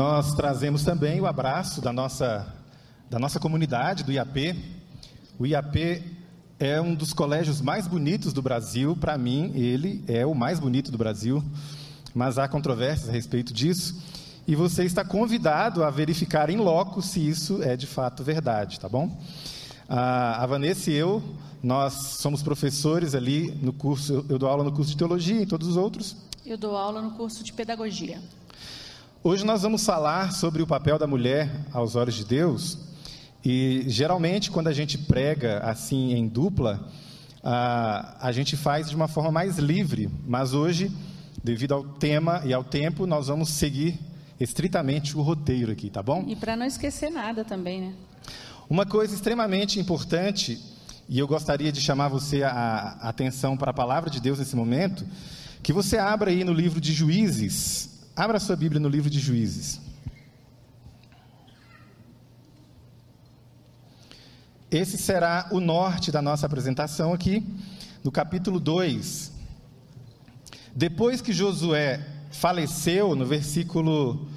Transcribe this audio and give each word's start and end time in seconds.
nós 0.00 0.32
trazemos 0.32 0.82
também 0.82 1.20
o 1.20 1.26
abraço 1.26 1.82
da 1.82 1.92
nossa, 1.92 2.46
da 3.10 3.18
nossa 3.18 3.38
comunidade, 3.38 4.02
do 4.02 4.10
IAP. 4.10 4.58
O 5.38 5.46
IAP 5.46 6.02
é 6.58 6.80
um 6.80 6.94
dos 6.94 7.12
colégios 7.12 7.60
mais 7.60 7.86
bonitos 7.86 8.32
do 8.32 8.40
Brasil. 8.40 8.96
Para 8.96 9.18
mim, 9.18 9.52
ele 9.54 10.02
é 10.08 10.24
o 10.24 10.34
mais 10.34 10.58
bonito 10.58 10.90
do 10.90 10.96
Brasil, 10.96 11.44
mas 12.14 12.38
há 12.38 12.48
controvérsias 12.48 13.10
a 13.10 13.12
respeito 13.12 13.52
disso. 13.52 14.02
E 14.48 14.56
você 14.56 14.84
está 14.84 15.04
convidado 15.04 15.84
a 15.84 15.90
verificar 15.90 16.48
em 16.48 16.56
loco 16.56 17.02
se 17.02 17.20
isso 17.20 17.62
é 17.62 17.76
de 17.76 17.86
fato 17.86 18.24
verdade, 18.24 18.80
tá 18.80 18.88
bom? 18.88 19.20
A 19.86 20.46
Vanessa 20.46 20.90
e 20.90 20.94
eu, 20.94 21.22
nós 21.62 21.92
somos 21.92 22.42
professores 22.42 23.14
ali 23.14 23.50
no 23.60 23.74
curso, 23.74 24.24
eu 24.30 24.38
dou 24.38 24.48
aula 24.48 24.64
no 24.64 24.72
curso 24.72 24.92
de 24.92 24.96
teologia 24.96 25.42
e 25.42 25.44
todos 25.44 25.68
os 25.68 25.76
outros. 25.76 26.16
Eu 26.46 26.56
dou 26.56 26.74
aula 26.74 27.02
no 27.02 27.10
curso 27.10 27.44
de 27.44 27.52
pedagogia. 27.52 28.18
Hoje 29.22 29.44
nós 29.44 29.60
vamos 29.60 29.84
falar 29.84 30.32
sobre 30.32 30.62
o 30.62 30.66
papel 30.66 30.98
da 30.98 31.06
mulher 31.06 31.66
aos 31.74 31.94
olhos 31.94 32.14
de 32.14 32.24
Deus. 32.24 32.78
E 33.44 33.84
geralmente, 33.86 34.50
quando 34.50 34.68
a 34.68 34.72
gente 34.72 34.96
prega 34.96 35.58
assim 35.58 36.14
em 36.14 36.26
dupla, 36.26 36.88
a, 37.44 38.16
a 38.26 38.32
gente 38.32 38.56
faz 38.56 38.88
de 38.88 38.96
uma 38.96 39.08
forma 39.08 39.30
mais 39.30 39.58
livre. 39.58 40.08
Mas 40.26 40.54
hoje, 40.54 40.90
devido 41.44 41.74
ao 41.74 41.84
tema 41.84 42.40
e 42.46 42.54
ao 42.54 42.64
tempo, 42.64 43.06
nós 43.06 43.26
vamos 43.26 43.50
seguir 43.50 44.00
estritamente 44.40 45.14
o 45.14 45.20
roteiro 45.20 45.70
aqui, 45.70 45.90
tá 45.90 46.02
bom? 46.02 46.24
E 46.26 46.34
para 46.34 46.56
não 46.56 46.64
esquecer 46.64 47.10
nada 47.10 47.44
também, 47.44 47.82
né? 47.82 47.94
Uma 48.70 48.86
coisa 48.86 49.14
extremamente 49.14 49.78
importante, 49.78 50.58
e 51.06 51.18
eu 51.18 51.28
gostaria 51.28 51.70
de 51.70 51.82
chamar 51.82 52.08
você 52.08 52.42
a, 52.42 52.96
a 53.02 53.10
atenção 53.10 53.54
para 53.54 53.70
a 53.70 53.74
palavra 53.74 54.08
de 54.08 54.18
Deus 54.18 54.38
nesse 54.38 54.56
momento, 54.56 55.04
que 55.62 55.74
você 55.74 55.98
abra 55.98 56.30
aí 56.30 56.42
no 56.42 56.54
livro 56.54 56.80
de 56.80 56.94
Juízes, 56.94 57.89
Abra 58.14 58.40
sua 58.40 58.56
Bíblia 58.56 58.80
no 58.80 58.88
livro 58.88 59.08
de 59.08 59.20
Juízes. 59.20 59.80
Esse 64.70 64.98
será 64.98 65.48
o 65.50 65.60
norte 65.60 66.12
da 66.12 66.20
nossa 66.20 66.46
apresentação 66.46 67.12
aqui, 67.12 67.44
no 68.04 68.10
capítulo 68.12 68.60
2. 68.60 69.32
Depois 70.74 71.20
que 71.20 71.32
Josué 71.32 72.04
faleceu, 72.30 73.14
no 73.14 73.26
versículo, 73.26 74.28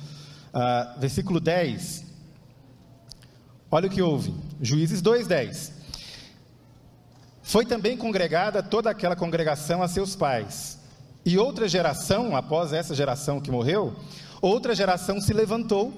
uh, 0.54 1.00
versículo 1.00 1.40
10, 1.40 2.06
olha 3.70 3.88
o 3.88 3.92
que 3.92 4.02
houve. 4.02 4.34
Juízes 4.62 5.02
2,10. 5.02 5.72
Foi 7.42 7.66
também 7.66 7.98
congregada 7.98 8.64
toda 8.64 8.90
aquela 8.90 9.16
congregação 9.16 9.84
a 9.84 9.88
seus 9.88 10.16
pais 10.16 10.83
e 11.26 11.38
outra 11.38 11.68
geração, 11.68 12.36
após 12.36 12.74
essa 12.74 12.94
geração 12.94 13.40
que 13.40 13.50
morreu, 13.50 13.96
outra 14.42 14.76
geração 14.76 15.22
se 15.22 15.34
levantou. 15.34 15.94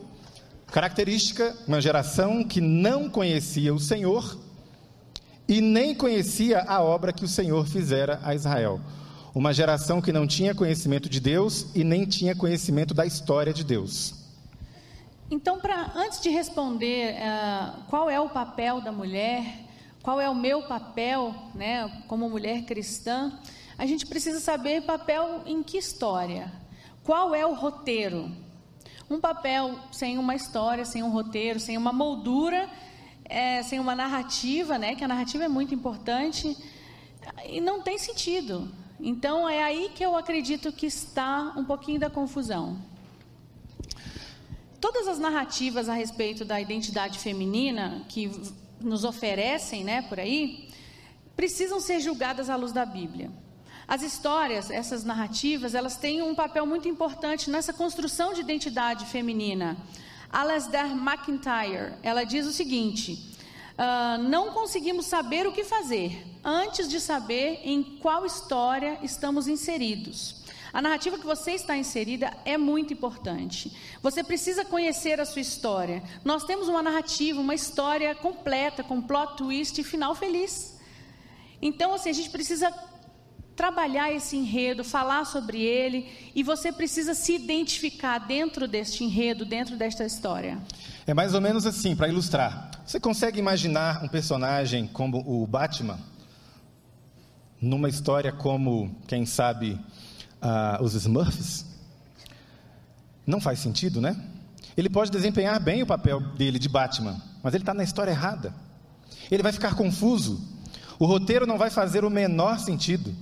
Característica, 0.67 1.55
uma 1.67 1.81
geração 1.81 2.43
que 2.43 2.61
não 2.61 3.09
conhecia 3.09 3.73
o 3.73 3.79
Senhor 3.79 4.37
e 5.47 5.61
nem 5.61 5.95
conhecia 5.95 6.61
a 6.61 6.81
obra 6.81 7.13
que 7.13 7.25
o 7.25 7.27
Senhor 7.27 7.65
fizera 7.67 8.19
a 8.23 8.35
Israel. 8.35 8.79
Uma 9.33 9.51
geração 9.53 10.01
que 10.01 10.11
não 10.11 10.27
tinha 10.27 10.55
conhecimento 10.55 11.09
de 11.09 11.19
Deus 11.19 11.67
e 11.75 11.83
nem 11.83 12.05
tinha 12.05 12.35
conhecimento 12.35 12.93
da 12.93 13.05
história 13.05 13.53
de 13.53 13.63
Deus. 13.63 14.25
Então, 15.29 15.59
pra, 15.59 15.91
antes 15.95 16.21
de 16.21 16.29
responder 16.29 17.15
uh, 17.15 17.81
qual 17.89 18.09
é 18.09 18.19
o 18.19 18.29
papel 18.29 18.79
da 18.79 18.91
mulher, 18.91 19.43
qual 20.03 20.21
é 20.21 20.29
o 20.29 20.35
meu 20.35 20.61
papel 20.63 21.33
né, 21.55 22.03
como 22.07 22.29
mulher 22.29 22.63
cristã, 22.63 23.33
a 23.77 23.85
gente 23.85 24.05
precisa 24.05 24.39
saber 24.39 24.83
papel 24.83 25.41
em 25.45 25.61
que 25.61 25.77
história. 25.77 26.51
Qual 27.03 27.35
é 27.35 27.45
o 27.45 27.53
roteiro? 27.53 28.31
Um 29.09 29.19
papel 29.19 29.77
sem 29.91 30.17
uma 30.17 30.35
história, 30.35 30.85
sem 30.85 31.03
um 31.03 31.09
roteiro, 31.09 31.59
sem 31.59 31.77
uma 31.77 31.93
moldura, 31.93 32.69
é, 33.25 33.61
sem 33.63 33.79
uma 33.79 33.95
narrativa, 33.95 34.77
né? 34.77 34.95
Que 34.95 35.03
a 35.03 35.07
narrativa 35.07 35.43
é 35.43 35.47
muito 35.47 35.73
importante 35.73 36.57
e 37.45 37.59
não 37.59 37.81
tem 37.81 37.97
sentido. 37.97 38.71
Então 38.99 39.47
é 39.47 39.61
aí 39.61 39.91
que 39.93 40.03
eu 40.03 40.15
acredito 40.15 40.71
que 40.71 40.85
está 40.85 41.53
um 41.57 41.65
pouquinho 41.65 41.99
da 41.99 42.09
confusão. 42.09 42.81
Todas 44.79 45.07
as 45.07 45.19
narrativas 45.19 45.89
a 45.89 45.93
respeito 45.93 46.45
da 46.45 46.61
identidade 46.61 47.19
feminina 47.19 48.05
que 48.07 48.31
nos 48.79 49.03
oferecem, 49.03 49.83
né, 49.83 50.01
por 50.03 50.19
aí, 50.19 50.69
precisam 51.35 51.79
ser 51.79 51.99
julgadas 51.99 52.49
à 52.49 52.55
luz 52.55 52.71
da 52.71 52.85
Bíblia. 52.85 53.31
As 53.87 54.01
histórias, 54.01 54.71
essas 54.71 55.03
narrativas, 55.03 55.75
elas 55.75 55.95
têm 55.95 56.21
um 56.21 56.33
papel 56.33 56.65
muito 56.65 56.87
importante 56.87 57.49
nessa 57.49 57.71
construção 57.71 58.33
de 58.33 58.41
identidade 58.41 59.05
feminina. 59.05 59.77
Alasdair 60.31 60.91
McIntyre, 60.91 61.93
ela 62.01 62.23
diz 62.23 62.47
o 62.47 62.51
seguinte: 62.51 63.13
uh, 63.77 64.21
não 64.23 64.51
conseguimos 64.51 65.05
saber 65.05 65.45
o 65.45 65.51
que 65.51 65.63
fazer 65.63 66.25
antes 66.43 66.89
de 66.89 66.99
saber 66.99 67.61
em 67.63 67.83
qual 67.83 68.25
história 68.25 68.97
estamos 69.03 69.47
inseridos. 69.47 70.43
A 70.73 70.81
narrativa 70.81 71.17
que 71.17 71.25
você 71.25 71.51
está 71.51 71.77
inserida 71.77 72.35
é 72.43 72.57
muito 72.57 72.91
importante. 72.91 73.71
Você 74.01 74.21
precisa 74.23 74.65
conhecer 74.65 75.21
a 75.21 75.25
sua 75.25 75.41
história. 75.41 76.03
Nós 76.21 76.43
temos 76.43 76.67
uma 76.67 76.83
narrativa, 76.83 77.39
uma 77.39 77.55
história 77.55 78.13
completa, 78.13 78.83
com 78.83 79.01
plot 79.01 79.37
twist 79.37 79.79
e 79.79 79.85
final 79.85 80.13
feliz. 80.13 80.77
Então, 81.61 81.93
assim, 81.93 82.09
a 82.09 82.13
gente 82.13 82.29
precisa 82.29 82.69
trabalhar 83.55 84.11
esse 84.11 84.35
enredo, 84.35 84.83
falar 84.83 85.25
sobre 85.25 85.61
ele, 85.61 86.07
e 86.35 86.43
você 86.43 86.71
precisa 86.71 87.13
se 87.13 87.33
identificar 87.33 88.19
dentro 88.19 88.67
deste 88.67 89.03
enredo, 89.03 89.45
dentro 89.45 89.77
desta 89.77 90.03
história. 90.03 90.59
É 91.07 91.13
mais 91.13 91.33
ou 91.33 91.41
menos 91.41 91.65
assim, 91.65 91.95
para 91.95 92.07
ilustrar. 92.07 92.71
Você 92.85 92.99
consegue 92.99 93.39
imaginar 93.39 94.03
um 94.03 94.07
personagem 94.07 94.87
como 94.87 95.23
o 95.25 95.47
Batman? 95.47 95.99
Numa 97.61 97.87
história 97.87 98.31
como, 98.31 98.93
quem 99.07 99.25
sabe, 99.25 99.79
uh, 100.41 100.83
os 100.83 100.93
Smurfs? 100.93 101.65
Não 103.25 103.39
faz 103.39 103.59
sentido, 103.59 104.01
né? 104.01 104.15
Ele 104.75 104.89
pode 104.89 105.09
desempenhar 105.09 105.59
bem 105.59 105.81
o 105.81 105.87
papel 105.87 106.19
dele 106.19 106.59
de 106.59 106.67
Batman, 106.67 107.21
mas 107.41 107.53
ele 107.53 107.63
está 107.63 107.73
na 107.73 107.83
história 107.83 108.11
errada. 108.11 108.53
Ele 109.31 109.41
vai 109.41 109.53
ficar 109.53 109.75
confuso. 109.75 110.43
O 110.99 111.05
roteiro 111.05 111.47
não 111.47 111.57
vai 111.57 111.69
fazer 111.69 112.03
o 112.03 112.09
menor 112.09 112.59
sentido. 112.59 113.15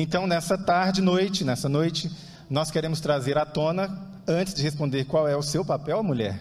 Então, 0.00 0.28
nessa 0.28 0.56
tarde, 0.56 1.02
noite, 1.02 1.42
nessa 1.42 1.68
noite, 1.68 2.08
nós 2.48 2.70
queremos 2.70 3.00
trazer 3.00 3.36
à 3.36 3.44
tona, 3.44 4.00
antes 4.28 4.54
de 4.54 4.62
responder 4.62 5.04
qual 5.06 5.26
é 5.26 5.36
o 5.36 5.42
seu 5.42 5.64
papel, 5.64 6.04
mulher, 6.04 6.40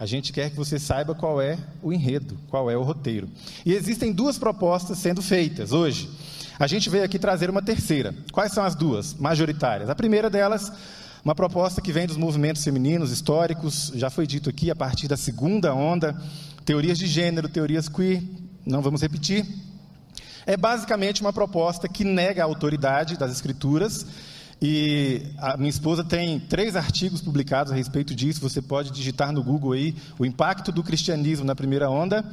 a 0.00 0.04
gente 0.04 0.32
quer 0.32 0.50
que 0.50 0.56
você 0.56 0.80
saiba 0.80 1.14
qual 1.14 1.40
é 1.40 1.56
o 1.80 1.92
enredo, 1.92 2.36
qual 2.50 2.68
é 2.68 2.76
o 2.76 2.82
roteiro. 2.82 3.28
E 3.64 3.72
existem 3.72 4.12
duas 4.12 4.36
propostas 4.36 4.98
sendo 4.98 5.22
feitas 5.22 5.70
hoje. 5.70 6.10
A 6.58 6.66
gente 6.66 6.90
veio 6.90 7.04
aqui 7.04 7.20
trazer 7.20 7.48
uma 7.48 7.62
terceira. 7.62 8.12
Quais 8.32 8.50
são 8.50 8.64
as 8.64 8.74
duas 8.74 9.14
majoritárias? 9.14 9.88
A 9.88 9.94
primeira 9.94 10.28
delas, 10.28 10.72
uma 11.24 11.36
proposta 11.36 11.80
que 11.80 11.92
vem 11.92 12.08
dos 12.08 12.16
movimentos 12.16 12.64
femininos 12.64 13.12
históricos, 13.12 13.92
já 13.94 14.10
foi 14.10 14.26
dito 14.26 14.50
aqui, 14.50 14.72
a 14.72 14.76
partir 14.76 15.06
da 15.06 15.16
segunda 15.16 15.72
onda, 15.72 16.20
teorias 16.64 16.98
de 16.98 17.06
gênero, 17.06 17.48
teorias 17.48 17.88
queer, 17.88 18.24
não 18.66 18.82
vamos 18.82 19.02
repetir, 19.02 19.46
é 20.48 20.56
basicamente 20.56 21.20
uma 21.20 21.30
proposta 21.30 21.86
que 21.86 22.02
nega 22.02 22.42
a 22.42 22.46
autoridade 22.46 23.18
das 23.18 23.30
escrituras. 23.30 24.06
E 24.62 25.20
a 25.36 25.58
minha 25.58 25.68
esposa 25.68 26.02
tem 26.02 26.40
três 26.40 26.74
artigos 26.74 27.20
publicados 27.20 27.70
a 27.70 27.76
respeito 27.76 28.14
disso. 28.14 28.40
Você 28.40 28.62
pode 28.62 28.90
digitar 28.90 29.30
no 29.30 29.44
Google 29.44 29.72
aí 29.72 29.94
o 30.18 30.24
impacto 30.24 30.72
do 30.72 30.82
cristianismo 30.82 31.44
na 31.44 31.54
primeira 31.54 31.90
onda. 31.90 32.24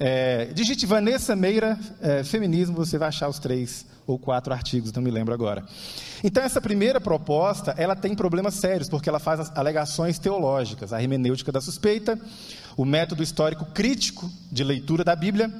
É, 0.00 0.46
digite 0.46 0.86
Vanessa 0.86 1.36
Meira 1.36 1.78
é, 2.00 2.24
feminismo, 2.24 2.74
você 2.74 2.96
vai 2.96 3.08
achar 3.08 3.28
os 3.28 3.38
três 3.38 3.84
ou 4.06 4.18
quatro 4.18 4.54
artigos, 4.54 4.90
não 4.92 5.02
me 5.02 5.10
lembro 5.10 5.34
agora. 5.34 5.62
Então 6.24 6.42
essa 6.42 6.62
primeira 6.62 6.98
proposta, 6.98 7.74
ela 7.76 7.94
tem 7.94 8.14
problemas 8.14 8.54
sérios 8.54 8.88
porque 8.88 9.10
ela 9.10 9.18
faz 9.18 9.52
alegações 9.54 10.18
teológicas, 10.18 10.94
a 10.94 11.02
hermenêutica 11.02 11.52
da 11.52 11.60
suspeita, 11.60 12.18
o 12.78 12.86
método 12.86 13.22
histórico 13.22 13.66
crítico 13.66 14.30
de 14.50 14.64
leitura 14.64 15.04
da 15.04 15.14
Bíblia 15.14 15.52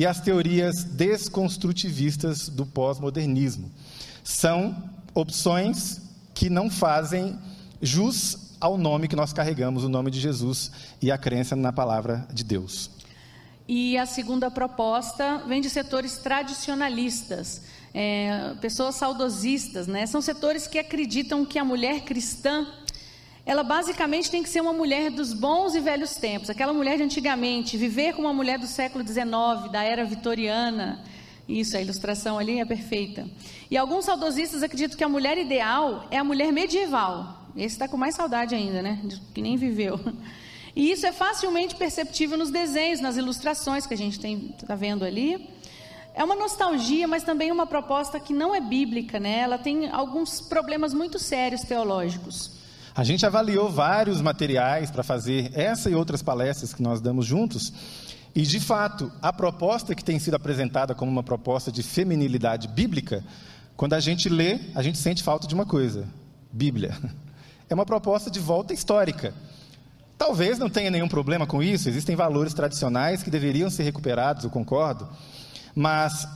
e 0.00 0.06
as 0.06 0.18
teorias 0.18 0.82
desconstrutivistas 0.82 2.48
do 2.48 2.64
pós-modernismo. 2.64 3.70
São 4.24 4.74
opções 5.12 6.00
que 6.32 6.48
não 6.48 6.70
fazem 6.70 7.38
jus 7.82 8.56
ao 8.58 8.78
nome 8.78 9.08
que 9.08 9.14
nós 9.14 9.34
carregamos, 9.34 9.84
o 9.84 9.90
nome 9.90 10.10
de 10.10 10.18
Jesus 10.18 10.72
e 11.02 11.12
a 11.12 11.18
crença 11.18 11.54
na 11.54 11.70
palavra 11.70 12.26
de 12.32 12.42
Deus. 12.42 12.90
E 13.68 13.98
a 13.98 14.06
segunda 14.06 14.50
proposta 14.50 15.44
vem 15.46 15.60
de 15.60 15.68
setores 15.68 16.16
tradicionalistas, 16.16 17.60
é, 17.92 18.54
pessoas 18.58 18.94
saudosistas, 18.94 19.86
né? 19.86 20.06
São 20.06 20.22
setores 20.22 20.66
que 20.66 20.78
acreditam 20.78 21.44
que 21.44 21.58
a 21.58 21.64
mulher 21.64 22.04
cristã 22.04 22.66
ela 23.44 23.62
basicamente 23.62 24.30
tem 24.30 24.42
que 24.42 24.48
ser 24.48 24.60
uma 24.60 24.72
mulher 24.72 25.10
dos 25.10 25.32
bons 25.32 25.74
e 25.74 25.80
velhos 25.80 26.14
tempos, 26.14 26.50
aquela 26.50 26.72
mulher 26.72 26.96
de 26.98 27.02
antigamente, 27.02 27.76
viver 27.76 28.14
como 28.14 28.28
uma 28.28 28.34
mulher 28.34 28.58
do 28.58 28.66
século 28.66 29.06
XIX, 29.06 29.70
da 29.72 29.82
era 29.82 30.04
vitoriana. 30.04 31.02
Isso, 31.48 31.76
a 31.76 31.80
ilustração 31.80 32.38
ali 32.38 32.60
é 32.60 32.64
perfeita. 32.64 33.26
E 33.70 33.76
alguns 33.76 34.04
saudosistas 34.04 34.62
acreditam 34.62 34.96
que 34.96 35.02
a 35.02 35.08
mulher 35.08 35.36
ideal 35.36 36.06
é 36.10 36.18
a 36.18 36.24
mulher 36.24 36.52
medieval, 36.52 37.46
Esse 37.56 37.74
está 37.74 37.88
com 37.88 37.96
mais 37.96 38.14
saudade 38.14 38.54
ainda, 38.54 38.80
né? 38.82 39.00
Que 39.34 39.42
nem 39.42 39.56
viveu. 39.56 39.98
E 40.76 40.92
isso 40.92 41.04
é 41.04 41.10
facilmente 41.10 41.74
perceptível 41.74 42.38
nos 42.38 42.50
desenhos, 42.50 43.00
nas 43.00 43.16
ilustrações 43.16 43.86
que 43.86 43.94
a 43.94 43.96
gente 43.96 44.24
está 44.62 44.76
vendo 44.76 45.04
ali. 45.04 45.48
É 46.14 46.22
uma 46.22 46.36
nostalgia, 46.36 47.08
mas 47.08 47.24
também 47.24 47.50
uma 47.50 47.66
proposta 47.66 48.20
que 48.20 48.32
não 48.32 48.54
é 48.54 48.60
bíblica, 48.60 49.18
né? 49.18 49.40
Ela 49.40 49.58
tem 49.58 49.90
alguns 49.90 50.40
problemas 50.40 50.94
muito 50.94 51.18
sérios 51.18 51.62
teológicos. 51.62 52.59
A 52.94 53.04
gente 53.04 53.24
avaliou 53.24 53.70
vários 53.70 54.20
materiais 54.20 54.90
para 54.90 55.02
fazer 55.02 55.50
essa 55.54 55.88
e 55.88 55.94
outras 55.94 56.22
palestras 56.22 56.74
que 56.74 56.82
nós 56.82 57.00
damos 57.00 57.24
juntos. 57.24 57.72
E, 58.34 58.42
de 58.42 58.60
fato, 58.60 59.10
a 59.20 59.32
proposta 59.32 59.94
que 59.94 60.04
tem 60.04 60.18
sido 60.18 60.34
apresentada 60.34 60.94
como 60.94 61.10
uma 61.10 61.22
proposta 61.22 61.70
de 61.70 61.82
feminilidade 61.82 62.68
bíblica, 62.68 63.24
quando 63.76 63.94
a 63.94 64.00
gente 64.00 64.28
lê, 64.28 64.60
a 64.74 64.82
gente 64.82 64.98
sente 64.98 65.22
falta 65.22 65.46
de 65.46 65.54
uma 65.54 65.66
coisa: 65.66 66.06
Bíblia. 66.52 66.96
É 67.68 67.74
uma 67.74 67.86
proposta 67.86 68.28
de 68.28 68.40
volta 68.40 68.74
histórica. 68.74 69.32
Talvez 70.18 70.58
não 70.58 70.68
tenha 70.68 70.90
nenhum 70.90 71.06
problema 71.06 71.46
com 71.46 71.62
isso, 71.62 71.88
existem 71.88 72.16
valores 72.16 72.52
tradicionais 72.52 73.22
que 73.22 73.30
deveriam 73.30 73.70
ser 73.70 73.84
recuperados, 73.84 74.42
eu 74.42 74.50
concordo, 74.50 75.08
mas 75.72 76.26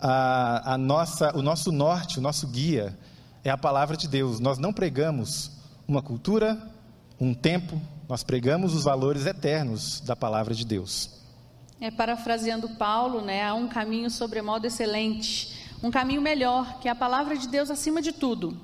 a, 0.00 0.72
a 0.72 0.78
nossa, 0.78 1.36
o 1.36 1.42
nosso 1.42 1.70
norte, 1.70 2.18
o 2.18 2.22
nosso 2.22 2.46
guia, 2.48 2.98
é 3.44 3.50
a 3.50 3.58
palavra 3.58 3.94
de 3.94 4.08
Deus. 4.08 4.40
Nós 4.40 4.56
não 4.56 4.72
pregamos 4.72 5.59
uma 5.90 6.00
cultura, 6.00 6.56
um 7.18 7.34
tempo, 7.34 7.80
nós 8.08 8.22
pregamos 8.22 8.74
os 8.74 8.84
valores 8.84 9.26
eternos 9.26 10.00
da 10.00 10.14
palavra 10.14 10.54
de 10.54 10.64
Deus. 10.64 11.10
É, 11.80 11.90
parafraseando 11.90 12.68
Paulo, 12.70 13.20
né, 13.20 13.44
há 13.44 13.54
um 13.54 13.66
caminho 13.66 14.08
sobremodo 14.08 14.66
excelente, 14.66 15.52
um 15.82 15.90
caminho 15.90 16.22
melhor, 16.22 16.78
que 16.78 16.86
é 16.86 16.92
a 16.92 16.94
palavra 16.94 17.36
de 17.36 17.48
Deus 17.48 17.70
acima 17.70 18.00
de 18.00 18.12
tudo. 18.12 18.56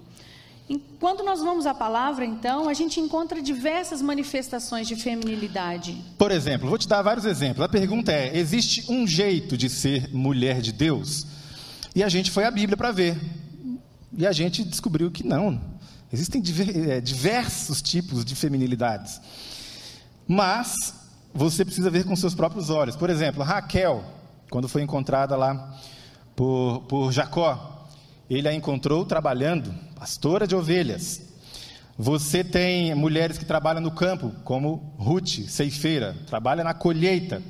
Quando 1.00 1.24
nós 1.24 1.40
vamos 1.40 1.66
à 1.66 1.74
palavra, 1.74 2.24
então, 2.24 2.68
a 2.68 2.74
gente 2.74 3.00
encontra 3.00 3.40
diversas 3.42 4.00
manifestações 4.02 4.86
de 4.86 4.96
feminilidade. 4.96 5.96
Por 6.18 6.30
exemplo, 6.30 6.68
vou 6.68 6.78
te 6.78 6.88
dar 6.88 7.02
vários 7.02 7.24
exemplos. 7.24 7.64
A 7.64 7.68
pergunta 7.68 8.10
é: 8.10 8.36
existe 8.36 8.90
um 8.90 9.06
jeito 9.06 9.56
de 9.56 9.68
ser 9.68 10.12
mulher 10.12 10.60
de 10.60 10.72
Deus? 10.72 11.24
E 11.94 12.02
a 12.02 12.08
gente 12.08 12.32
foi 12.32 12.44
à 12.44 12.50
Bíblia 12.50 12.76
para 12.76 12.90
ver. 12.90 13.16
E 14.16 14.26
a 14.26 14.32
gente 14.32 14.64
descobriu 14.64 15.08
que 15.08 15.24
não. 15.24 15.75
Existem 16.12 16.42
é, 16.88 17.00
diversos 17.00 17.82
tipos 17.82 18.24
de 18.24 18.34
feminilidades. 18.34 19.20
Mas 20.26 20.94
você 21.34 21.64
precisa 21.64 21.90
ver 21.90 22.04
com 22.04 22.14
seus 22.16 22.34
próprios 22.34 22.70
olhos. 22.70 22.96
Por 22.96 23.10
exemplo, 23.10 23.42
Raquel, 23.42 24.04
quando 24.50 24.68
foi 24.68 24.82
encontrada 24.82 25.36
lá 25.36 25.78
por, 26.34 26.84
por 26.88 27.12
Jacó, 27.12 27.88
ele 28.28 28.48
a 28.48 28.54
encontrou 28.54 29.04
trabalhando, 29.04 29.74
pastora 29.94 30.46
de 30.46 30.54
ovelhas. 30.54 31.22
Você 31.98 32.44
tem 32.44 32.94
mulheres 32.94 33.38
que 33.38 33.44
trabalham 33.44 33.80
no 33.80 33.90
campo, 33.90 34.30
como 34.44 34.94
Ruth, 34.98 35.48
ceifeira, 35.48 36.14
trabalha 36.26 36.62
na 36.62 36.74
colheita. 36.74 37.42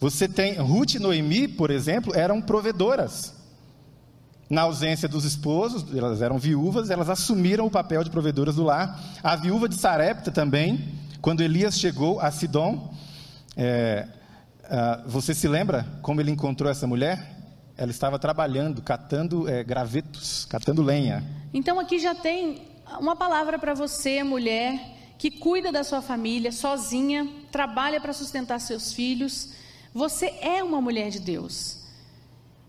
Você 0.00 0.26
tem 0.26 0.54
Ruth 0.54 0.94
e 0.94 0.98
Noemi, 0.98 1.46
por 1.46 1.70
exemplo, 1.70 2.14
eram 2.14 2.40
provedoras. 2.40 3.34
Na 4.50 4.62
ausência 4.62 5.08
dos 5.08 5.24
esposos, 5.24 5.96
elas 5.96 6.20
eram 6.20 6.36
viúvas, 6.36 6.90
elas 6.90 7.08
assumiram 7.08 7.66
o 7.66 7.70
papel 7.70 8.02
de 8.02 8.10
provedoras 8.10 8.56
do 8.56 8.64
lar. 8.64 9.00
A 9.22 9.36
viúva 9.36 9.68
de 9.68 9.76
Sarepta 9.76 10.32
também, 10.32 10.92
quando 11.22 11.40
Elias 11.40 11.78
chegou 11.78 12.18
a 12.18 12.32
Sidom, 12.32 12.92
é, 13.56 14.08
uh, 14.64 15.08
você 15.08 15.32
se 15.34 15.46
lembra 15.46 15.86
como 16.02 16.20
ele 16.20 16.32
encontrou 16.32 16.68
essa 16.68 16.84
mulher? 16.84 17.38
Ela 17.76 17.92
estava 17.92 18.18
trabalhando, 18.18 18.82
catando 18.82 19.48
é, 19.48 19.62
gravetos, 19.62 20.46
catando 20.46 20.82
lenha. 20.82 21.22
Então 21.54 21.78
aqui 21.78 22.00
já 22.00 22.12
tem 22.12 22.62
uma 22.98 23.14
palavra 23.14 23.56
para 23.56 23.72
você, 23.72 24.24
mulher, 24.24 25.14
que 25.16 25.30
cuida 25.30 25.70
da 25.70 25.84
sua 25.84 26.02
família, 26.02 26.50
sozinha, 26.50 27.28
trabalha 27.52 28.00
para 28.00 28.12
sustentar 28.12 28.58
seus 28.58 28.92
filhos. 28.92 29.50
Você 29.94 30.26
é 30.40 30.60
uma 30.60 30.80
mulher 30.80 31.10
de 31.10 31.20
Deus. 31.20 31.79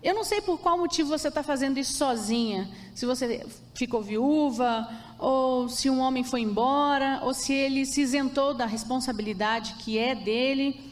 Eu 0.04 0.16
não 0.16 0.24
sei 0.24 0.42
por 0.42 0.60
qual 0.60 0.78
motivo 0.78 1.10
você 1.10 1.28
está 1.28 1.44
fazendo 1.44 1.78
isso 1.78 1.94
sozinha. 1.94 2.70
Se 2.96 3.06
você 3.06 3.46
ficou 3.76 4.02
viúva, 4.02 4.90
ou 5.20 5.70
se 5.70 5.90
um 5.90 6.00
homem 6.00 6.24
foi 6.24 6.42
embora, 6.42 7.20
ou 7.24 7.34
se 7.34 7.54
ele 7.54 7.86
se 7.86 8.02
isentou 8.02 8.54
da 8.54 8.66
responsabilidade 8.66 9.76
que 9.76 10.00
é 10.00 10.16
dele. 10.16 10.92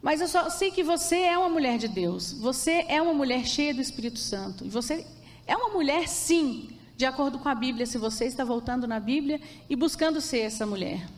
Mas 0.00 0.20
eu 0.20 0.28
só 0.28 0.48
sei 0.48 0.70
que 0.70 0.84
você 0.84 1.16
é 1.16 1.36
uma 1.36 1.48
mulher 1.48 1.78
de 1.78 1.88
Deus. 1.88 2.32
Você 2.32 2.84
é 2.86 3.02
uma 3.02 3.12
mulher 3.12 3.44
cheia 3.44 3.74
do 3.74 3.80
Espírito 3.80 4.20
Santo. 4.20 4.64
E 4.64 4.68
você 4.68 5.04
é 5.44 5.56
uma 5.56 5.70
mulher, 5.70 6.06
sim, 6.06 6.68
de 6.96 7.04
acordo 7.04 7.40
com 7.40 7.48
a 7.48 7.54
Bíblia, 7.56 7.86
se 7.86 7.98
você 7.98 8.24
está 8.24 8.44
voltando 8.44 8.86
na 8.86 9.00
Bíblia 9.00 9.40
e 9.68 9.74
buscando 9.74 10.20
ser 10.20 10.40
essa 10.40 10.64
mulher. 10.64 11.08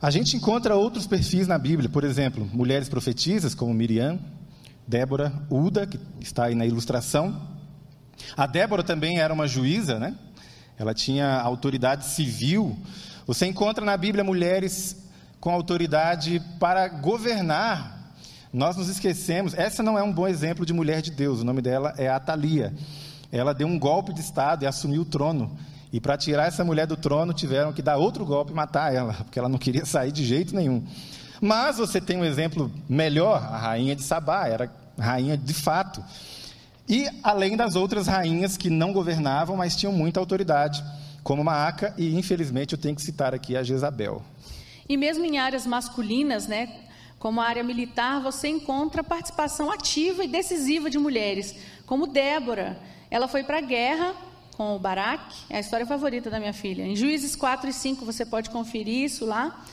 A 0.00 0.12
gente 0.12 0.36
encontra 0.36 0.76
outros 0.76 1.08
perfis 1.08 1.48
na 1.48 1.58
Bíblia, 1.58 1.88
por 1.88 2.04
exemplo, 2.04 2.48
mulheres 2.52 2.88
profetisas 2.88 3.52
como 3.52 3.74
Miriam, 3.74 4.20
Débora, 4.88 5.30
Uda, 5.50 5.86
que 5.86 6.00
está 6.18 6.46
aí 6.46 6.54
na 6.54 6.64
ilustração. 6.64 7.38
A 8.34 8.46
Débora 8.46 8.82
também 8.82 9.20
era 9.20 9.34
uma 9.34 9.46
juíza, 9.46 9.98
né? 9.98 10.16
Ela 10.78 10.94
tinha 10.94 11.40
autoridade 11.40 12.06
civil. 12.06 12.74
Você 13.26 13.44
encontra 13.44 13.84
na 13.84 13.98
Bíblia 13.98 14.24
mulheres 14.24 14.96
com 15.40 15.50
autoridade 15.50 16.40
para 16.58 16.88
governar. 16.88 18.14
Nós 18.50 18.78
nos 18.78 18.88
esquecemos, 18.88 19.52
essa 19.52 19.82
não 19.82 19.98
é 19.98 20.02
um 20.02 20.10
bom 20.10 20.26
exemplo 20.26 20.64
de 20.64 20.72
mulher 20.72 21.02
de 21.02 21.10
Deus, 21.10 21.42
o 21.42 21.44
nome 21.44 21.60
dela 21.60 21.92
é 21.98 22.08
Atalia. 22.08 22.72
Ela 23.30 23.52
deu 23.52 23.68
um 23.68 23.78
golpe 23.78 24.14
de 24.14 24.20
Estado 24.20 24.64
e 24.64 24.66
assumiu 24.66 25.02
o 25.02 25.04
trono. 25.04 25.54
E 25.92 26.00
para 26.00 26.16
tirar 26.16 26.46
essa 26.46 26.64
mulher 26.64 26.86
do 26.86 26.96
trono, 26.96 27.34
tiveram 27.34 27.74
que 27.74 27.82
dar 27.82 27.98
outro 27.98 28.24
golpe 28.24 28.52
e 28.52 28.54
matar 28.54 28.94
ela, 28.94 29.12
porque 29.12 29.38
ela 29.38 29.50
não 29.50 29.58
queria 29.58 29.84
sair 29.84 30.12
de 30.12 30.24
jeito 30.24 30.56
nenhum. 30.56 30.82
Mas 31.40 31.78
você 31.78 32.00
tem 32.00 32.16
um 32.16 32.24
exemplo 32.24 32.70
melhor, 32.88 33.36
a 33.36 33.56
rainha 33.56 33.94
de 33.94 34.02
Sabá, 34.02 34.46
era 34.48 34.72
rainha 34.98 35.36
de 35.36 35.54
fato. 35.54 36.04
E 36.88 37.06
além 37.22 37.56
das 37.56 37.76
outras 37.76 38.06
rainhas 38.06 38.56
que 38.56 38.70
não 38.70 38.92
governavam, 38.92 39.56
mas 39.56 39.76
tinham 39.76 39.92
muita 39.92 40.18
autoridade, 40.18 40.82
como 41.22 41.44
Maaca, 41.44 41.94
e 41.98 42.16
infelizmente 42.16 42.72
eu 42.72 42.78
tenho 42.78 42.96
que 42.96 43.02
citar 43.02 43.34
aqui 43.34 43.56
a 43.56 43.62
Jezabel. 43.62 44.22
E 44.88 44.96
mesmo 44.96 45.24
em 45.24 45.38
áreas 45.38 45.66
masculinas, 45.66 46.46
né, 46.46 46.68
como 47.18 47.40
a 47.40 47.44
área 47.44 47.62
militar, 47.62 48.22
você 48.22 48.48
encontra 48.48 49.04
participação 49.04 49.70
ativa 49.70 50.24
e 50.24 50.28
decisiva 50.28 50.88
de 50.88 50.98
mulheres, 50.98 51.54
como 51.84 52.06
Débora. 52.06 52.78
Ela 53.10 53.28
foi 53.28 53.42
para 53.42 53.58
a 53.58 53.60
guerra 53.60 54.14
com 54.56 54.74
o 54.74 54.78
Baraque, 54.78 55.36
é 55.50 55.58
a 55.58 55.60
história 55.60 55.86
favorita 55.86 56.30
da 56.30 56.40
minha 56.40 56.52
filha. 56.52 56.82
Em 56.82 56.96
Juízes 56.96 57.36
4 57.36 57.68
e 57.68 57.72
5 57.72 58.04
você 58.04 58.24
pode 58.24 58.50
conferir 58.50 59.04
isso 59.04 59.26
lá. 59.26 59.64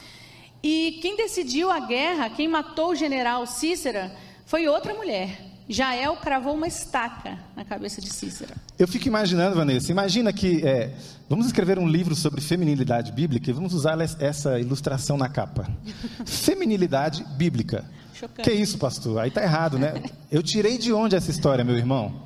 E 0.68 0.94
quem 1.00 1.16
decidiu 1.16 1.70
a 1.70 1.80
guerra, 1.80 2.28
quem 2.28 2.48
matou 2.48 2.90
o 2.90 2.96
general 2.96 3.46
Cícera, 3.46 4.12
foi 4.48 4.68
outra 4.68 4.96
mulher. 4.96 5.40
Jael 5.70 6.16
cravou 6.16 6.56
uma 6.56 6.68
estaca 6.68 7.38
na 7.56 7.64
cabeça 7.64 8.02
de 8.02 8.10
Cícera. 8.10 8.56
Eu 8.80 8.88
fico 8.88 9.08
imaginando, 9.08 9.56
Vanessa, 9.56 9.92
imagina 9.92 10.34
que 10.34 10.66
é, 10.66 10.92
vamos 11.30 11.46
escrever 11.46 11.78
um 11.78 11.88
livro 11.88 12.16
sobre 12.16 12.42
feminilidade 12.42 13.12
bíblica 13.12 13.48
e 13.48 13.54
vamos 13.54 13.76
usar 13.76 13.96
essa 14.20 14.60
ilustração 14.60 15.18
na 15.18 15.30
capa. 15.30 15.70
feminilidade 16.26 17.24
bíblica. 17.38 17.86
Chocante. 18.16 18.50
Que 18.50 18.56
isso, 18.56 18.80
pastor? 18.80 19.20
Aí 19.20 19.30
tá 19.30 19.44
errado, 19.44 19.78
né? 19.78 20.02
Eu 20.32 20.42
tirei 20.42 20.80
de 20.80 20.92
onde 20.92 21.16
essa 21.16 21.30
história, 21.30 21.64
meu 21.64 21.78
irmão? 21.78 22.24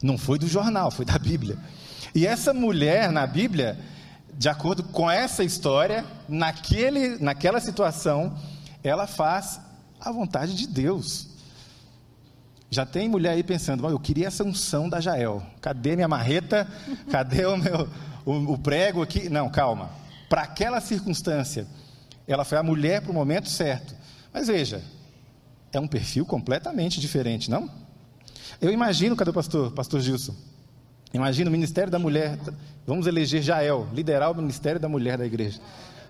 Não 0.00 0.16
foi 0.16 0.38
do 0.38 0.46
jornal, 0.46 0.92
foi 0.92 1.04
da 1.04 1.18
Bíblia. 1.18 1.58
E 2.14 2.28
essa 2.28 2.54
mulher 2.54 3.10
na 3.10 3.26
Bíblia, 3.26 3.76
de 4.32 4.48
acordo 4.48 4.82
com 4.82 5.10
essa 5.10 5.44
história, 5.44 6.04
naquele, 6.28 7.18
naquela 7.18 7.60
situação, 7.60 8.36
ela 8.82 9.06
faz 9.06 9.60
a 10.00 10.10
vontade 10.10 10.54
de 10.54 10.66
Deus. 10.66 11.28
Já 12.70 12.86
tem 12.86 13.08
mulher 13.08 13.32
aí 13.32 13.42
pensando, 13.42 13.86
eu 13.88 13.98
queria 13.98 14.28
essa 14.28 14.42
unção 14.42 14.88
da 14.88 15.00
Jael. 15.00 15.42
Cadê 15.60 15.94
minha 15.94 16.08
marreta? 16.08 16.66
Cadê 17.10 17.44
o 17.44 17.56
meu 17.56 17.88
o, 18.24 18.54
o 18.54 18.58
prego 18.58 19.02
aqui? 19.02 19.28
Não, 19.28 19.48
calma. 19.50 19.90
Para 20.28 20.42
aquela 20.42 20.80
circunstância, 20.80 21.66
ela 22.26 22.44
foi 22.44 22.58
a 22.58 22.62
mulher 22.62 23.02
para 23.02 23.10
o 23.10 23.14
momento 23.14 23.48
certo. 23.48 23.94
Mas 24.32 24.46
veja, 24.48 24.82
é 25.72 25.78
um 25.78 25.88
perfil 25.88 26.24
completamente 26.24 27.00
diferente, 27.00 27.50
não? 27.50 27.70
Eu 28.60 28.70
imagino, 28.70 29.16
cadê 29.16 29.30
o 29.30 29.34
pastor? 29.34 29.72
Pastor 29.72 30.00
Gilson. 30.00 30.34
Imagina 31.12 31.48
o 31.48 31.52
Ministério 31.52 31.90
da 31.90 31.98
Mulher. 31.98 32.38
Vamos 32.86 33.06
eleger 33.06 33.42
Jael, 33.42 33.86
liderar 33.92 34.30
o 34.30 34.34
Ministério 34.34 34.80
da 34.80 34.88
Mulher 34.88 35.18
da 35.18 35.26
igreja. 35.26 35.60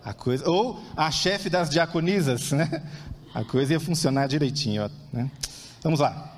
A 0.05 0.13
coisa, 0.13 0.49
ou 0.49 0.81
a 0.97 1.11
chefe 1.11 1.49
das 1.51 1.69
diaconisas, 1.69 2.53
né? 2.53 2.83
A 3.35 3.45
coisa 3.45 3.73
ia 3.73 3.81
funcionar 3.81 4.27
direitinho. 4.27 4.91
Né? 5.13 5.31
Vamos 5.83 6.01
lá. 6.01 6.33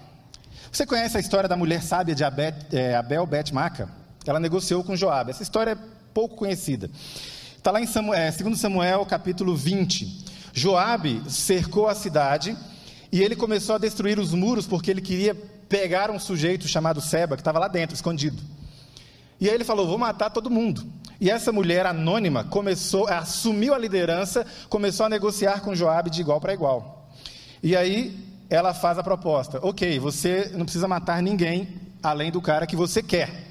Você 0.70 0.86
conhece 0.86 1.16
a 1.16 1.20
história 1.20 1.48
da 1.48 1.56
mulher 1.56 1.82
sábia 1.82 2.14
de 2.14 2.24
Abel, 2.24 2.52
é, 2.72 2.94
Abel 2.94 3.28
Maca? 3.52 3.88
Ela 4.26 4.40
negociou 4.40 4.82
com 4.82 4.96
Joabe. 4.96 5.30
Essa 5.30 5.42
história 5.42 5.72
é 5.72 5.78
pouco 6.12 6.36
conhecida. 6.36 6.90
Está 7.56 7.70
lá 7.70 7.80
em 7.80 7.86
Samuel, 7.86 8.20
é, 8.20 8.30
2 8.30 8.58
Samuel, 8.58 9.04
capítulo 9.06 9.56
20. 9.56 10.24
Joabe 10.52 11.22
cercou 11.28 11.88
a 11.88 11.94
cidade 11.94 12.56
e 13.10 13.22
ele 13.22 13.34
começou 13.34 13.74
a 13.74 13.78
destruir 13.78 14.18
os 14.18 14.32
muros 14.32 14.66
porque 14.66 14.90
ele 14.90 15.00
queria 15.00 15.34
pegar 15.68 16.10
um 16.10 16.18
sujeito 16.18 16.68
chamado 16.68 17.00
Seba, 17.00 17.36
que 17.36 17.40
estava 17.40 17.58
lá 17.58 17.68
dentro, 17.68 17.94
escondido. 17.94 18.40
E 19.40 19.48
aí 19.48 19.54
ele 19.54 19.64
falou: 19.64 19.86
Vou 19.86 19.98
matar 19.98 20.30
todo 20.30 20.50
mundo. 20.50 20.84
E 21.20 21.30
essa 21.30 21.52
mulher 21.52 21.86
anônima 21.86 22.44
começou, 22.44 23.08
assumiu 23.08 23.72
a 23.72 23.78
liderança, 23.78 24.44
começou 24.68 25.06
a 25.06 25.08
negociar 25.08 25.60
com 25.60 25.74
Joabe 25.74 26.10
de 26.10 26.20
igual 26.20 26.40
para 26.40 26.52
igual. 26.52 27.08
E 27.62 27.76
aí 27.76 28.18
ela 28.50 28.74
faz 28.74 28.98
a 28.98 29.02
proposta: 29.02 29.58
ok, 29.62 29.98
você 29.98 30.50
não 30.54 30.64
precisa 30.64 30.88
matar 30.88 31.22
ninguém 31.22 31.68
além 32.02 32.30
do 32.30 32.42
cara 32.42 32.66
que 32.66 32.76
você 32.76 33.02
quer. 33.02 33.44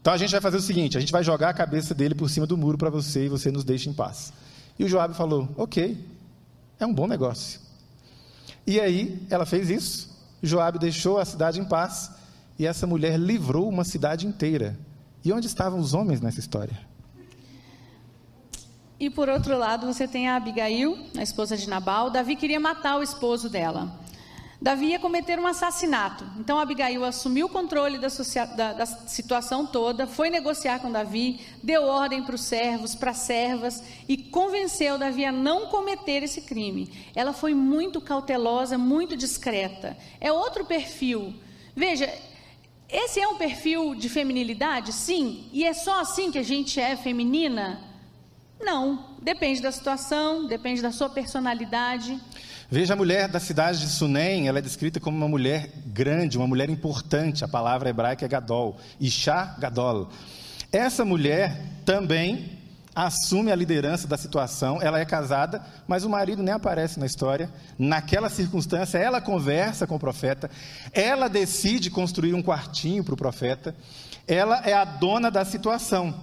Então 0.00 0.12
a 0.12 0.16
gente 0.16 0.30
vai 0.30 0.40
fazer 0.40 0.56
o 0.56 0.62
seguinte: 0.62 0.96
a 0.96 1.00
gente 1.00 1.12
vai 1.12 1.22
jogar 1.22 1.50
a 1.50 1.54
cabeça 1.54 1.94
dele 1.94 2.14
por 2.14 2.28
cima 2.28 2.46
do 2.46 2.56
muro 2.56 2.76
para 2.76 2.90
você 2.90 3.26
e 3.26 3.28
você 3.28 3.50
nos 3.50 3.64
deixa 3.64 3.88
em 3.88 3.92
paz. 3.92 4.32
E 4.78 4.84
o 4.84 4.88
Joabe 4.88 5.14
falou: 5.14 5.48
ok, 5.56 5.96
é 6.78 6.86
um 6.86 6.92
bom 6.92 7.06
negócio. 7.06 7.60
E 8.66 8.80
aí 8.80 9.26
ela 9.30 9.46
fez 9.46 9.70
isso. 9.70 10.10
Joabe 10.42 10.78
deixou 10.78 11.18
a 11.18 11.24
cidade 11.24 11.60
em 11.60 11.64
paz 11.64 12.10
e 12.58 12.66
essa 12.66 12.86
mulher 12.86 13.18
livrou 13.18 13.68
uma 13.68 13.84
cidade 13.84 14.26
inteira. 14.26 14.78
E 15.24 15.32
onde 15.32 15.46
estavam 15.46 15.78
os 15.78 15.94
homens 15.94 16.20
nessa 16.20 16.40
história? 16.40 16.78
E 18.98 19.08
por 19.08 19.28
outro 19.28 19.56
lado, 19.56 19.86
você 19.86 20.06
tem 20.06 20.28
a 20.28 20.36
Abigail, 20.36 20.98
a 21.16 21.22
esposa 21.22 21.56
de 21.56 21.68
Nabal. 21.68 22.10
Davi 22.10 22.36
queria 22.36 22.60
matar 22.60 22.98
o 22.98 23.02
esposo 23.02 23.48
dela. 23.48 23.98
Davi 24.60 24.88
ia 24.88 24.98
cometer 24.98 25.38
um 25.38 25.46
assassinato. 25.46 26.22
Então 26.38 26.60
Abigail 26.60 27.02
assumiu 27.02 27.46
o 27.46 27.48
controle 27.48 27.98
da, 27.98 28.08
da, 28.56 28.72
da 28.74 28.86
situação 28.86 29.66
toda, 29.66 30.06
foi 30.06 30.28
negociar 30.28 30.80
com 30.80 30.92
Davi, 30.92 31.40
deu 31.62 31.84
ordem 31.84 32.22
para 32.22 32.34
os 32.34 32.42
servos, 32.42 32.94
para 32.94 33.12
as 33.12 33.18
servas 33.18 33.82
e 34.06 34.18
convenceu 34.18 34.98
Davi 34.98 35.24
a 35.24 35.32
não 35.32 35.68
cometer 35.68 36.22
esse 36.22 36.42
crime. 36.42 36.92
Ela 37.14 37.32
foi 37.32 37.54
muito 37.54 38.02
cautelosa, 38.02 38.76
muito 38.76 39.16
discreta. 39.16 39.96
É 40.20 40.30
outro 40.30 40.62
perfil. 40.66 41.32
Veja, 41.74 42.12
esse 42.92 43.20
é 43.20 43.28
um 43.28 43.36
perfil 43.36 43.94
de 43.94 44.08
feminilidade? 44.08 44.92
Sim. 44.92 45.48
E 45.52 45.64
é 45.64 45.72
só 45.72 46.00
assim 46.00 46.30
que 46.30 46.38
a 46.38 46.42
gente 46.42 46.80
é 46.80 46.96
feminina? 46.96 47.80
Não. 48.60 49.10
Depende 49.22 49.60
da 49.60 49.70
situação, 49.70 50.46
depende 50.46 50.80
da 50.80 50.90
sua 50.90 51.08
personalidade. 51.10 52.18
Veja 52.70 52.94
a 52.94 52.96
mulher 52.96 53.28
da 53.28 53.40
cidade 53.40 53.80
de 53.80 53.88
Sunem, 53.88 54.48
ela 54.48 54.60
é 54.60 54.62
descrita 54.62 54.98
como 55.00 55.16
uma 55.16 55.28
mulher 55.28 55.70
grande, 55.86 56.38
uma 56.38 56.46
mulher 56.46 56.70
importante. 56.70 57.44
A 57.44 57.48
palavra 57.48 57.90
hebraica 57.90 58.24
é 58.24 58.28
Gadol, 58.28 58.78
Isha 58.98 59.56
Gadol. 59.58 60.08
Essa 60.72 61.04
mulher 61.04 61.60
também 61.84 62.59
assume 63.06 63.50
a 63.50 63.56
liderança 63.56 64.06
da 64.06 64.16
situação. 64.16 64.80
Ela 64.80 65.00
é 65.00 65.04
casada, 65.04 65.64
mas 65.86 66.04
o 66.04 66.10
marido 66.10 66.42
nem 66.42 66.54
aparece 66.54 66.98
na 66.98 67.06
história. 67.06 67.50
Naquela 67.78 68.28
circunstância, 68.28 68.98
ela 68.98 69.20
conversa 69.20 69.86
com 69.86 69.96
o 69.96 70.00
profeta, 70.00 70.50
ela 70.92 71.28
decide 71.28 71.90
construir 71.90 72.34
um 72.34 72.42
quartinho 72.42 73.04
para 73.04 73.14
o 73.14 73.16
profeta. 73.16 73.74
Ela 74.26 74.60
é 74.64 74.72
a 74.72 74.84
dona 74.84 75.30
da 75.30 75.44
situação. 75.44 76.14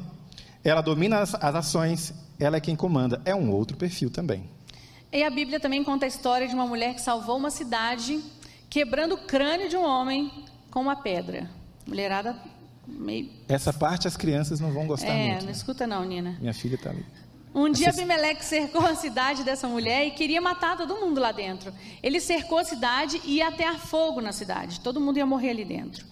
Ela 0.64 0.82
domina 0.82 1.20
as, 1.20 1.34
as 1.36 1.56
ações, 1.56 2.14
ela 2.40 2.58
é 2.58 2.62
quem 2.62 2.76
comanda. 2.76 3.22
É 3.26 3.34
um 3.34 3.52
outro 3.52 3.78
perfil 3.78 4.10
também. 4.10 4.50
E 5.12 5.24
a 5.24 5.30
Bíblia 5.30 5.60
também 5.60 5.84
conta 5.84 6.06
a 6.06 6.08
história 6.08 6.48
de 6.48 6.54
uma 6.54 6.68
mulher 6.68 6.94
que 6.94 7.02
salvou 7.02 7.38
uma 7.38 7.50
cidade 7.50 8.22
quebrando 8.70 9.16
o 9.16 9.18
crânio 9.18 9.70
de 9.70 9.78
um 9.78 9.84
homem 9.84 10.32
com 10.70 10.82
uma 10.82 10.96
pedra. 10.96 11.50
Mulherada 11.88 12.36
meio. 12.88 13.30
Essa 13.48 13.74
parte 13.74 14.08
as 14.08 14.16
crianças 14.16 14.60
não 14.60 14.72
vão 14.72 14.88
gostar 14.88 15.10
é, 15.10 15.28
muito. 15.28 15.40
não 15.40 15.46
né? 15.48 15.52
escuta 15.52 15.86
não, 15.86 16.04
Nina. 16.06 16.38
Minha 16.40 16.54
filha 16.54 16.76
está 16.76 16.90
ali. 16.90 17.06
Um 17.54 17.72
dia 17.72 17.90
Abimeleque 17.90 18.46
cercou 18.46 18.86
a 18.86 18.94
cidade 18.96 19.44
dessa 19.44 19.68
mulher 19.68 20.06
e 20.06 20.12
queria 20.12 20.40
matar 20.40 20.78
todo 20.78 20.96
mundo 20.96 21.20
lá 21.20 21.32
dentro. 21.32 21.74
Ele 22.04 22.20
cercou 22.20 22.60
a 22.60 22.64
cidade 22.64 23.20
e 23.26 23.38
ia 23.38 23.48
atear 23.48 23.80
fogo 23.80 24.22
na 24.22 24.32
cidade. 24.32 24.80
Todo 24.80 25.02
mundo 25.02 25.18
ia 25.18 25.26
morrer 25.26 25.50
ali 25.50 25.66
dentro. 25.66 26.06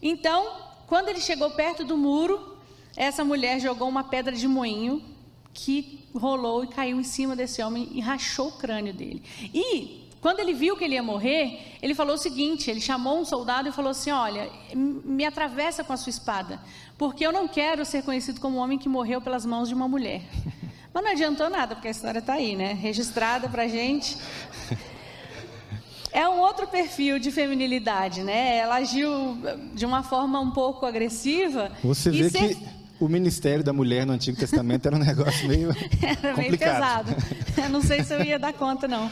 Então, 0.00 0.56
quando 0.86 1.08
ele 1.08 1.20
chegou 1.20 1.50
perto 1.50 1.84
do 1.84 1.98
muro, 1.98 2.56
essa 2.96 3.24
mulher 3.24 3.60
jogou 3.60 3.88
uma 3.88 4.04
pedra 4.04 4.34
de 4.34 4.48
moinho 4.48 5.02
que 5.52 6.00
rolou 6.14 6.64
e 6.64 6.68
caiu 6.68 6.98
em 6.98 7.04
cima 7.04 7.36
desse 7.36 7.62
homem 7.62 7.90
e 7.92 8.00
rachou 8.00 8.48
o 8.48 8.52
crânio 8.52 8.94
dele. 8.94 9.22
E 9.52 10.05
quando 10.26 10.40
ele 10.40 10.54
viu 10.54 10.76
que 10.76 10.82
ele 10.82 10.96
ia 10.96 11.04
morrer, 11.04 11.76
ele 11.80 11.94
falou 11.94 12.16
o 12.16 12.18
seguinte: 12.18 12.68
ele 12.68 12.80
chamou 12.80 13.20
um 13.20 13.24
soldado 13.24 13.68
e 13.68 13.72
falou 13.72 13.92
assim: 13.92 14.10
Olha, 14.10 14.50
me 14.74 15.24
atravessa 15.24 15.84
com 15.84 15.92
a 15.92 15.96
sua 15.96 16.10
espada, 16.10 16.58
porque 16.98 17.24
eu 17.24 17.30
não 17.30 17.46
quero 17.46 17.84
ser 17.84 18.02
conhecido 18.02 18.40
como 18.40 18.56
um 18.56 18.60
homem 18.60 18.76
que 18.76 18.88
morreu 18.88 19.20
pelas 19.20 19.46
mãos 19.46 19.68
de 19.68 19.74
uma 19.76 19.86
mulher. 19.86 20.22
Mas 20.92 21.04
não 21.04 21.12
adiantou 21.12 21.48
nada, 21.48 21.76
porque 21.76 21.86
a 21.86 21.92
história 21.92 22.18
está 22.18 22.32
aí, 22.32 22.56
né? 22.56 22.72
Registrada 22.72 23.48
para 23.48 23.68
gente. 23.68 24.18
É 26.10 26.28
um 26.28 26.40
outro 26.40 26.66
perfil 26.66 27.20
de 27.20 27.30
feminilidade, 27.30 28.24
né? 28.24 28.56
Ela 28.56 28.78
agiu 28.78 29.38
de 29.74 29.86
uma 29.86 30.02
forma 30.02 30.40
um 30.40 30.50
pouco 30.50 30.86
agressiva. 30.86 31.70
Você 31.84 32.10
vê 32.10 32.30
ser... 32.30 32.56
que 32.56 32.66
o 32.98 33.08
ministério 33.08 33.62
da 33.62 33.72
mulher 33.72 34.04
no 34.04 34.14
Antigo 34.14 34.36
Testamento 34.36 34.86
era 34.86 34.96
um 34.96 34.98
negócio 34.98 35.46
meio 35.46 35.70
era 36.02 36.34
complicado. 36.34 36.38
meio 36.38 36.58
pesado. 36.58 37.16
Eu 37.62 37.68
não 37.68 37.80
sei 37.80 38.02
se 38.02 38.12
eu 38.12 38.24
ia 38.24 38.40
dar 38.40 38.52
conta, 38.52 38.88
não. 38.88 39.08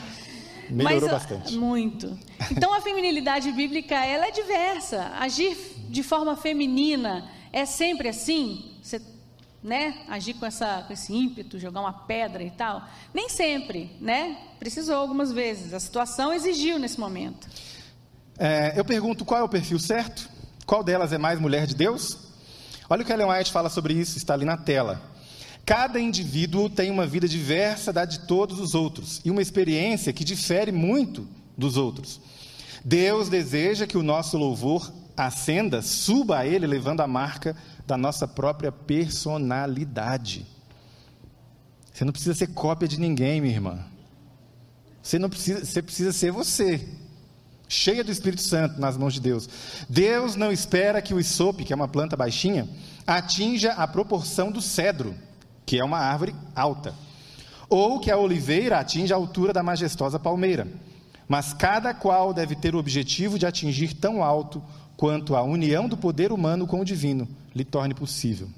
Melhorou 0.70 1.08
Mas, 1.08 1.10
bastante. 1.10 1.56
Muito. 1.56 2.18
Então, 2.50 2.72
a 2.74 2.80
feminilidade 2.80 3.50
bíblica, 3.52 3.94
ela 3.94 4.26
é 4.26 4.30
diversa. 4.30 5.12
Agir 5.18 5.56
de 5.88 6.02
forma 6.02 6.36
feminina 6.36 7.30
é 7.52 7.64
sempre 7.64 8.08
assim? 8.08 8.72
Você, 8.82 9.00
né, 9.62 9.94
agir 10.08 10.34
com, 10.34 10.44
essa, 10.44 10.84
com 10.86 10.92
esse 10.92 11.12
ímpeto, 11.12 11.58
jogar 11.58 11.80
uma 11.80 11.92
pedra 11.92 12.42
e 12.42 12.50
tal? 12.50 12.86
Nem 13.12 13.28
sempre, 13.28 13.96
né? 14.00 14.36
Precisou 14.58 14.96
algumas 14.96 15.32
vezes. 15.32 15.72
A 15.72 15.80
situação 15.80 16.32
exigiu 16.32 16.78
nesse 16.78 17.00
momento. 17.00 17.48
É, 18.38 18.72
eu 18.76 18.84
pergunto, 18.84 19.24
qual 19.24 19.40
é 19.40 19.42
o 19.42 19.48
perfil 19.48 19.78
certo? 19.78 20.28
Qual 20.66 20.82
delas 20.82 21.12
é 21.12 21.18
mais 21.18 21.38
mulher 21.38 21.66
de 21.66 21.74
Deus? 21.74 22.18
Olha 22.88 23.02
o 23.02 23.04
que 23.04 23.12
Ellen 23.12 23.28
White 23.28 23.52
fala 23.52 23.70
sobre 23.70 23.94
isso, 23.94 24.18
está 24.18 24.34
ali 24.34 24.44
na 24.44 24.56
tela. 24.56 25.00
Cada 25.64 25.98
indivíduo 25.98 26.68
tem 26.68 26.90
uma 26.90 27.06
vida 27.06 27.26
diversa 27.26 27.92
da 27.92 28.04
de 28.04 28.20
todos 28.20 28.60
os 28.60 28.74
outros 28.74 29.20
e 29.24 29.30
uma 29.30 29.40
experiência 29.40 30.12
que 30.12 30.24
difere 30.24 30.70
muito 30.70 31.26
dos 31.56 31.76
outros. 31.76 32.20
Deus 32.84 33.28
deseja 33.30 33.86
que 33.86 33.96
o 33.96 34.02
nosso 34.02 34.36
louvor 34.36 34.92
ascenda, 35.16 35.80
suba 35.80 36.38
a 36.38 36.46
Ele, 36.46 36.66
levando 36.66 37.00
a 37.00 37.06
marca 37.06 37.56
da 37.86 37.96
nossa 37.96 38.26
própria 38.28 38.70
personalidade. 38.70 40.44
Você 41.92 42.04
não 42.04 42.12
precisa 42.12 42.34
ser 42.34 42.48
cópia 42.48 42.88
de 42.88 42.98
ninguém, 42.98 43.40
minha 43.40 43.54
irmã. 43.54 43.78
Você 45.02 45.18
não 45.18 45.30
precisa, 45.30 45.64
você 45.64 45.80
precisa 45.80 46.12
ser 46.12 46.32
você 46.32 46.86
cheia 47.68 48.04
do 48.04 48.10
Espírito 48.12 48.42
Santo 48.42 48.80
nas 48.80 48.96
mãos 48.96 49.14
de 49.14 49.20
Deus. 49.20 49.48
Deus 49.88 50.36
não 50.36 50.52
espera 50.52 51.00
que 51.00 51.14
o 51.14 51.20
isope, 51.20 51.64
que 51.64 51.72
é 51.72 51.76
uma 51.76 51.88
planta 51.88 52.16
baixinha, 52.16 52.68
atinja 53.06 53.72
a 53.72 53.86
proporção 53.86 54.50
do 54.50 54.60
cedro, 54.60 55.14
que 55.66 55.78
é 55.78 55.84
uma 55.84 55.98
árvore 55.98 56.34
alta, 56.54 56.94
ou 57.68 57.98
que 57.98 58.10
a 58.10 58.16
oliveira 58.16 58.78
atinja 58.78 59.14
a 59.14 59.18
altura 59.18 59.52
da 59.52 59.62
majestosa 59.62 60.18
palmeira. 60.18 60.66
Mas 61.26 61.52
cada 61.52 61.94
qual 61.94 62.34
deve 62.34 62.54
ter 62.54 62.74
o 62.74 62.78
objetivo 62.78 63.38
de 63.38 63.46
atingir 63.46 63.94
tão 63.94 64.22
alto 64.22 64.62
quanto 64.96 65.34
a 65.34 65.42
união 65.42 65.88
do 65.88 65.96
poder 65.96 66.32
humano 66.32 66.66
com 66.66 66.80
o 66.80 66.84
divino 66.84 67.26
lhe 67.54 67.64
torne 67.64 67.94
possível. 67.94 68.48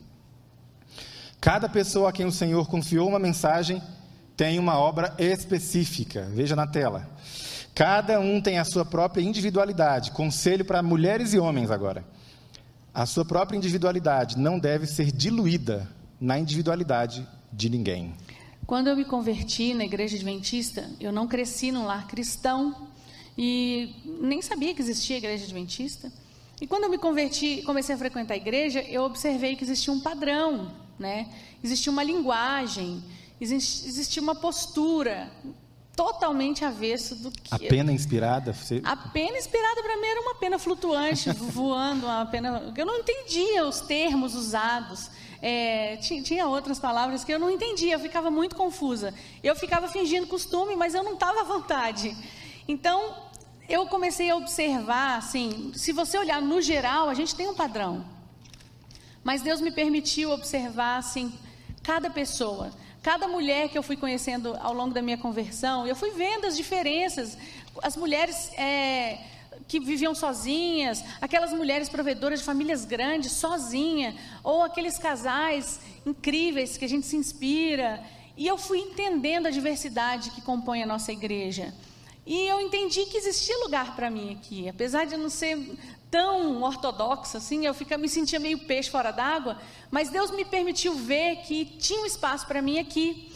Cada 1.41 1.69
pessoa 1.69 2.09
a 2.09 2.13
quem 2.13 2.27
o 2.27 2.33
Senhor 2.33 2.67
confiou 2.67 3.09
uma 3.09 3.19
mensagem 3.19 3.81
tem 4.37 4.59
uma 4.59 4.79
obra 4.79 5.15
específica. 5.19 6.29
Veja 6.33 6.55
na 6.55 6.67
tela. 6.67 7.09
Cada 7.75 8.21
um 8.21 8.41
tem 8.41 8.59
a 8.59 8.65
sua 8.65 8.85
própria 8.85 9.23
individualidade. 9.23 10.11
Conselho 10.11 10.65
para 10.65 10.83
mulheres 10.83 11.33
e 11.33 11.39
homens 11.39 11.71
agora. 11.71 12.05
A 12.93 13.07
sua 13.07 13.25
própria 13.25 13.57
individualidade 13.57 14.39
não 14.39 14.59
deve 14.59 14.87
ser 14.87 15.13
diluída 15.13 15.89
na 16.21 16.39
individualidade 16.39 17.27
de 17.53 17.69
ninguém. 17.69 18.15
Quando 18.67 18.89
eu 18.89 18.97
me 18.97 19.05
converti 19.05 19.75
na 19.75 19.85
igreja 19.85 20.17
adventista, 20.17 20.91
eu 21.01 21.13
não 21.13 21.27
cresci 21.29 21.71
num 21.71 21.87
lar 21.87 22.07
cristão 22.07 22.89
e 23.39 23.95
nem 24.21 24.43
sabia 24.43 24.75
que 24.75 24.83
existia 24.83 25.19
igreja 25.19 25.45
adventista. 25.45 26.11
E 26.61 26.67
quando 26.67 26.85
eu 26.85 26.91
me 26.91 26.99
converti, 26.99 27.63
comecei 27.65 27.95
a 27.95 27.99
frequentar 27.99 28.35
a 28.35 28.37
igreja, 28.37 28.81
eu 28.81 29.05
observei 29.05 29.55
que 29.55 29.63
existia 29.63 29.93
um 29.93 30.01
padrão, 30.01 30.73
né? 30.99 31.29
Existia 31.63 31.93
uma 31.93 32.03
linguagem, 32.03 33.05
existia 33.41 34.23
uma 34.23 34.35
postura 34.35 35.31
totalmente 35.95 36.65
avesso 36.65 37.15
do 37.17 37.31
que. 37.31 37.55
A 37.55 37.59
pena 37.59 37.93
inspirada? 37.93 38.53
Você... 38.53 38.81
A 38.85 38.97
pena 38.97 39.37
inspirada 39.39 39.83
para 39.83 39.97
mim 39.97 40.07
era 40.07 40.21
uma 40.21 40.35
pena 40.35 40.59
flutuante, 40.59 41.31
voando, 41.37 42.07
uma 42.07 42.27
pena. 42.27 42.73
Eu 42.77 42.87
não 42.87 42.97
entendia 42.97 43.67
os 43.67 43.81
termos 43.81 44.35
usados. 44.35 45.11
É, 45.49 45.97
tinha, 45.99 46.21
tinha, 46.23 46.49
outras 46.49 46.77
palavras 46.77 47.23
que 47.23 47.33
eu 47.33 47.39
não 47.39 47.49
entendia, 47.49 47.95
eu 47.95 48.01
ficava 48.01 48.33
muito 48.33 48.57
confusa. 48.57 49.15
Eu 49.45 49.55
ficava 49.55 49.87
fingindo 49.87 50.27
costume, 50.27 50.75
mas 50.75 50.93
eu 50.93 51.05
não 51.05 51.15
estava 51.15 51.43
à 51.43 51.45
vontade. 51.45 52.17
Então, 52.67 53.15
eu 53.69 53.87
comecei 53.87 54.29
a 54.29 54.35
observar, 54.35 55.19
assim, 55.19 55.71
se 55.73 55.93
você 55.93 56.19
olhar 56.19 56.43
no 56.43 56.61
geral, 56.61 57.09
a 57.09 57.15
gente 57.15 57.33
tem 57.37 57.47
um 57.47 57.55
padrão. 57.55 58.05
Mas 59.23 59.41
Deus 59.41 59.61
me 59.61 59.71
permitiu 59.71 60.33
observar, 60.33 60.97
assim, 60.97 61.33
cada 61.81 62.11
pessoa. 62.11 62.73
Cada 63.01 63.29
mulher 63.29 63.69
que 63.69 63.79
eu 63.79 63.85
fui 63.85 63.97
conhecendo 63.97 64.59
ao 64.61 64.75
longo 64.75 64.93
da 64.93 65.01
minha 65.01 65.17
conversão, 65.17 65.87
eu 65.87 65.95
fui 65.95 66.11
vendo 66.11 66.49
as 66.49 66.57
diferenças. 66.57 67.39
As 67.85 67.97
mulheres 67.97 68.51
é, 68.55 69.21
que 69.69 69.81
viviam 69.81 70.15
sozinhas, 70.15 71.03
aquelas 71.21 71.53
mulheres 71.53 71.89
provedoras 71.89 72.41
de 72.41 72.45
famílias 72.45 72.85
grandes, 72.85 73.33
sozinha, 73.33 74.15
ou 74.45 74.63
aqueles 74.63 74.99
casais 74.99 75.81
incríveis 76.05 76.77
que 76.77 76.85
a 76.85 76.89
gente 76.89 77.07
se 77.07 77.17
inspira. 77.17 78.03
E 78.37 78.47
eu 78.47 78.57
fui 78.57 78.79
entendendo 78.79 79.47
a 79.47 79.51
diversidade 79.51 80.31
que 80.31 80.41
compõe 80.41 80.83
a 80.83 80.87
nossa 80.87 81.11
igreja. 81.11 81.75
E 82.27 82.47
eu 82.49 82.61
entendi 82.61 83.07
que 83.07 83.17
existia 83.17 83.57
lugar 83.63 83.95
para 83.95 84.11
mim 84.11 84.33
aqui, 84.33 84.69
apesar 84.69 85.07
de 85.07 85.17
não 85.17 85.31
ser 85.31 85.79
tão 86.11 86.63
ortodoxa 86.63 87.39
assim, 87.39 87.67
eu 87.67 87.75
fica, 87.75 87.97
me 87.97 88.09
sentia 88.09 88.41
meio 88.41 88.59
peixe 88.59 88.91
fora 88.91 89.11
d'água, 89.11 89.59
mas 89.91 90.09
Deus 90.09 90.31
me 90.31 90.45
permitiu 90.45 90.95
ver 90.95 91.37
que 91.43 91.65
tinha 91.65 92.01
um 92.01 92.07
espaço 92.07 92.47
para 92.47 92.61
mim 92.61 92.79
aqui. 92.79 93.33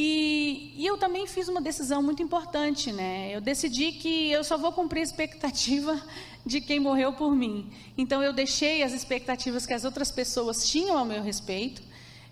E, 0.00 0.74
e, 0.76 0.86
eu 0.86 0.96
também 0.96 1.26
fiz 1.26 1.48
uma 1.48 1.60
decisão 1.60 2.00
muito 2.00 2.22
importante, 2.22 2.92
né? 2.92 3.34
Eu 3.34 3.40
decidi 3.40 3.90
que 3.90 4.30
eu 4.30 4.44
só 4.44 4.56
vou 4.56 4.70
cumprir 4.70 5.00
a 5.00 5.02
expectativa 5.02 6.00
de 6.46 6.60
quem 6.60 6.78
morreu 6.78 7.14
por 7.14 7.34
mim. 7.34 7.68
Então 7.96 8.22
eu 8.22 8.32
deixei 8.32 8.84
as 8.84 8.92
expectativas 8.92 9.66
que 9.66 9.74
as 9.74 9.84
outras 9.84 10.12
pessoas 10.12 10.68
tinham 10.68 10.96
ao 10.96 11.04
meu 11.04 11.20
respeito, 11.20 11.82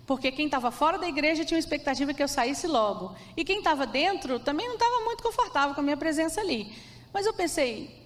porque 0.05 0.31
quem 0.31 0.45
estava 0.45 0.71
fora 0.71 0.97
da 0.97 1.09
igreja 1.09 1.43
tinha 1.43 1.57
uma 1.57 1.59
expectativa 1.59 2.13
que 2.13 2.23
eu 2.23 2.27
saísse 2.29 2.67
logo. 2.67 3.13
E 3.35 3.43
quem 3.43 3.57
estava 3.57 3.85
dentro 3.85 4.39
também 4.39 4.65
não 4.65 4.75
estava 4.75 5.03
muito 5.03 5.21
confortável 5.21 5.75
com 5.75 5.81
a 5.81 5.83
minha 5.83 5.97
presença 5.97 6.39
ali. 6.39 6.73
Mas 7.11 7.25
eu 7.25 7.33
pensei, 7.33 8.01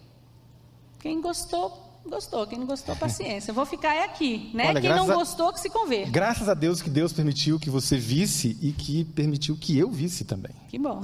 quem 0.99 1.21
gostou 1.21 1.90
Gostou, 2.05 2.47
quem 2.47 2.57
não 2.57 2.65
gostou, 2.65 2.95
paciência. 2.95 3.51
Eu 3.51 3.55
vou 3.55 3.65
ficar 3.65 3.93
é 3.93 4.03
aqui, 4.03 4.49
né? 4.53 4.69
Olha, 4.69 4.81
quem 4.81 4.89
não 4.89 5.05
gostou, 5.05 5.53
que 5.53 5.59
se 5.59 5.69
converta. 5.69 6.09
Graças 6.09 6.49
a 6.49 6.53
Deus 6.53 6.81
que 6.81 6.89
Deus 6.89 7.13
permitiu 7.13 7.59
que 7.59 7.69
você 7.69 7.97
visse 7.97 8.57
e 8.61 8.71
que 8.71 9.05
permitiu 9.05 9.55
que 9.55 9.77
eu 9.77 9.89
visse 9.89 10.25
também. 10.25 10.51
Que 10.67 10.79
bom. 10.79 11.01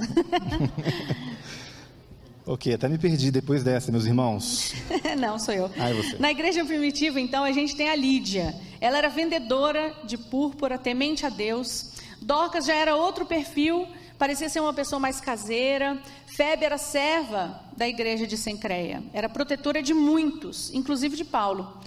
ok, 2.44 2.74
até 2.74 2.88
me 2.88 2.98
perdi 2.98 3.30
depois 3.30 3.62
dessa, 3.62 3.92
meus 3.92 4.06
irmãos. 4.06 4.74
não, 5.18 5.38
sou 5.38 5.54
eu. 5.54 5.70
Ah, 5.78 5.90
é 5.90 5.94
você. 5.94 6.16
Na 6.18 6.30
igreja 6.32 6.64
primitiva, 6.64 7.20
então, 7.20 7.44
a 7.44 7.52
gente 7.52 7.76
tem 7.76 7.88
a 7.88 7.94
Lídia. 7.94 8.54
Ela 8.80 8.98
era 8.98 9.08
vendedora 9.08 9.94
de 10.04 10.18
púrpura, 10.18 10.76
temente 10.76 11.24
a 11.24 11.28
Deus. 11.28 11.92
Dorcas 12.20 12.66
já 12.66 12.74
era 12.74 12.96
outro 12.96 13.24
perfil, 13.24 13.86
parecia 14.18 14.48
ser 14.48 14.60
uma 14.60 14.74
pessoa 14.74 14.98
mais 14.98 15.20
caseira. 15.20 15.96
Febe 16.26 16.64
era 16.64 16.76
serva 16.76 17.60
da 17.76 17.86
igreja 17.86 18.26
de 18.26 18.36
Sencreia, 18.36 19.02
era 19.12 19.28
protetora 19.28 19.82
de 19.82 19.94
muitos, 19.94 20.72
inclusive 20.74 21.16
de 21.16 21.24
Paulo. 21.24 21.80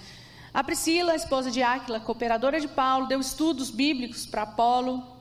A 0.53 0.63
Priscila, 0.63 1.15
esposa 1.15 1.49
de 1.49 1.61
Áquila, 1.61 1.99
cooperadora 1.99 2.59
de 2.59 2.67
Paulo, 2.67 3.07
deu 3.07 3.19
estudos 3.19 3.69
bíblicos 3.69 4.25
para 4.25 4.41
Apolo, 4.43 5.20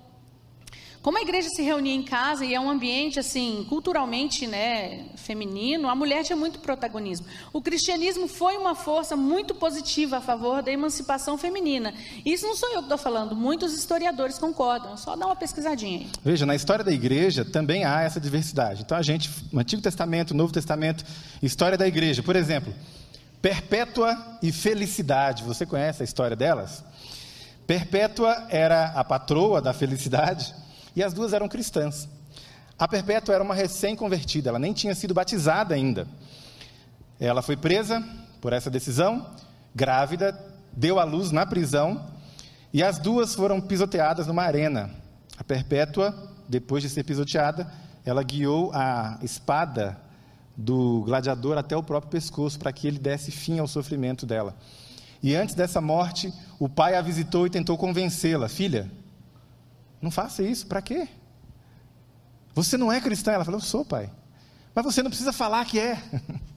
como 1.03 1.17
a 1.17 1.23
igreja 1.23 1.49
se 1.49 1.63
reunia 1.63 1.95
em 1.95 2.03
casa 2.03 2.45
e 2.45 2.55
é 2.55 2.61
um 2.61 2.69
ambiente 2.69 3.19
assim 3.19 3.65
culturalmente, 3.69 4.47
né, 4.47 5.07
feminino, 5.17 5.89
a 5.89 5.95
mulher 5.95 6.23
tinha 6.25 6.37
muito 6.37 6.59
protagonismo. 6.59 7.27
O 7.53 7.63
cristianismo 7.63 8.29
foi 8.29 8.59
uma 8.59 8.75
força 8.75 9.17
muito 9.17 9.55
positiva 9.55 10.19
a 10.19 10.21
favor 10.21 10.63
da 10.63 10.71
emancipação 10.71 11.39
feminina. 11.39 11.95
Isso 12.25 12.47
não 12.47 12.55
sou 12.55 12.69
eu 12.69 12.79
que 12.79 12.83
estou 12.83 12.99
falando, 12.99 13.35
muitos 13.35 13.73
historiadores 13.73 14.39
concordam. 14.39 14.95
Só 14.99 15.17
dá 15.17 15.25
uma 15.25 15.37
pesquisadinha 15.37 16.01
aí. 16.01 16.09
Veja, 16.23 16.45
na 16.45 16.55
história 16.55 16.85
da 16.85 16.93
igreja 16.93 17.47
também 17.47 17.85
há 17.85 18.03
essa 18.03 18.21
diversidade. 18.21 18.83
Então 18.83 18.97
a 18.97 19.03
gente, 19.03 19.31
Antigo 19.55 19.81
Testamento, 19.81 20.35
Novo 20.35 20.53
Testamento, 20.53 21.05
história 21.43 21.79
da 21.79 21.89
igreja, 21.89 22.23
por 22.23 22.37
exemplo, 22.37 22.75
Perpétua 23.41 24.39
e 24.43 24.53
Felicidade. 24.53 25.45
Você 25.45 25.65
conhece 25.65 26.03
a 26.03 26.05
história 26.05 26.37
delas? 26.37 26.85
Perpétua 27.67 28.49
era 28.51 28.87
a 28.89 29.03
patroa 29.03 29.63
da 29.63 29.73
felicidade 29.73 30.60
e 30.95 31.03
as 31.03 31.13
duas 31.13 31.33
eram 31.33 31.49
cristãs. 31.49 32.09
A 32.79 32.89
Perpétua 32.89 33.35
era 33.35 33.45
uma 33.45 33.55
recém-convertida, 33.55 34.49
ela 34.49 34.59
nem 34.59 34.73
tinha 34.73 34.95
sido 34.95 35.13
batizada 35.13 35.75
ainda. 35.75 36.09
Ela 37.19 37.43
foi 37.43 37.57
presa 37.57 38.03
por 38.41 38.53
essa 38.53 38.71
decisão, 38.71 39.27
grávida, 39.75 40.39
deu 40.73 40.99
à 40.99 41.05
luz 41.05 41.31
na 41.31 41.45
prisão, 41.45 42.07
e 42.73 42.83
as 42.83 42.99
duas 42.99 43.35
foram 43.35 43.61
pisoteadas 43.61 44.27
numa 44.27 44.43
arena. 44.43 44.91
A 45.37 45.45
Perpétua, 45.45 46.15
depois 46.49 46.83
de 46.83 46.89
ser 46.89 47.05
pisoteada, 47.05 47.71
ela 48.05 48.23
guiou 48.23 48.71
a 48.73 49.19
espada 49.23 50.01
do 50.57 51.03
gladiador 51.05 51.59
até 51.59 51.77
o 51.77 51.83
próprio 51.83 52.11
pescoço 52.11 52.59
para 52.59 52.73
que 52.73 52.87
ele 52.87 52.99
desse 52.99 53.31
fim 53.31 53.59
ao 53.59 53.67
sofrimento 53.67 54.27
dela. 54.27 54.57
E 55.23 55.35
antes 55.35 55.55
dessa 55.55 55.81
morte, 55.81 56.33
o 56.59 56.69
pai 56.69 56.95
a 56.95 57.03
visitou 57.03 57.47
e 57.47 57.51
tentou 57.51 57.77
convencê-la: 57.77 58.49
Filha, 58.49 58.91
não 60.01 60.11
faça 60.11 60.43
isso, 60.43 60.67
para 60.67 60.81
quê? 60.81 61.09
Você 62.55 62.77
não 62.77 62.91
é 62.91 63.01
cristã? 63.01 63.33
Ela 63.33 63.45
falou, 63.45 63.61
eu 63.61 63.65
sou, 63.65 63.85
pai. 63.85 64.11
Mas 64.75 64.85
você 64.85 65.03
não 65.03 65.11
precisa 65.11 65.33
falar 65.33 65.65
que 65.65 65.79
é. 65.79 66.03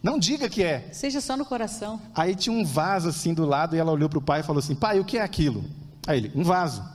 Não 0.00 0.16
diga 0.16 0.48
que 0.48 0.62
é. 0.62 0.88
Seja 0.92 1.20
só 1.20 1.36
no 1.36 1.44
coração. 1.44 2.00
Aí 2.14 2.36
tinha 2.36 2.54
um 2.54 2.64
vaso 2.64 3.08
assim 3.08 3.34
do 3.34 3.44
lado 3.44 3.74
e 3.74 3.80
ela 3.80 3.90
olhou 3.90 4.08
para 4.08 4.20
o 4.20 4.22
pai 4.22 4.40
e 4.40 4.42
falou 4.44 4.60
assim: 4.60 4.76
Pai, 4.76 5.00
o 5.00 5.04
que 5.04 5.18
é 5.18 5.22
aquilo? 5.22 5.64
Aí 6.06 6.18
ele: 6.18 6.32
Um 6.36 6.44
vaso. 6.44 6.88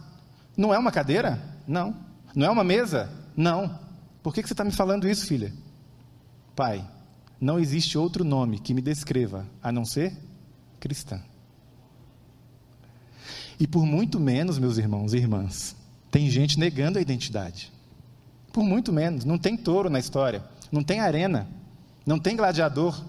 Não 0.55 0.73
é 0.73 0.79
uma 0.79 0.89
cadeira? 0.91 1.41
Não. 1.67 1.95
Não 2.33 2.47
é 2.47 2.49
uma 2.49 2.63
mesa? 2.63 3.11
Não. 3.35 3.77
Por 4.23 4.33
que, 4.33 4.41
que 4.41 4.47
você 4.47 4.53
está 4.53 4.63
me 4.63 4.71
falando 4.71 5.07
isso, 5.07 5.27
filha? 5.27 5.53
Pai, 6.55 6.87
não 7.41 7.59
existe 7.59 7.97
outro 7.97 8.23
nome 8.23 8.59
que 8.59 8.73
me 8.73 8.81
descreva 8.81 9.45
a 9.61 9.69
não 9.69 9.83
ser 9.83 10.17
cristã. 10.79 11.21
E 13.59 13.67
por 13.67 13.85
muito 13.85 14.19
menos, 14.19 14.57
meus 14.57 14.77
irmãos 14.77 15.13
e 15.13 15.17
irmãs, 15.17 15.75
tem 16.13 16.30
gente 16.30 16.60
negando 16.60 16.99
a 16.99 17.02
identidade. 17.02 17.73
Por 18.52 18.63
muito 18.63 18.93
menos. 18.93 19.26
Não 19.26 19.36
tem 19.36 19.58
touro 19.58 19.89
na 19.89 19.97
história. 19.97 20.43
Não 20.71 20.84
tem 20.84 20.99
arena. 20.99 21.47
Não 22.06 22.19
tem 22.19 22.36
gladiador. 22.38 23.04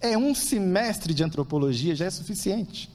É 0.00 0.16
um 0.16 0.34
semestre 0.34 1.12
de 1.12 1.22
antropologia 1.22 1.94
já 1.94 2.06
é 2.06 2.10
suficiente. 2.10 2.88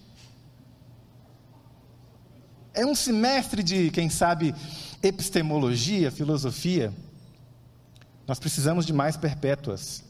É 2.73 2.83
um 2.83 2.95
semestre 2.95 3.61
de, 3.61 3.91
quem 3.91 4.09
sabe, 4.09 4.55
epistemologia, 5.03 6.09
filosofia. 6.09 6.91
Nós 8.27 8.39
precisamos 8.39 8.83
de 8.83 8.93
mais 8.93 9.15
perpétuas 9.15 10.03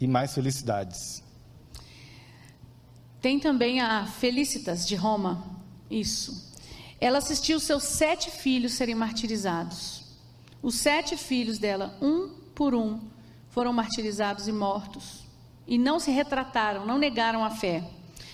e 0.00 0.08
mais 0.08 0.34
felicidades. 0.34 1.22
Tem 3.20 3.38
também 3.38 3.80
a 3.80 4.04
Felicitas 4.04 4.84
de 4.84 4.96
Roma. 4.96 5.44
Isso. 5.88 6.55
Ela 7.00 7.18
assistiu 7.18 7.60
seus 7.60 7.82
sete 7.84 8.30
filhos 8.30 8.72
serem 8.72 8.94
martirizados. 8.94 10.02
Os 10.62 10.76
sete 10.76 11.16
filhos 11.16 11.58
dela, 11.58 11.96
um 12.00 12.28
por 12.54 12.74
um, 12.74 13.00
foram 13.50 13.72
martirizados 13.72 14.48
e 14.48 14.52
mortos. 14.52 15.24
E 15.66 15.78
não 15.78 15.98
se 15.98 16.10
retrataram, 16.10 16.86
não 16.86 16.98
negaram 16.98 17.44
a 17.44 17.50
fé. 17.50 17.84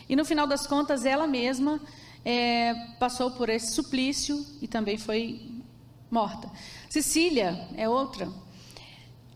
E 0.08 0.14
no 0.14 0.24
final 0.24 0.46
das 0.46 0.66
contas, 0.66 1.04
ela 1.04 1.26
mesma 1.26 1.80
é, 2.24 2.74
passou 2.98 3.30
por 3.32 3.48
esse 3.48 3.72
suplício 3.72 4.44
e 4.60 4.68
também 4.68 4.96
foi 4.96 5.62
morta. 6.10 6.50
Cecília 6.88 7.68
é 7.76 7.88
outra. 7.88 8.28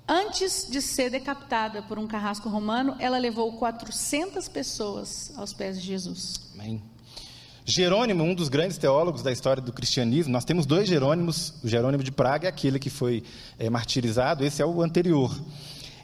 Antes 0.08 0.68
de 0.70 0.80
ser 0.80 1.10
decapitada 1.10 1.82
por 1.82 1.98
um 1.98 2.06
carrasco 2.06 2.48
romano, 2.48 2.94
ela 3.00 3.18
levou 3.18 3.52
400 3.54 4.48
pessoas 4.48 5.32
aos 5.36 5.52
pés 5.52 5.80
de 5.80 5.86
Jesus. 5.86 6.40
Amém. 6.54 6.80
Jerônimo, 7.68 8.22
um 8.22 8.32
dos 8.32 8.48
grandes 8.48 8.78
teólogos 8.78 9.24
da 9.24 9.32
história 9.32 9.60
do 9.60 9.72
cristianismo, 9.72 10.32
nós 10.32 10.44
temos 10.44 10.66
dois 10.66 10.88
Jerônimos, 10.88 11.52
o 11.64 11.68
Jerônimo 11.68 12.04
de 12.04 12.12
Praga 12.12 12.46
é 12.46 12.48
aquele 12.48 12.78
que 12.78 12.88
foi 12.88 13.24
é, 13.58 13.68
martirizado, 13.68 14.44
esse 14.44 14.62
é 14.62 14.64
o 14.64 14.80
anterior. 14.80 15.36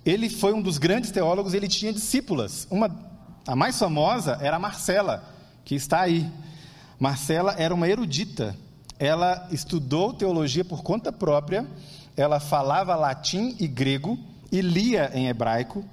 Ele 0.04 0.28
foi 0.28 0.52
um 0.52 0.60
dos 0.60 0.76
grandes 0.76 1.12
teólogos, 1.12 1.54
ele 1.54 1.68
tinha 1.68 1.92
discípulas. 1.92 2.66
Uma, 2.68 2.90
a 3.46 3.54
mais 3.54 3.78
famosa 3.78 4.38
era 4.40 4.56
a 4.56 4.58
Marcela, 4.58 5.22
que 5.64 5.76
está 5.76 6.00
aí. 6.00 6.28
Marcela 6.98 7.54
era 7.56 7.72
uma 7.72 7.88
erudita, 7.88 8.56
ela 8.98 9.46
estudou 9.52 10.12
teologia 10.12 10.64
por 10.64 10.82
conta 10.82 11.12
própria, 11.12 11.64
ela 12.16 12.40
falava 12.40 12.96
latim 12.96 13.54
e 13.60 13.68
grego 13.68 14.18
e 14.50 14.60
lia 14.60 15.12
em 15.14 15.28
hebraico. 15.28 15.84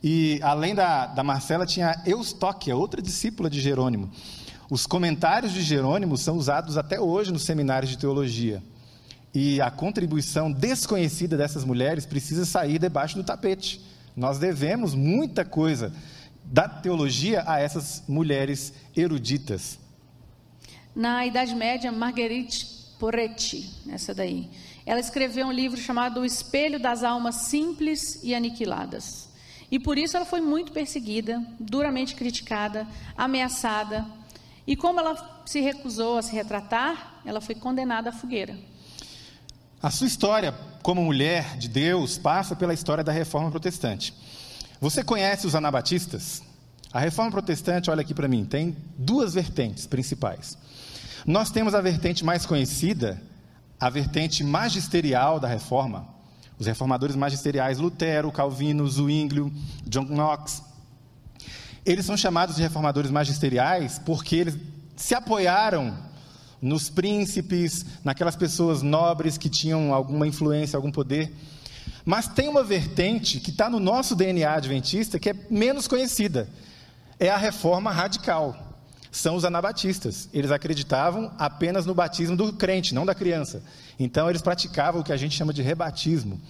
E 0.00 0.38
além 0.40 0.72
da, 0.72 1.06
da 1.06 1.24
Marcela, 1.24 1.66
tinha 1.66 1.90
a 1.90 2.08
Eustóquia, 2.08 2.76
outra 2.76 3.02
discípula 3.02 3.50
de 3.50 3.60
Jerônimo. 3.60 4.08
Os 4.70 4.86
comentários 4.86 5.52
de 5.52 5.62
Jerônimo 5.62 6.16
são 6.16 6.36
usados 6.36 6.78
até 6.78 7.00
hoje 7.00 7.32
nos 7.32 7.42
seminários 7.42 7.90
de 7.90 7.98
teologia. 7.98 8.62
E 9.34 9.60
a 9.60 9.68
contribuição 9.68 10.50
desconhecida 10.50 11.36
dessas 11.36 11.64
mulheres 11.64 12.06
precisa 12.06 12.44
sair 12.44 12.78
debaixo 12.78 13.16
do 13.16 13.24
tapete. 13.24 13.80
Nós 14.16 14.38
devemos 14.38 14.94
muita 14.94 15.44
coisa 15.44 15.92
da 16.44 16.68
teologia 16.68 17.42
a 17.48 17.58
essas 17.58 18.04
mulheres 18.06 18.72
eruditas. 18.96 19.76
Na 20.94 21.26
Idade 21.26 21.52
Média, 21.56 21.90
Marguerite 21.90 22.64
Poretti, 22.96 23.68
essa 23.88 24.14
daí, 24.14 24.48
ela 24.86 25.00
escreveu 25.00 25.48
um 25.48 25.52
livro 25.52 25.80
chamado 25.80 26.20
O 26.20 26.24
Espelho 26.24 26.78
das 26.78 27.02
Almas 27.02 27.34
Simples 27.36 28.20
e 28.22 28.36
Aniquiladas. 28.36 29.28
E 29.68 29.80
por 29.80 29.98
isso 29.98 30.16
ela 30.16 30.26
foi 30.26 30.40
muito 30.40 30.70
perseguida, 30.70 31.44
duramente 31.58 32.14
criticada, 32.14 32.86
ameaçada, 33.16 34.04
e 34.66 34.76
como 34.76 35.00
ela 35.00 35.42
se 35.46 35.60
recusou 35.60 36.18
a 36.18 36.22
se 36.22 36.32
retratar, 36.34 37.20
ela 37.24 37.40
foi 37.40 37.54
condenada 37.54 38.10
à 38.10 38.12
fogueira. 38.12 38.56
A 39.82 39.90
sua 39.90 40.06
história 40.06 40.54
como 40.82 41.02
mulher 41.02 41.56
de 41.56 41.68
Deus 41.68 42.18
passa 42.18 42.54
pela 42.54 42.74
história 42.74 43.02
da 43.02 43.12
reforma 43.12 43.50
protestante. 43.50 44.14
Você 44.80 45.02
conhece 45.02 45.46
os 45.46 45.54
anabatistas? 45.54 46.42
A 46.92 46.98
reforma 47.00 47.30
protestante, 47.30 47.90
olha 47.90 48.00
aqui 48.00 48.12
para 48.12 48.28
mim, 48.28 48.44
tem 48.44 48.76
duas 48.96 49.34
vertentes 49.34 49.86
principais. 49.86 50.58
Nós 51.26 51.50
temos 51.50 51.74
a 51.74 51.80
vertente 51.80 52.24
mais 52.24 52.46
conhecida, 52.46 53.22
a 53.78 53.88
vertente 53.88 54.42
magisterial 54.42 55.38
da 55.38 55.46
reforma. 55.46 56.08
Os 56.58 56.66
reformadores 56.66 57.16
magisteriais, 57.16 57.78
Lutero, 57.78 58.30
Calvino, 58.32 58.86
Zwinglio, 58.86 59.52
John 59.86 60.06
Knox. 60.06 60.62
Eles 61.84 62.04
são 62.04 62.16
chamados 62.16 62.56
de 62.56 62.62
reformadores 62.62 63.10
magisteriais 63.10 63.98
porque 63.98 64.36
eles 64.36 64.56
se 64.96 65.14
apoiaram 65.14 65.96
nos 66.60 66.90
príncipes, 66.90 67.86
naquelas 68.04 68.36
pessoas 68.36 68.82
nobres 68.82 69.38
que 69.38 69.48
tinham 69.48 69.94
alguma 69.94 70.26
influência, 70.26 70.76
algum 70.76 70.92
poder. 70.92 71.32
Mas 72.04 72.28
tem 72.28 72.48
uma 72.48 72.62
vertente 72.62 73.40
que 73.40 73.50
está 73.50 73.70
no 73.70 73.80
nosso 73.80 74.14
DNA 74.14 74.52
adventista 74.52 75.18
que 75.18 75.30
é 75.30 75.34
menos 75.50 75.88
conhecida. 75.88 76.48
É 77.18 77.30
a 77.30 77.36
reforma 77.36 77.90
radical. 77.90 78.66
São 79.10 79.34
os 79.34 79.44
anabatistas. 79.44 80.28
Eles 80.32 80.50
acreditavam 80.50 81.32
apenas 81.38 81.86
no 81.86 81.94
batismo 81.94 82.36
do 82.36 82.52
crente, 82.52 82.94
não 82.94 83.06
da 83.06 83.14
criança. 83.14 83.62
Então 83.98 84.28
eles 84.28 84.42
praticavam 84.42 85.00
o 85.00 85.04
que 85.04 85.12
a 85.12 85.16
gente 85.16 85.36
chama 85.36 85.52
de 85.52 85.62
rebatismo. 85.62 86.40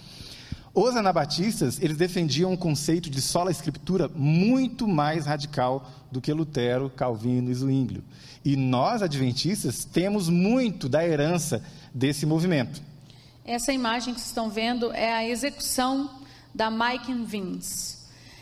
Os 0.73 0.95
anabatistas, 0.95 1.81
eles 1.81 1.97
defendiam 1.97 2.53
um 2.53 2.55
conceito 2.55 3.09
de 3.09 3.21
sola 3.21 3.51
escritura 3.51 4.09
muito 4.15 4.87
mais 4.87 5.25
radical 5.25 5.89
do 6.09 6.21
que 6.21 6.31
Lutero, 6.31 6.89
Calvino 6.89 7.51
e 7.51 7.53
Zwinglio. 7.53 8.03
E 8.43 8.55
nós, 8.55 9.01
adventistas, 9.01 9.83
temos 9.83 10.29
muito 10.29 10.87
da 10.87 11.05
herança 11.05 11.61
desse 11.93 12.25
movimento. 12.25 12.81
Essa 13.43 13.73
imagem 13.73 14.13
que 14.13 14.21
vocês 14.21 14.29
estão 14.29 14.49
vendo 14.49 14.93
é 14.93 15.11
a 15.13 15.27
execução 15.27 16.09
da 16.55 16.71
Mike 16.71 17.13
Vince. 17.25 17.97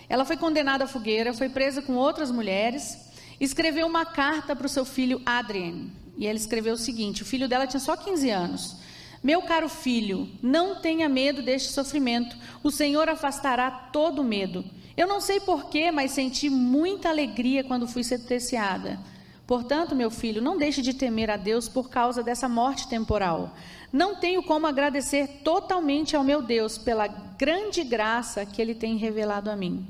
Ela 0.07 0.23
foi 0.23 0.37
condenada 0.37 0.83
à 0.83 0.87
fogueira, 0.87 1.33
foi 1.33 1.49
presa 1.49 1.81
com 1.81 1.93
outras 1.93 2.29
mulheres, 2.29 2.95
escreveu 3.39 3.87
uma 3.87 4.05
carta 4.05 4.55
para 4.55 4.67
o 4.67 4.69
seu 4.69 4.85
filho 4.85 5.19
Adrien. 5.25 5.91
E 6.15 6.27
ela 6.27 6.37
escreveu 6.37 6.73
o 6.73 6.77
seguinte: 6.77 7.23
o 7.23 7.25
filho 7.25 7.47
dela 7.47 7.65
tinha 7.65 7.79
só 7.79 7.95
15 7.95 8.29
anos. 8.29 8.75
Meu 9.21 9.41
caro 9.41 9.67
filho, 9.67 10.29
não 10.41 10.75
tenha 10.75 11.09
medo 11.09 11.41
deste 11.41 11.73
sofrimento. 11.73 12.37
O 12.63 12.71
Senhor 12.71 13.09
afastará 13.09 13.69
todo 13.69 14.23
medo. 14.23 14.63
Eu 14.95 15.07
não 15.07 15.19
sei 15.19 15.39
porquê, 15.39 15.91
mas 15.91 16.11
senti 16.11 16.49
muita 16.49 17.09
alegria 17.09 17.63
quando 17.63 17.87
fui 17.87 18.03
sentenciada. 18.03 18.99
Portanto, 19.45 19.95
meu 19.95 20.11
filho, 20.11 20.41
não 20.41 20.57
deixe 20.57 20.81
de 20.81 20.93
temer 20.93 21.29
a 21.29 21.35
Deus 21.35 21.67
por 21.67 21.89
causa 21.89 22.21
dessa 22.21 22.47
morte 22.47 22.87
temporal. 22.87 23.55
Não 23.91 24.15
tenho 24.15 24.43
como 24.43 24.67
agradecer 24.67 25.41
totalmente 25.43 26.15
ao 26.15 26.23
meu 26.23 26.41
Deus 26.41 26.77
pela 26.77 27.07
grande 27.07 27.83
graça 27.83 28.45
que 28.45 28.61
ele 28.61 28.75
tem 28.75 28.95
revelado 28.97 29.49
a 29.49 29.55
mim. 29.55 29.87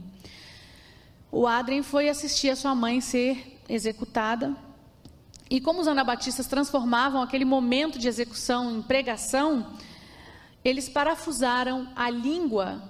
O 1.31 1.45
Adrien 1.45 1.83
foi 1.83 2.09
assistir 2.09 2.49
a 2.49 2.55
sua 2.55 2.73
mãe 2.73 3.01
ser 3.01 3.59
executada. 3.67 4.55
E 5.49 5.59
como 5.59 5.81
os 5.81 5.87
anabatistas 5.87 6.45
transformavam 6.45 7.21
aquele 7.21 7.45
momento 7.45 7.97
de 7.97 8.07
execução 8.07 8.71
em 8.71 8.81
pregação, 8.81 9.73
eles 10.63 10.87
parafusaram 10.87 11.87
a 11.95 12.09
língua 12.09 12.83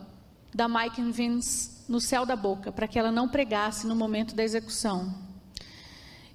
da 0.54 0.68
Mike 0.68 1.02
Vince 1.12 1.86
no 1.88 2.02
céu 2.02 2.26
da 2.26 2.36
boca, 2.36 2.72
para 2.72 2.88
que 2.88 3.00
ela 3.00 3.12
não 3.12 3.30
pregasse 3.30 3.88
no 3.88 3.96
momento 3.96 4.36
da 4.36 4.44
execução. 4.44 5.14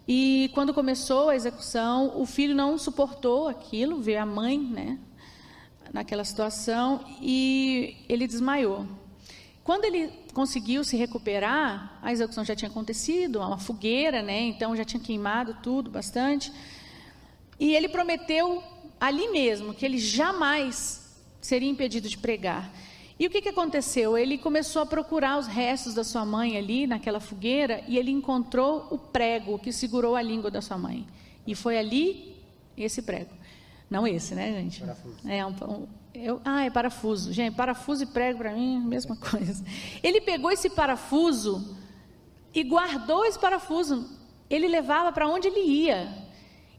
E 0.06 0.50
quando 0.54 0.72
começou 0.72 1.28
a 1.28 1.36
execução, 1.36 2.20
o 2.20 2.24
filho 2.26 2.54
não 2.54 2.78
suportou 2.78 3.48
aquilo, 3.48 4.00
ver 4.00 4.16
a 4.16 4.26
mãe, 4.26 4.58
né, 4.58 4.98
naquela 5.92 6.24
situação 6.24 7.04
e 7.20 7.96
ele 8.08 8.26
desmaiou. 8.26 8.86
Quando 9.64 9.86
ele 9.86 10.12
conseguiu 10.34 10.84
se 10.84 10.94
recuperar, 10.94 11.98
a 12.02 12.12
execução 12.12 12.44
já 12.44 12.54
tinha 12.54 12.70
acontecido, 12.70 13.40
uma 13.40 13.58
fogueira, 13.58 14.22
né, 14.22 14.42
então 14.42 14.76
já 14.76 14.84
tinha 14.84 15.02
queimado 15.02 15.56
tudo 15.62 15.90
bastante. 15.90 16.52
E 17.58 17.74
ele 17.74 17.88
prometeu 17.88 18.62
ali 19.00 19.26
mesmo 19.30 19.72
que 19.72 19.86
ele 19.86 19.98
jamais 19.98 21.18
seria 21.40 21.68
impedido 21.68 22.10
de 22.10 22.18
pregar. 22.18 22.70
E 23.18 23.26
o 23.26 23.30
que, 23.30 23.40
que 23.40 23.48
aconteceu? 23.48 24.18
Ele 24.18 24.36
começou 24.36 24.82
a 24.82 24.86
procurar 24.86 25.38
os 25.38 25.46
restos 25.46 25.94
da 25.94 26.04
sua 26.04 26.26
mãe 26.26 26.58
ali 26.58 26.86
naquela 26.86 27.20
fogueira 27.20 27.82
e 27.88 27.96
ele 27.96 28.10
encontrou 28.10 28.86
o 28.90 28.98
prego 28.98 29.58
que 29.58 29.72
segurou 29.72 30.14
a 30.14 30.20
língua 30.20 30.50
da 30.50 30.60
sua 30.60 30.76
mãe. 30.76 31.06
E 31.46 31.54
foi 31.54 31.78
ali 31.78 32.36
esse 32.76 33.00
prego. 33.00 33.30
Não 33.88 34.06
esse, 34.06 34.34
né, 34.34 34.52
gente? 34.52 34.80
Parafuso. 34.80 35.16
É 35.26 35.46
um, 35.46 35.50
um 35.50 35.86
eu, 36.14 36.40
ah, 36.44 36.64
é 36.64 36.70
parafuso. 36.70 37.32
Gente, 37.32 37.54
parafuso 37.56 38.04
e 38.04 38.06
prego 38.06 38.38
para 38.38 38.54
mim, 38.54 38.80
mesma 38.80 39.16
coisa. 39.18 39.64
Ele 40.02 40.20
pegou 40.20 40.50
esse 40.50 40.70
parafuso 40.70 41.76
e 42.54 42.62
guardou 42.62 43.24
esse 43.24 43.38
parafuso. 43.38 44.08
Ele 44.48 44.68
levava 44.68 45.10
para 45.10 45.28
onde 45.28 45.48
ele 45.48 45.60
ia. 45.60 46.24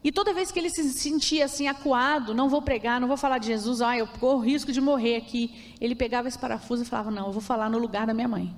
E 0.02 0.10
toda 0.10 0.32
vez 0.32 0.50
que 0.50 0.58
ele 0.58 0.70
se 0.70 0.88
sentia 0.92 1.44
assim 1.44 1.66
acuado, 1.66 2.34
não 2.34 2.48
vou 2.48 2.62
pregar, 2.62 3.00
não 3.00 3.08
vou 3.08 3.16
falar 3.16 3.38
de 3.38 3.48
Jesus, 3.48 3.82
ah, 3.82 3.96
eu 3.96 4.06
corro 4.06 4.40
risco 4.40 4.72
de 4.72 4.80
morrer 4.80 5.16
aqui. 5.16 5.74
Ele 5.80 5.94
pegava 5.94 6.28
esse 6.28 6.38
parafuso 6.38 6.82
e 6.82 6.86
falava: 6.86 7.10
Não, 7.10 7.26
eu 7.26 7.32
vou 7.32 7.42
falar 7.42 7.68
no 7.68 7.78
lugar 7.78 8.06
da 8.06 8.14
minha 8.14 8.28
mãe. 8.28 8.54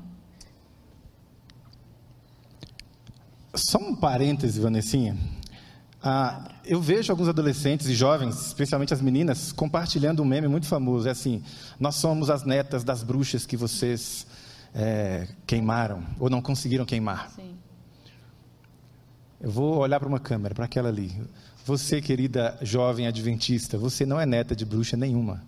Só 3.54 3.78
um 3.78 3.96
parêntese, 3.96 4.60
Vanessinha. 4.60 5.16
Ah, 6.02 6.48
eu 6.64 6.80
vejo 6.80 7.12
alguns 7.12 7.28
adolescentes 7.28 7.88
e 7.88 7.94
jovens, 7.94 8.46
especialmente 8.46 8.94
as 8.94 9.00
meninas, 9.00 9.50
compartilhando 9.50 10.22
um 10.22 10.24
meme 10.24 10.46
muito 10.46 10.66
famoso. 10.66 11.08
É 11.08 11.10
assim: 11.10 11.42
Nós 11.78 11.96
somos 11.96 12.30
as 12.30 12.44
netas 12.44 12.84
das 12.84 13.02
bruxas 13.02 13.44
que 13.44 13.56
vocês 13.56 14.26
é, 14.74 15.26
queimaram 15.46 16.04
ou 16.18 16.30
não 16.30 16.40
conseguiram 16.40 16.84
queimar. 16.84 17.30
Sim. 17.30 17.56
Eu 19.40 19.50
vou 19.50 19.78
olhar 19.78 19.98
para 19.98 20.08
uma 20.08 20.20
câmera, 20.20 20.54
para 20.54 20.64
aquela 20.64 20.88
ali. 20.88 21.12
Você, 21.64 22.00
querida 22.00 22.58
jovem 22.62 23.06
adventista, 23.06 23.76
você 23.76 24.06
não 24.06 24.20
é 24.20 24.26
neta 24.26 24.54
de 24.54 24.64
bruxa 24.64 24.96
nenhuma. 24.96 25.44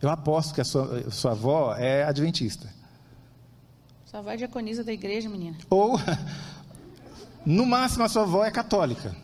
Eu 0.00 0.10
aposto 0.10 0.54
que 0.54 0.60
a 0.60 0.64
sua, 0.64 1.10
sua 1.10 1.32
avó 1.32 1.74
é 1.74 2.04
adventista. 2.04 2.68
Sua 4.04 4.20
avó 4.20 4.30
é 4.30 4.36
diaconisa 4.36 4.84
da 4.84 4.92
igreja, 4.92 5.28
menina. 5.28 5.56
Ou, 5.68 5.98
no 7.44 7.66
máximo, 7.66 8.04
a 8.04 8.08
sua 8.08 8.22
avó 8.22 8.44
é 8.44 8.50
católica. 8.50 9.14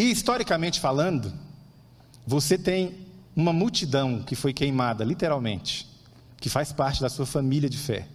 E, 0.00 0.10
historicamente 0.10 0.80
falando, 0.80 1.30
você 2.26 2.56
tem 2.56 3.06
uma 3.36 3.52
multidão 3.52 4.22
que 4.22 4.34
foi 4.34 4.50
queimada, 4.50 5.04
literalmente, 5.04 5.86
que 6.38 6.48
faz 6.48 6.72
parte 6.72 7.02
da 7.02 7.10
sua 7.10 7.26
família 7.26 7.68
de 7.68 7.76
fé. 7.76 8.08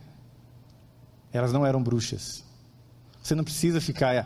Elas 1.31 1.53
não 1.53 1.63
eram 1.63 1.83
bruxas. 1.83 2.43
Você 3.21 3.35
não 3.35 3.43
precisa 3.43 3.79
ficar 3.79 4.15
eh, 4.15 4.25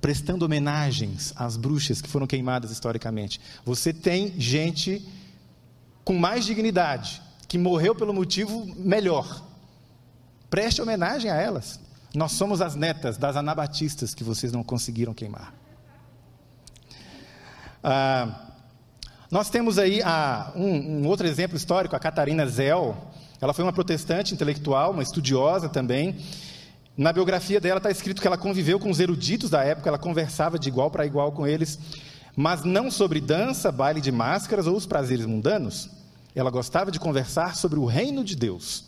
prestando 0.00 0.46
homenagens 0.46 1.34
às 1.36 1.58
bruxas 1.58 2.00
que 2.00 2.08
foram 2.08 2.26
queimadas 2.26 2.70
historicamente. 2.70 3.38
Você 3.66 3.92
tem 3.92 4.32
gente 4.40 5.06
com 6.06 6.18
mais 6.18 6.42
dignidade, 6.46 7.20
que 7.46 7.58
morreu 7.58 7.94
pelo 7.94 8.14
motivo 8.14 8.64
melhor. 8.78 9.44
Preste 10.48 10.80
homenagem 10.80 11.30
a 11.30 11.36
elas. 11.36 11.78
Nós 12.14 12.32
somos 12.32 12.62
as 12.62 12.74
netas 12.74 13.18
das 13.18 13.36
anabatistas 13.36 14.14
que 14.14 14.24
vocês 14.24 14.52
não 14.52 14.64
conseguiram 14.64 15.12
queimar. 15.12 15.60
Ah, 17.82 18.28
nós 19.30 19.50
temos 19.50 19.78
aí 19.78 20.00
ah, 20.04 20.52
um, 20.54 21.02
um, 21.02 21.06
outro 21.06 21.26
exemplo 21.26 21.56
histórico, 21.56 21.96
a 21.96 21.98
Catarina 21.98 22.46
Zell. 22.46 22.96
Ela 23.40 23.52
foi 23.52 23.64
uma 23.64 23.72
protestante 23.72 24.34
intelectual, 24.34 24.92
uma 24.92 25.02
estudiosa 25.02 25.68
também, 25.68 26.16
na 26.96 27.10
biografia 27.10 27.58
dela 27.58 27.78
está 27.78 27.90
escrito 27.90 28.20
que 28.20 28.26
ela 28.26 28.36
conviveu 28.36 28.78
com 28.78 28.90
os 28.90 29.00
eruditos 29.00 29.48
da 29.48 29.64
época, 29.64 29.88
ela 29.88 29.98
conversava 29.98 30.58
de 30.58 30.68
igual 30.68 30.90
para 30.90 31.06
igual 31.06 31.32
com 31.32 31.46
eles, 31.46 31.78
mas 32.36 32.64
não 32.64 32.90
sobre 32.90 33.18
dança, 33.18 33.72
baile 33.72 34.00
de 34.00 34.12
máscaras 34.12 34.66
ou 34.66 34.76
os 34.76 34.84
prazeres 34.84 35.24
mundanos. 35.24 35.88
Ela 36.34 36.50
gostava 36.50 36.90
de 36.90 37.00
conversar 37.00 37.56
sobre 37.56 37.78
o 37.78 37.86
reino 37.86 38.22
de 38.22 38.36
Deus. 38.36 38.84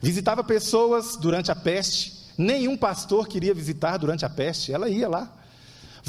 Visitava 0.00 0.44
pessoas 0.44 1.16
durante 1.16 1.50
a 1.50 1.56
peste, 1.56 2.12
nenhum 2.38 2.76
pastor 2.76 3.26
queria 3.26 3.52
visitar 3.52 3.96
durante 3.96 4.24
a 4.24 4.30
peste, 4.30 4.72
ela 4.72 4.88
ia 4.88 5.08
lá. 5.08 5.32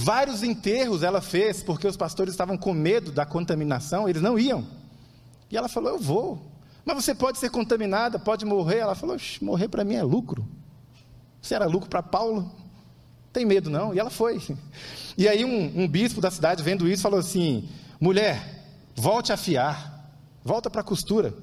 Vários 0.02 0.44
enterros 0.44 1.04
ela 1.04 1.22
fez 1.22 1.62
porque 1.62 1.86
os 1.86 1.98
pastores 1.98 2.34
estavam 2.34 2.58
com 2.58 2.74
medo 2.74 3.12
da 3.12 3.26
contaminação, 3.26 4.08
eles 4.08 4.22
não 4.22 4.40
iam. 4.40 4.66
E 5.52 5.58
ela 5.58 5.68
falou: 5.68 5.92
Eu 5.92 6.00
vou. 6.00 6.42
Mas 6.86 7.04
você 7.04 7.14
pode 7.14 7.38
ser 7.38 7.50
contaminada, 7.50 8.18
pode 8.18 8.46
morrer. 8.46 8.78
Ela 8.78 8.96
falou: 8.96 9.18
Morrer 9.42 9.68
para 9.68 9.84
mim 9.84 9.96
é 9.96 10.04
lucro. 10.04 10.48
Se 11.42 11.54
era 11.54 11.66
lucro 11.66 11.90
para 11.90 12.02
Paulo, 12.02 12.50
tem 13.34 13.46
medo 13.46 13.70
não. 13.70 13.94
E 13.94 14.00
ela 14.00 14.10
foi. 14.10 14.42
E 15.18 15.28
aí 15.28 15.44
um, 15.44 15.82
um 15.82 15.86
bispo 15.86 16.22
da 16.22 16.32
cidade, 16.32 16.64
vendo 16.64 16.88
isso, 16.88 17.04
falou 17.04 17.20
assim: 17.20 17.68
mulher, 18.00 18.64
volte 18.96 19.34
a 19.34 19.38
fiar, 19.38 20.14
volta 20.46 20.70
para 20.70 20.80
a 20.80 20.84
costura. 20.84 21.34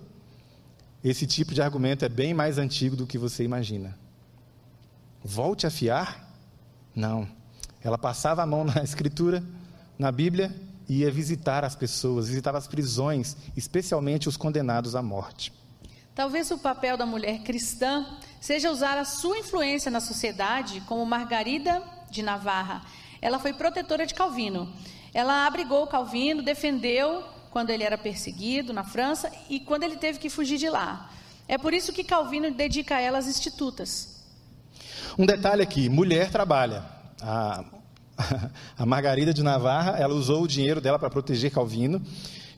Esse 1.05 1.27
tipo 1.27 1.53
de 1.53 1.61
argumento 1.61 2.03
é 2.03 2.09
bem 2.09 2.33
mais 2.33 2.57
antigo 2.57 2.97
do 2.97 3.07
que 3.07 3.19
você 3.19 3.45
imagina. 3.45 3.95
Volte 5.23 5.67
a 5.67 5.71
fiar? 5.71 6.27
Não. 6.95 7.29
Ela 7.87 7.97
passava 7.97 8.43
a 8.43 8.47
mão 8.47 8.65
na 8.65 8.83
escritura, 8.83 9.45
na 9.97 10.11
Bíblia, 10.11 10.53
e 10.89 11.03
ia 11.03 11.11
visitar 11.11 11.65
as 11.65 11.77
pessoas, 11.77 12.27
visitava 12.27 12.59
as 12.59 12.67
prisões, 12.67 13.37
especialmente 13.57 14.29
os 14.29 14.37
condenados 14.37 14.97
à 14.97 15.03
morte. 15.03 15.53
Talvez 16.13 16.51
o 16.51 16.59
papel 16.59 16.97
da 16.97 17.07
mulher 17.07 17.45
cristã 17.45 18.05
seja 18.41 18.73
usar 18.73 18.99
a 18.99 19.05
sua 19.05 19.39
influência 19.39 19.89
na 19.89 20.01
sociedade, 20.01 20.83
como 20.89 21.07
Margarida 21.07 21.81
de 22.11 22.23
Navarra. 22.23 22.83
Ela 23.23 23.39
foi 23.39 23.53
protetora 23.53 24.05
de 24.05 24.15
Calvino. 24.15 24.69
Ela 25.15 25.47
abrigou 25.47 25.87
Calvino, 25.87 26.43
defendeu 26.43 27.23
quando 27.51 27.71
ele 27.71 27.85
era 27.85 27.97
perseguido 27.97 28.73
na 28.73 28.83
França 28.83 29.31
e 29.49 29.61
quando 29.61 29.85
ele 29.85 29.97
teve 29.97 30.19
que 30.19 30.29
fugir 30.29 30.59
de 30.59 30.69
lá. 30.69 31.09
É 31.47 31.57
por 31.57 31.73
isso 31.73 31.93
que 31.93 32.03
Calvino 32.03 32.51
dedica 32.51 32.97
a 32.97 33.01
ela 33.01 33.19
as 33.19 33.29
institutas. 33.29 34.25
Um 35.17 35.25
detalhe 35.25 35.63
aqui: 35.63 35.89
mulher 35.89 36.33
trabalha. 36.33 36.96
A, 37.21 37.65
a 38.79 38.87
Margarida 38.87 39.33
de 39.33 39.43
Navarra, 39.43 39.97
ela 39.99 40.15
usou 40.15 40.43
o 40.43 40.49
dinheiro 40.49 40.81
dela 40.81 40.99
para 40.99 41.11
proteger 41.11 41.51
Calvino. 41.51 42.01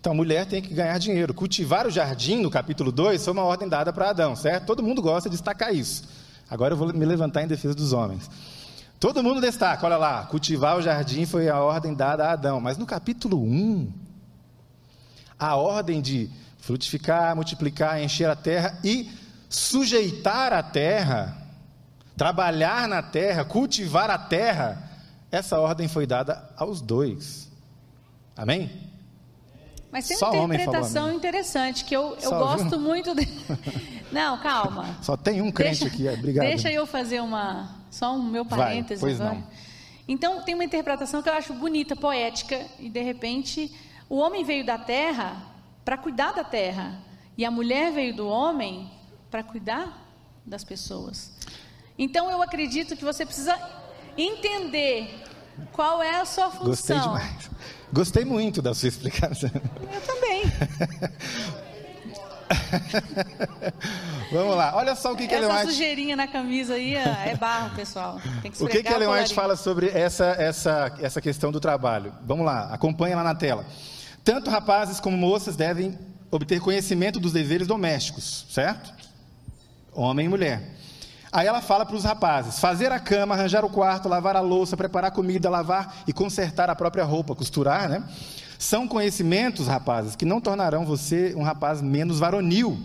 Então, 0.01 0.12
a 0.12 0.14
mulher 0.14 0.47
tem 0.47 0.62
que 0.62 0.73
ganhar 0.73 0.97
dinheiro. 0.99 1.35
Cultivar 1.35 1.87
o 1.87 1.90
jardim, 1.90 2.40
no 2.40 2.51
capítulo 2.51 2.92
2, 2.92 3.25
foi 3.25 3.33
uma 3.33 3.42
ordem 3.42 3.68
dada 3.68 3.92
para 3.92 4.11
Adão, 4.11 4.37
certo? 4.37 4.66
Todo 4.66 4.83
mundo 4.83 5.03
gosta 5.03 5.29
de 5.29 5.37
destacar 5.37 5.75
isso. 5.75 6.05
Agora 6.49 6.73
eu 6.75 6.79
vou 6.79 6.92
me 6.92 7.05
levantar 7.05 7.42
em 7.42 7.47
defesa 7.47 7.75
dos 7.75 7.92
homens. 7.92 8.31
Todo 9.01 9.23
mundo 9.23 9.40
destaca, 9.40 9.87
olha 9.87 9.97
lá, 9.97 10.25
cultivar 10.27 10.77
o 10.77 10.83
jardim 10.83 11.25
foi 11.25 11.49
a 11.49 11.61
ordem 11.61 11.94
dada 11.94 12.27
a 12.27 12.33
Adão. 12.33 12.61
Mas 12.61 12.77
no 12.77 12.87
capítulo 12.87 13.40
1, 13.40 13.92
a 15.38 15.57
ordem 15.57 16.01
de 16.01 16.29
frutificar, 16.59 17.35
multiplicar, 17.37 18.03
encher 18.03 18.29
a 18.29 18.35
terra 18.35 18.79
e 18.83 19.11
sujeitar 19.49 20.53
a 20.53 20.62
terra, 20.62 21.48
trabalhar 22.19 22.89
na 22.89 23.01
terra, 23.01 23.45
cultivar 23.45 24.11
a 24.11 24.19
terra, 24.19 24.91
essa 25.31 25.59
ordem 25.59 25.87
foi 25.87 26.05
dada 26.05 26.51
aos 26.57 26.81
dois. 26.81 27.49
Amém? 28.37 28.71
Mas 29.91 30.07
tem 30.07 30.17
Só 30.17 30.33
uma 30.33 30.55
interpretação 30.55 31.13
interessante 31.13 31.85
que 31.85 31.97
eu, 31.97 32.17
eu 32.21 32.31
gosto 32.31 32.71
viu? 32.71 32.81
muito. 32.81 33.15
De... 33.15 33.27
Não, 34.13 34.39
calma. 34.39 34.99
Só 35.01 35.17
tem 35.17 35.41
um 35.41 35.51
crente 35.51 35.85
deixa, 35.85 35.95
aqui, 35.95 36.09
é, 36.09 36.13
obrigado. 36.13 36.47
Deixa 36.47 36.71
eu 36.71 36.87
fazer 36.87 37.21
uma 37.21 37.79
só 37.91 38.15
um 38.15 38.23
meu 38.23 38.45
parênteses 38.45 39.01
Vai, 39.01 39.15
pois. 39.15 39.19
Não. 39.19 39.43
Então 40.07 40.43
tem 40.43 40.55
uma 40.55 40.65
interpretação 40.65 41.23
que 41.23 41.29
eu 41.29 41.35
acho 41.35 41.55
bonita, 41.55 41.95
poética 41.95 42.67
e 42.79 42.91
de 42.91 43.01
repente 43.01 43.75
o 44.09 44.17
homem 44.17 44.45
veio 44.45 44.65
da 44.65 44.77
terra 44.77 45.37
para 45.85 45.97
cuidar 45.97 46.33
da 46.33 46.45
terra 46.45 46.99
e 47.37 47.45
a 47.45 47.51
mulher 47.51 47.93
veio 47.93 48.15
do 48.15 48.27
homem 48.27 48.91
para 49.31 49.43
cuidar 49.43 50.07
das 50.45 50.65
pessoas. 50.65 51.33
Então 51.99 52.31
eu 52.31 52.41
acredito 52.41 52.97
que 52.97 53.05
você 53.05 53.27
precisa 53.27 53.59
entender 54.17 55.25
qual 55.73 56.03
é 56.03 56.21
a 56.21 56.25
sua 56.25 56.51
função. 56.51 56.67
Gostei 56.67 56.99
demais. 56.99 57.51
Gostei 57.93 58.25
muito 58.25 58.63
da 58.63 58.75
sua 58.75 58.89
explicação. 58.89 59.51
Eu 59.93 60.01
também. 60.03 60.43
Vamos 64.33 64.57
lá, 64.57 64.77
olha 64.77 64.95
só 64.95 65.13
o 65.13 65.17
que, 65.17 65.27
que 65.27 65.35
Essa 65.35 65.65
sujeirinha 65.65 66.17
na 66.17 66.27
camisa 66.27 66.75
aí 66.75 66.95
é 66.95 67.37
barro, 67.39 67.75
pessoal. 67.75 68.21
o 68.61 68.67
que, 68.67 68.83
que 68.83 68.93
Ellen 68.93 69.09
White 69.09 69.35
fala 69.35 69.57
sobre 69.57 69.89
essa, 69.89 70.27
essa, 70.39 70.95
essa 71.01 71.21
questão 71.21 71.53
do 71.53 71.61
trabalho? 71.61 72.13
Vamos 72.23 72.45
lá, 72.45 72.73
acompanha 72.73 73.17
lá 73.17 73.25
na 73.25 73.35
tela. 73.35 73.65
Tanto 74.25 74.51
rapazes 74.51 75.01
como 75.01 75.17
moças 75.17 75.57
devem 75.57 75.99
obter 76.31 76.61
conhecimento 76.61 77.19
dos 77.19 77.33
deveres 77.33 77.67
domésticos, 77.67 78.47
certo? 78.51 78.93
Homem 79.93 80.27
e 80.27 80.29
mulher. 80.29 80.63
Aí 81.31 81.47
ela 81.47 81.61
fala 81.61 81.85
para 81.85 81.97
os 81.97 82.05
rapazes: 82.05 82.59
fazer 82.59 82.93
a 82.93 82.99
cama, 82.99 83.35
arranjar 83.35 83.64
o 83.64 83.71
quarto, 83.71 84.09
lavar 84.09 84.37
a 84.37 84.41
louça, 84.41 84.77
preparar 84.77 85.11
comida, 85.11 85.51
lavar 85.51 86.03
e 86.07 86.12
consertar 86.12 86.71
a 86.71 86.75
própria 86.75 87.05
roupa, 87.05 87.35
costurar, 87.35 87.88
né? 87.88 88.03
São 88.59 88.88
conhecimentos, 88.88 89.69
rapazes, 89.69 90.17
que 90.17 90.25
não 90.25 90.41
tornarão 90.41 90.85
você 90.85 91.33
um 91.37 91.43
rapaz 91.43 91.81
menos 91.81 92.19
varonil. 92.19 92.79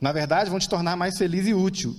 Na 0.00 0.12
verdade, 0.12 0.50
vão 0.50 0.58
te 0.58 0.68
tornar 0.68 0.96
mais 0.96 1.16
feliz 1.18 1.46
e 1.46 1.54
útil. 1.54 1.94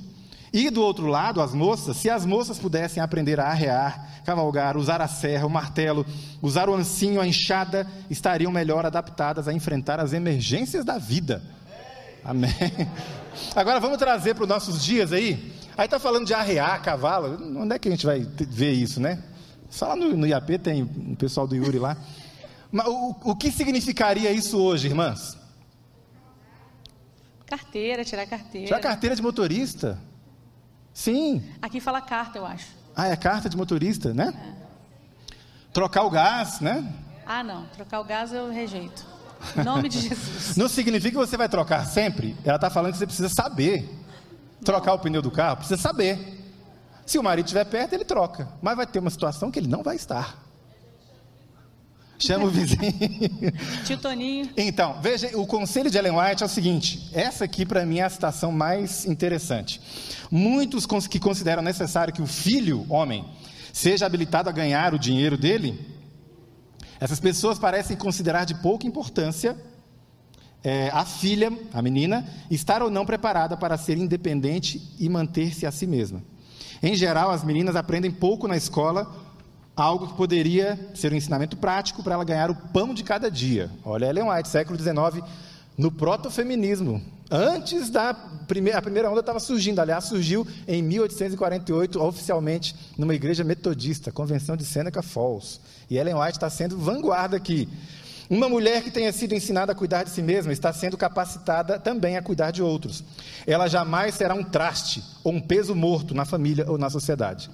E 0.53 0.69
do 0.69 0.81
outro 0.81 1.05
lado, 1.05 1.41
as 1.41 1.53
moças, 1.53 1.95
se 1.95 2.09
as 2.09 2.25
moças 2.25 2.59
pudessem 2.59 3.01
aprender 3.01 3.39
a 3.39 3.45
arrear, 3.45 4.21
cavalgar, 4.25 4.75
usar 4.75 5.01
a 5.01 5.07
serra, 5.07 5.45
o 5.45 5.49
martelo, 5.49 6.05
usar 6.41 6.67
o 6.67 6.73
ancinho, 6.73 7.21
a 7.21 7.27
enxada, 7.27 7.87
estariam 8.09 8.51
melhor 8.51 8.85
adaptadas 8.85 9.47
a 9.47 9.53
enfrentar 9.53 10.01
as 10.01 10.11
emergências 10.11 10.83
da 10.83 10.97
vida. 10.97 11.41
Amém. 12.23 12.51
Agora 13.55 13.79
vamos 13.79 13.97
trazer 13.97 14.33
para 14.33 14.43
os 14.43 14.49
nossos 14.49 14.83
dias 14.83 15.11
aí. 15.13 15.53
Aí 15.77 15.85
está 15.85 15.99
falando 15.99 16.25
de 16.25 16.33
arrear 16.33 16.81
cavalo. 16.81 17.37
Onde 17.59 17.75
é 17.75 17.79
que 17.79 17.87
a 17.87 17.91
gente 17.91 18.05
vai 18.05 18.19
ver 18.19 18.71
isso, 18.71 18.99
né? 18.99 19.23
Só 19.69 19.87
lá 19.87 19.95
no, 19.95 20.15
no 20.15 20.27
IAP 20.27 20.57
tem 20.59 20.83
o 20.83 21.15
pessoal 21.15 21.47
do 21.47 21.55
Yuri 21.55 21.79
lá. 21.79 21.97
Mas 22.71 22.87
o, 22.87 23.15
o 23.23 23.35
que 23.35 23.51
significaria 23.51 24.31
isso 24.31 24.57
hoje, 24.57 24.87
irmãs? 24.87 25.37
Carteira, 27.45 28.05
tirar 28.05 28.25
carteira. 28.25 28.67
Tirar 28.67 28.79
carteira 28.79 29.15
de 29.15 29.21
motorista. 29.21 29.99
Sim. 30.93 31.43
Aqui 31.61 31.79
fala 31.79 31.99
carta, 31.99 32.37
eu 32.37 32.45
acho. 32.45 32.67
Ah, 32.95 33.07
é 33.07 33.15
carta 33.15 33.49
de 33.49 33.57
motorista, 33.57 34.13
né? 34.13 34.33
É. 34.57 34.61
Trocar 35.73 36.03
o 36.03 36.09
gás, 36.09 36.59
né? 36.59 36.93
Ah, 37.25 37.43
não. 37.43 37.65
Trocar 37.67 37.99
o 37.99 38.03
gás 38.03 38.33
eu 38.33 38.51
rejeito. 38.51 39.05
Em 39.57 39.63
nome 39.63 39.89
de 39.89 39.99
Jesus. 39.99 40.55
Não 40.55 40.67
significa 40.67 41.11
que 41.11 41.17
você 41.27 41.37
vai 41.37 41.49
trocar 41.49 41.85
sempre. 41.85 42.35
Ela 42.43 42.55
está 42.55 42.69
falando 42.69 42.91
que 42.93 42.97
você 42.97 43.05
precisa 43.05 43.29
saber. 43.29 43.89
Trocar 44.63 44.93
o 44.93 44.99
pneu 44.99 45.21
do 45.21 45.31
carro, 45.31 45.57
precisa 45.57 45.81
saber. 45.81 46.39
Se 47.05 47.17
o 47.17 47.23
marido 47.23 47.45
estiver 47.45 47.65
perto, 47.65 47.93
ele 47.93 48.05
troca. 48.05 48.47
Mas 48.61 48.77
vai 48.77 48.85
ter 48.85 48.99
uma 48.99 49.09
situação 49.09 49.49
que 49.49 49.59
ele 49.59 49.67
não 49.67 49.81
vai 49.83 49.95
estar. 49.95 50.37
Chama 52.19 52.45
o 52.45 52.49
vizinho. 52.51 52.93
Tio 53.85 53.97
Toninho. 53.97 54.49
Então, 54.55 55.01
veja, 55.01 55.31
o 55.35 55.45
conselho 55.47 55.89
de 55.89 55.97
Ellen 55.97 56.17
White 56.17 56.43
é 56.43 56.45
o 56.45 56.49
seguinte: 56.49 57.09
essa 57.13 57.45
aqui 57.45 57.65
para 57.65 57.85
mim 57.85 57.99
é 57.99 58.03
a 58.03 58.09
citação 58.09 58.51
mais 58.51 59.05
interessante. 59.05 59.81
Muitos 60.29 60.85
que 61.07 61.19
consideram 61.19 61.63
necessário 61.63 62.13
que 62.13 62.21
o 62.21 62.27
filho, 62.27 62.85
homem, 62.87 63.25
seja 63.73 64.05
habilitado 64.05 64.49
a 64.49 64.51
ganhar 64.51 64.93
o 64.93 64.99
dinheiro 64.99 65.37
dele, 65.37 65.79
essas 67.01 67.19
pessoas 67.19 67.57
parecem 67.57 67.97
considerar 67.97 68.45
de 68.45 68.53
pouca 68.53 68.85
importância 68.85 69.57
é, 70.63 70.89
a 70.89 71.03
filha, 71.03 71.51
a 71.73 71.81
menina, 71.81 72.23
estar 72.51 72.83
ou 72.83 72.91
não 72.91 73.07
preparada 73.07 73.57
para 73.57 73.75
ser 73.75 73.97
independente 73.97 74.95
e 74.99 75.09
manter-se 75.09 75.65
a 75.65 75.71
si 75.71 75.87
mesma. 75.87 76.21
Em 76.83 76.93
geral, 76.93 77.31
as 77.31 77.43
meninas 77.43 77.75
aprendem 77.75 78.11
pouco 78.11 78.47
na 78.47 78.55
escola 78.55 79.11
algo 79.75 80.09
que 80.09 80.13
poderia 80.13 80.91
ser 80.93 81.11
um 81.11 81.15
ensinamento 81.15 81.57
prático 81.57 82.03
para 82.03 82.13
ela 82.13 82.23
ganhar 82.23 82.51
o 82.51 82.55
pão 82.55 82.93
de 82.93 83.03
cada 83.03 83.31
dia. 83.31 83.71
Olha 83.83 84.05
Ellen 84.05 84.29
White, 84.29 84.49
século 84.49 84.77
XIX, 84.77 85.27
no 85.75 85.91
protofeminismo. 85.91 87.01
Antes 87.33 87.89
da 87.89 88.13
primeira, 88.13 88.79
a 88.79 88.81
primeira 88.81 89.09
onda 89.09 89.21
estava 89.21 89.39
surgindo, 89.39 89.79
aliás, 89.79 90.03
surgiu 90.03 90.45
em 90.67 90.83
1848, 90.83 91.97
oficialmente, 91.97 92.75
numa 92.97 93.15
igreja 93.15 93.41
metodista, 93.41 94.11
Convenção 94.11 94.57
de 94.57 94.65
Seneca 94.65 95.01
Falls. 95.01 95.61
E 95.89 95.97
Ellen 95.97 96.15
White 96.15 96.33
está 96.33 96.49
sendo 96.49 96.77
vanguarda 96.77 97.37
aqui. 97.37 97.69
Uma 98.29 98.49
mulher 98.49 98.83
que 98.83 98.91
tenha 98.91 99.13
sido 99.13 99.33
ensinada 99.33 99.71
a 99.71 99.75
cuidar 99.75 100.03
de 100.03 100.09
si 100.09 100.21
mesma 100.21 100.51
está 100.51 100.73
sendo 100.73 100.97
capacitada 100.97 101.79
também 101.79 102.17
a 102.17 102.21
cuidar 102.21 102.51
de 102.51 102.61
outros. 102.61 103.01
Ela 103.47 103.69
jamais 103.69 104.15
será 104.15 104.33
um 104.33 104.43
traste 104.43 105.01
ou 105.23 105.31
um 105.31 105.39
peso 105.39 105.73
morto 105.73 106.13
na 106.13 106.25
família 106.25 106.69
ou 106.69 106.77
na 106.77 106.89
sociedade. 106.89 107.49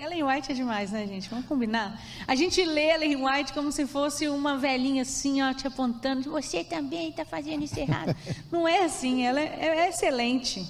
Ellen 0.00 0.24
White 0.24 0.50
é 0.50 0.54
demais, 0.54 0.92
né, 0.92 1.06
gente? 1.06 1.28
Vamos 1.28 1.44
combinar? 1.44 2.00
A 2.26 2.34
gente 2.34 2.64
lê 2.64 2.90
Ellen 2.94 3.22
White 3.22 3.52
como 3.52 3.70
se 3.70 3.86
fosse 3.86 4.28
uma 4.28 4.56
velhinha 4.56 5.02
assim, 5.02 5.42
ó, 5.42 5.52
te 5.52 5.66
apontando. 5.66 6.30
Você 6.30 6.64
também 6.64 7.10
está 7.10 7.22
fazendo 7.22 7.64
isso 7.64 7.78
errado. 7.78 8.16
não 8.50 8.66
é 8.66 8.84
assim, 8.84 9.26
ela 9.26 9.38
é, 9.38 9.84
é 9.84 9.88
excelente. 9.90 10.66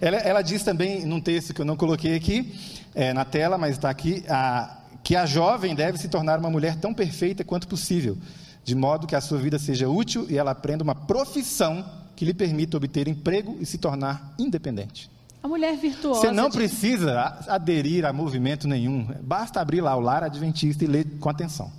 Ela, 0.00 0.18
ela, 0.18 0.42
diz 0.42 0.62
também, 0.62 1.04
num 1.04 1.20
texto 1.20 1.52
que 1.52 1.60
eu 1.60 1.64
não 1.64 1.76
coloquei 1.76 2.14
aqui 2.14 2.54
é, 2.94 3.12
na 3.12 3.24
tela, 3.24 3.58
mas 3.58 3.72
está 3.72 3.90
aqui, 3.90 4.22
a, 4.28 4.78
que 5.02 5.16
a 5.16 5.26
jovem 5.26 5.74
deve 5.74 5.98
se 5.98 6.08
tornar 6.08 6.38
uma 6.38 6.50
mulher 6.50 6.76
tão 6.76 6.94
perfeita 6.94 7.42
quanto 7.42 7.66
possível, 7.66 8.16
de 8.62 8.76
modo 8.76 9.08
que 9.08 9.16
a 9.16 9.20
sua 9.20 9.38
vida 9.38 9.58
seja 9.58 9.88
útil 9.88 10.24
e 10.30 10.38
ela 10.38 10.52
aprenda 10.52 10.84
uma 10.84 10.94
profissão 10.94 11.84
que 12.14 12.24
lhe 12.24 12.34
permita 12.34 12.76
obter 12.76 13.08
emprego 13.08 13.56
e 13.60 13.66
se 13.66 13.76
tornar 13.76 14.34
independente. 14.38 15.10
A 15.42 15.48
mulher 15.48 15.76
virtuosa. 15.76 16.20
Você 16.20 16.32
não 16.32 16.50
precisa 16.50 17.38
aderir 17.48 18.04
a 18.04 18.12
movimento 18.12 18.66
nenhum. 18.66 19.06
Basta 19.22 19.60
abrir 19.60 19.80
lá 19.80 19.94
o 19.96 20.00
lar 20.00 20.22
adventista 20.24 20.84
e 20.84 20.86
ler 20.86 21.06
com 21.18 21.28
atenção. 21.28 21.70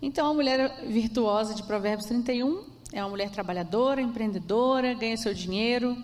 Então, 0.00 0.30
a 0.30 0.34
mulher 0.34 0.84
virtuosa 0.86 1.54
de 1.54 1.62
Provérbios 1.62 2.06
31 2.06 2.64
é 2.92 3.02
uma 3.02 3.10
mulher 3.10 3.30
trabalhadora, 3.30 4.00
empreendedora, 4.00 4.94
ganha 4.94 5.16
seu 5.16 5.32
dinheiro, 5.32 5.96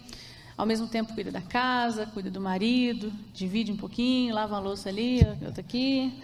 ao 0.57 0.65
mesmo 0.65 0.87
tempo 0.87 1.15
cuida 1.15 1.31
da 1.31 1.41
casa, 1.41 2.07
cuida 2.07 2.31
do 2.31 2.41
marido, 2.41 3.13
divide 3.33 3.71
um 3.71 3.77
pouquinho, 3.77 4.35
lava 4.35 4.57
a 4.57 4.59
louça 4.59 4.89
ali, 4.89 5.21
outra 5.45 5.61
aqui. 5.61 6.21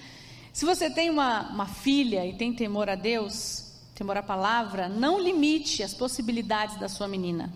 Se 0.52 0.64
você 0.64 0.88
tem 0.88 1.10
uma, 1.10 1.50
uma 1.50 1.66
filha 1.66 2.24
e 2.24 2.32
tem 2.34 2.52
temor 2.52 2.88
a 2.88 2.94
Deus, 2.94 3.72
temor 3.94 4.16
à 4.16 4.22
palavra, 4.22 4.88
não 4.88 5.20
limite 5.20 5.82
as 5.82 5.92
possibilidades 5.92 6.78
da 6.78 6.88
sua 6.88 7.06
menina. 7.06 7.52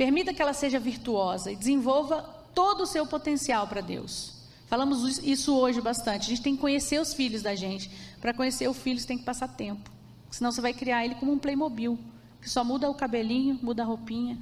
Permita 0.00 0.32
que 0.32 0.40
ela 0.40 0.54
seja 0.54 0.78
virtuosa 0.78 1.52
e 1.52 1.56
desenvolva 1.56 2.22
todo 2.54 2.84
o 2.84 2.86
seu 2.86 3.06
potencial 3.06 3.66
para 3.66 3.82
Deus. 3.82 4.32
Falamos 4.66 5.18
isso 5.18 5.54
hoje 5.54 5.78
bastante. 5.78 6.22
A 6.22 6.28
gente 6.30 6.40
tem 6.40 6.54
que 6.54 6.60
conhecer 6.62 6.98
os 6.98 7.12
filhos 7.12 7.42
da 7.42 7.54
gente. 7.54 7.90
Para 8.18 8.32
conhecer 8.32 8.66
o 8.66 8.72
filho, 8.72 8.98
você 8.98 9.06
tem 9.06 9.18
que 9.18 9.26
passar 9.26 9.46
tempo. 9.48 9.90
Senão 10.30 10.50
você 10.50 10.62
vai 10.62 10.72
criar 10.72 11.04
ele 11.04 11.16
como 11.16 11.32
um 11.32 11.38
Playmobil. 11.38 11.98
que 12.40 12.48
só 12.48 12.64
muda 12.64 12.88
o 12.88 12.94
cabelinho, 12.94 13.58
muda 13.62 13.82
a 13.82 13.84
roupinha. 13.84 14.38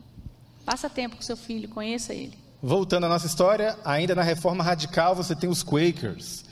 Passa 0.65 0.89
tempo 0.89 1.17
com 1.17 1.23
seu 1.23 1.37
filho, 1.37 1.69
conheça 1.69 2.15
ele. 2.15 2.39
Voltando 2.63 3.07
à 3.07 3.09
nossa 3.09 3.27
história, 3.27 3.77
ainda 3.85 4.15
na 4.15 4.23
reforma 4.23 4.63
radical 4.63 5.17
você 5.17 5.35
tem 5.35 5.51
os 5.51 5.65
Quakers. 5.65 6.45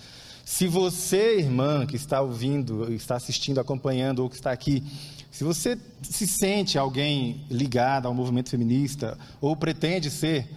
Se 0.48 0.68
você, 0.68 1.40
irmã, 1.40 1.84
que 1.84 1.96
está 1.96 2.20
ouvindo, 2.20 2.92
está 2.92 3.16
assistindo, 3.16 3.58
acompanhando 3.58 4.20
ou 4.20 4.30
que 4.30 4.36
está 4.36 4.52
aqui, 4.52 4.80
se 5.28 5.42
você 5.42 5.76
se 6.00 6.24
sente 6.24 6.78
alguém 6.78 7.44
ligado 7.50 8.06
ao 8.06 8.14
movimento 8.14 8.50
feminista 8.50 9.18
ou 9.40 9.56
pretende 9.56 10.08
ser, 10.08 10.48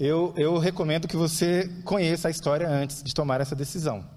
eu, 0.00 0.32
eu 0.38 0.56
recomendo 0.56 1.06
que 1.06 1.18
você 1.18 1.70
conheça 1.84 2.28
a 2.28 2.30
história 2.30 2.66
antes 2.66 3.02
de 3.02 3.12
tomar 3.12 3.42
essa 3.42 3.54
decisão. 3.54 4.08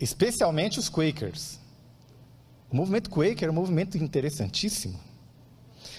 Especialmente 0.00 0.80
os 0.80 0.88
Quakers. 0.88 1.60
O 2.72 2.74
movimento 2.74 3.08
Quaker 3.08 3.46
é 3.46 3.52
um 3.52 3.54
movimento 3.54 3.96
interessantíssimo. 3.96 4.98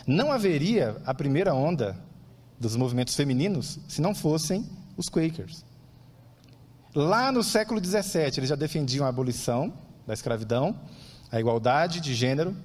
Não 0.05 0.29
haveria 0.29 1.01
a 1.05 1.13
primeira 1.13 1.53
onda 1.55 1.97
dos 2.59 2.75
movimentos 2.75 3.15
femininos 3.15 3.79
se 3.87 4.01
não 4.01 4.13
fossem 4.13 4.69
os 4.97 5.07
Quakers. 5.07 5.63
Lá 6.95 7.31
no 7.31 7.41
século 7.41 7.83
XVII, 7.83 8.37
eles 8.37 8.49
já 8.49 8.55
defendiam 8.55 9.03
a 9.03 9.09
abolição 9.09 9.73
da 10.05 10.13
escravidão, 10.13 10.79
a 11.31 11.39
igualdade 11.39 11.99
de 11.99 12.13
gênero, 12.13 12.55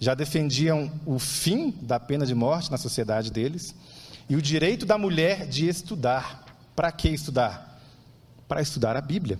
já 0.00 0.12
defendiam 0.12 0.90
o 1.06 1.20
fim 1.20 1.70
da 1.80 2.00
pena 2.00 2.26
de 2.26 2.34
morte 2.34 2.68
na 2.68 2.76
sociedade 2.76 3.30
deles 3.30 3.72
e 4.28 4.34
o 4.34 4.42
direito 4.42 4.84
da 4.84 4.98
mulher 4.98 5.46
de 5.46 5.68
estudar. 5.68 6.44
Para 6.74 6.90
que 6.90 7.10
estudar? 7.10 7.80
Para 8.48 8.60
estudar 8.60 8.96
a 8.96 9.00
Bíblia. 9.00 9.38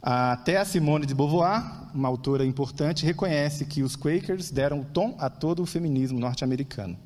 Até 0.00 0.58
a 0.58 0.64
Simone 0.64 1.04
de 1.04 1.14
Beauvoir, 1.14 1.88
uma 1.92 2.06
autora 2.08 2.44
importante, 2.44 3.04
reconhece 3.04 3.64
que 3.64 3.82
os 3.82 3.96
Quakers 3.96 4.52
deram 4.52 4.82
o 4.82 4.84
tom 4.84 5.16
a 5.18 5.28
todo 5.28 5.62
o 5.62 5.66
feminismo 5.66 6.20
norte-americano. 6.20 6.96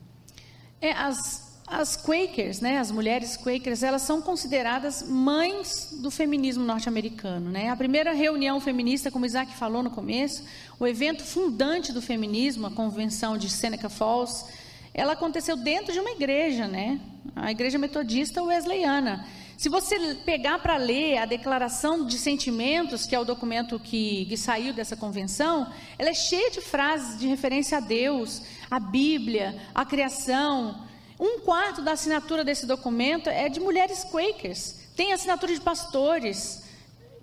É, 0.81 0.93
as, 0.93 1.48
as 1.71 1.97
Quakers, 1.97 2.61
né, 2.61 2.79
as 2.79 2.91
mulheres 2.91 3.37
Quakers, 3.37 3.83
elas 3.83 4.03
são 4.03 4.23
consideradas 4.23 5.03
mães 5.03 5.91
do 6.01 6.11
feminismo 6.11 6.65
norte-americano. 6.65 7.51
Né? 7.51 7.69
A 7.69 7.77
primeira 7.77 8.13
reunião 8.13 8.61
feminista, 8.61 9.11
como 9.11 9.27
Isaac 9.27 9.55
falou 9.55 9.83
no 9.83 9.91
começo, 9.91 10.45
o 10.81 10.87
evento 10.87 11.23
fundante 11.23 11.93
do 11.93 12.01
feminismo, 12.01 12.67
a 12.67 12.71
convenção 12.71 13.37
de 13.37 13.51
Seneca 13.51 13.89
Falls, 13.89 14.47
ela 14.95 15.13
aconteceu 15.13 15.57
dentro 15.57 15.93
de 15.93 16.01
uma 16.01 16.11
igreja, 16.11 16.67
né? 16.67 17.01
a 17.37 17.51
igreja 17.51 17.79
metodista 17.79 18.43
wesleyana. 18.43 19.27
Se 19.59 19.69
você 19.69 20.15
pegar 20.25 20.61
para 20.61 20.77
ler 20.77 21.19
a 21.19 21.27
declaração 21.27 22.07
de 22.07 22.17
sentimentos, 22.17 23.05
que 23.05 23.15
é 23.15 23.19
o 23.19 23.25
documento 23.25 23.79
que, 23.79 24.25
que 24.27 24.37
saiu 24.37 24.73
dessa 24.73 24.97
convenção, 24.97 25.71
ela 25.99 26.11
é 26.11 26.15
cheia 26.15 26.51
de 26.51 26.61
frases 26.61 27.19
de 27.19 27.27
referência 27.27 27.79
a 27.79 27.81
Deus, 27.81 28.43
a 28.71 28.79
Bíblia, 28.79 29.57
a 29.75 29.85
criação. 29.85 30.88
Um 31.19 31.41
quarto 31.41 31.83
da 31.83 31.93
assinatura 31.93 32.45
desse 32.45 32.65
documento 32.65 33.29
é 33.29 33.49
de 33.49 33.59
mulheres 33.59 34.05
quakers. 34.05 34.77
Tem 34.97 35.13
assinatura 35.13 35.53
de 35.53 35.61
pastores, 35.61 36.63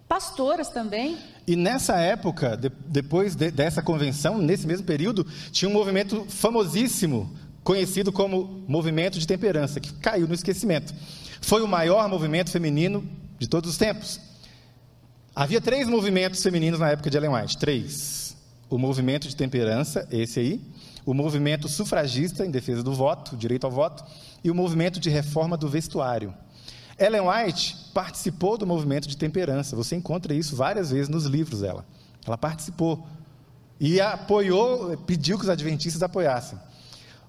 pastoras 0.07 0.69
também. 0.69 1.17
E 1.47 1.55
nessa 1.55 1.97
época, 1.97 2.57
de, 2.57 2.69
depois 2.87 3.35
de, 3.35 3.51
dessa 3.51 3.81
convenção, 3.81 4.37
nesse 4.37 4.67
mesmo 4.67 4.85
período, 4.85 5.25
tinha 5.51 5.69
um 5.69 5.73
movimento 5.73 6.25
famosíssimo, 6.27 7.33
conhecido 7.63 8.11
como 8.11 8.63
Movimento 8.67 9.17
de 9.17 9.25
Temperança, 9.25 9.79
que 9.79 9.93
caiu 9.93 10.27
no 10.27 10.33
esquecimento. 10.33 10.93
Foi 11.41 11.61
o 11.61 11.67
maior 11.67 12.07
movimento 12.09 12.51
feminino 12.51 13.07
de 13.39 13.47
todos 13.47 13.69
os 13.69 13.77
tempos. 13.77 14.19
Havia 15.35 15.61
três 15.61 15.87
movimentos 15.87 16.41
femininos 16.41 16.79
na 16.79 16.89
época 16.91 17.09
de 17.09 17.17
Ellen 17.17 17.31
White. 17.31 17.57
Três. 17.57 18.35
O 18.69 18.77
movimento 18.77 19.27
de 19.27 19.35
temperança, 19.35 20.07
esse 20.11 20.39
aí. 20.39 20.61
O 21.05 21.13
movimento 21.13 21.69
sufragista, 21.69 22.45
em 22.45 22.49
defesa 22.49 22.81
do 22.81 22.93
voto, 22.93 23.37
direito 23.37 23.65
ao 23.65 23.71
voto. 23.71 24.03
E 24.43 24.49
o 24.49 24.55
movimento 24.55 24.99
de 24.99 25.09
reforma 25.09 25.55
do 25.55 25.69
vestuário. 25.69 26.33
Ellen 26.97 27.21
White 27.21 27.91
participou 27.93 28.57
do 28.57 28.65
movimento 28.65 29.07
de 29.07 29.15
temperança. 29.15 29.75
Você 29.75 29.95
encontra 29.95 30.33
isso 30.33 30.55
várias 30.55 30.91
vezes 30.91 31.09
nos 31.09 31.25
livros 31.25 31.61
dela. 31.61 31.85
Ela 32.25 32.37
participou. 32.37 33.05
E 33.79 34.01
apoiou, 34.01 34.97
pediu 34.99 35.37
que 35.37 35.43
os 35.43 35.49
adventistas 35.49 36.01
apoiassem. 36.01 36.57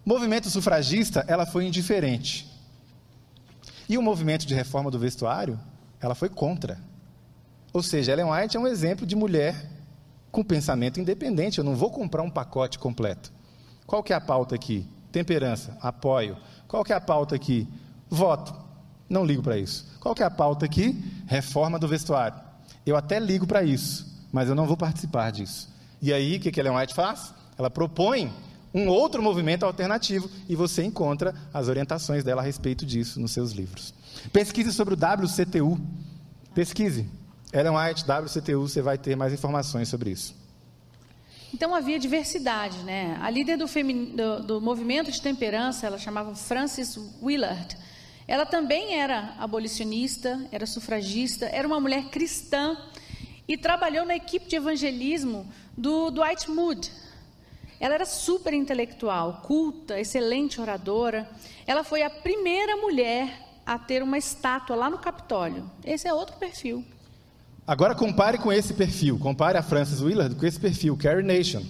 Movimento 0.04 0.48
sufragista, 0.48 1.24
ela 1.26 1.44
foi 1.44 1.66
indiferente. 1.66 2.50
E 3.88 3.98
o 3.98 4.02
movimento 4.02 4.46
de 4.46 4.54
reforma 4.54 4.90
do 4.90 4.98
vestuário, 4.98 5.58
ela 6.00 6.14
foi 6.14 6.28
contra. 6.28 6.78
Ou 7.72 7.82
seja, 7.82 8.12
Ellen 8.12 8.30
White 8.30 8.56
é 8.56 8.60
um 8.60 8.66
exemplo 8.66 9.04
de 9.04 9.14
mulher 9.14 9.68
com 10.30 10.42
pensamento 10.42 11.00
independente. 11.00 11.58
Eu 11.58 11.64
não 11.64 11.74
vou 11.74 11.90
comprar 11.90 12.22
um 12.22 12.30
pacote 12.30 12.78
completo. 12.78 13.35
Qual 13.86 14.02
que 14.02 14.12
é 14.12 14.16
a 14.16 14.20
pauta 14.20 14.54
aqui? 14.54 14.86
Temperança, 15.12 15.76
apoio. 15.80 16.36
Qual 16.66 16.82
que 16.82 16.92
é 16.92 16.96
a 16.96 17.00
pauta 17.00 17.34
aqui? 17.34 17.68
Voto. 18.08 18.54
Não 19.08 19.24
ligo 19.24 19.42
para 19.42 19.56
isso. 19.56 19.86
Qual 20.00 20.14
que 20.14 20.22
é 20.22 20.26
a 20.26 20.30
pauta 20.30 20.66
aqui? 20.66 20.92
Reforma 21.26 21.78
do 21.78 21.86
vestuário. 21.86 22.38
Eu 22.84 22.96
até 22.96 23.18
ligo 23.18 23.46
para 23.46 23.62
isso, 23.62 24.06
mas 24.32 24.48
eu 24.48 24.54
não 24.54 24.66
vou 24.66 24.76
participar 24.76 25.30
disso. 25.30 25.68
E 26.02 26.12
aí, 26.12 26.36
o 26.36 26.40
que, 26.40 26.50
que 26.50 26.60
Ellen 26.60 26.76
White 26.76 26.94
faz? 26.94 27.32
Ela 27.56 27.70
propõe 27.70 28.32
um 28.74 28.88
outro 28.88 29.22
movimento 29.22 29.64
alternativo 29.64 30.28
e 30.48 30.54
você 30.54 30.84
encontra 30.84 31.34
as 31.54 31.68
orientações 31.68 32.22
dela 32.22 32.42
a 32.42 32.44
respeito 32.44 32.84
disso 32.84 33.18
nos 33.20 33.32
seus 33.32 33.52
livros. 33.52 33.94
Pesquise 34.32 34.72
sobre 34.72 34.94
o 34.94 34.96
WCTU. 34.96 35.80
Pesquise. 36.54 37.08
Ellen 37.52 37.72
White, 37.76 38.04
WCTU, 38.04 38.68
você 38.68 38.82
vai 38.82 38.98
ter 38.98 39.16
mais 39.16 39.32
informações 39.32 39.88
sobre 39.88 40.10
isso. 40.10 40.34
Então 41.52 41.74
havia 41.74 41.98
diversidade, 41.98 42.78
né? 42.78 43.18
A 43.20 43.30
líder 43.30 43.56
do, 43.56 43.66
do, 43.66 44.42
do 44.42 44.60
movimento 44.60 45.10
de 45.10 45.20
temperança, 45.20 45.86
ela 45.86 45.98
chamava 45.98 46.34
Frances 46.34 46.98
Willard. 47.22 47.76
Ela 48.28 48.44
também 48.44 48.94
era 49.00 49.34
abolicionista, 49.38 50.46
era 50.50 50.66
sufragista, 50.66 51.46
era 51.46 51.66
uma 51.66 51.80
mulher 51.80 52.06
cristã 52.06 52.76
e 53.46 53.56
trabalhou 53.56 54.04
na 54.04 54.16
equipe 54.16 54.46
de 54.46 54.56
evangelismo 54.56 55.46
do 55.76 56.10
Dwight 56.10 56.50
Moody, 56.50 56.90
ela 57.78 57.94
era 57.94 58.06
super 58.06 58.54
intelectual, 58.54 59.42
culta, 59.44 60.00
excelente 60.00 60.60
oradora. 60.60 61.28
Ela 61.66 61.84
foi 61.84 62.02
a 62.02 62.10
primeira 62.10 62.76
mulher 62.76 63.42
a 63.66 63.78
ter 63.78 64.02
uma 64.02 64.16
estátua 64.16 64.74
lá 64.74 64.88
no 64.88 64.98
Capitólio. 64.98 65.70
Esse 65.84 66.08
é 66.08 66.14
outro 66.14 66.36
perfil. 66.36 66.84
Agora 67.66 67.96
compare 67.96 68.38
com 68.38 68.52
esse 68.52 68.72
perfil, 68.72 69.18
compare 69.18 69.58
a 69.58 69.62
Frances 69.62 70.00
Willard 70.00 70.36
com 70.36 70.46
esse 70.46 70.60
perfil, 70.60 70.96
Carrie 70.96 71.24
Nation. 71.24 71.64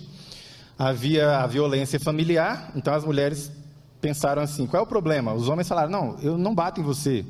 Havia 0.79 1.39
a 1.39 1.47
violência 1.47 1.99
familiar, 1.99 2.71
então 2.77 2.93
as 2.93 3.03
mulheres 3.03 3.51
pensaram 3.99 4.43
assim: 4.43 4.67
qual 4.67 4.83
é 4.83 4.85
o 4.85 4.87
problema? 4.87 5.33
Os 5.33 5.49
homens 5.49 5.67
falaram: 5.67 5.91
não, 5.91 6.19
eu 6.21 6.37
não 6.37 6.55
bato 6.55 6.83
em 6.83 6.85
você, 6.85 7.25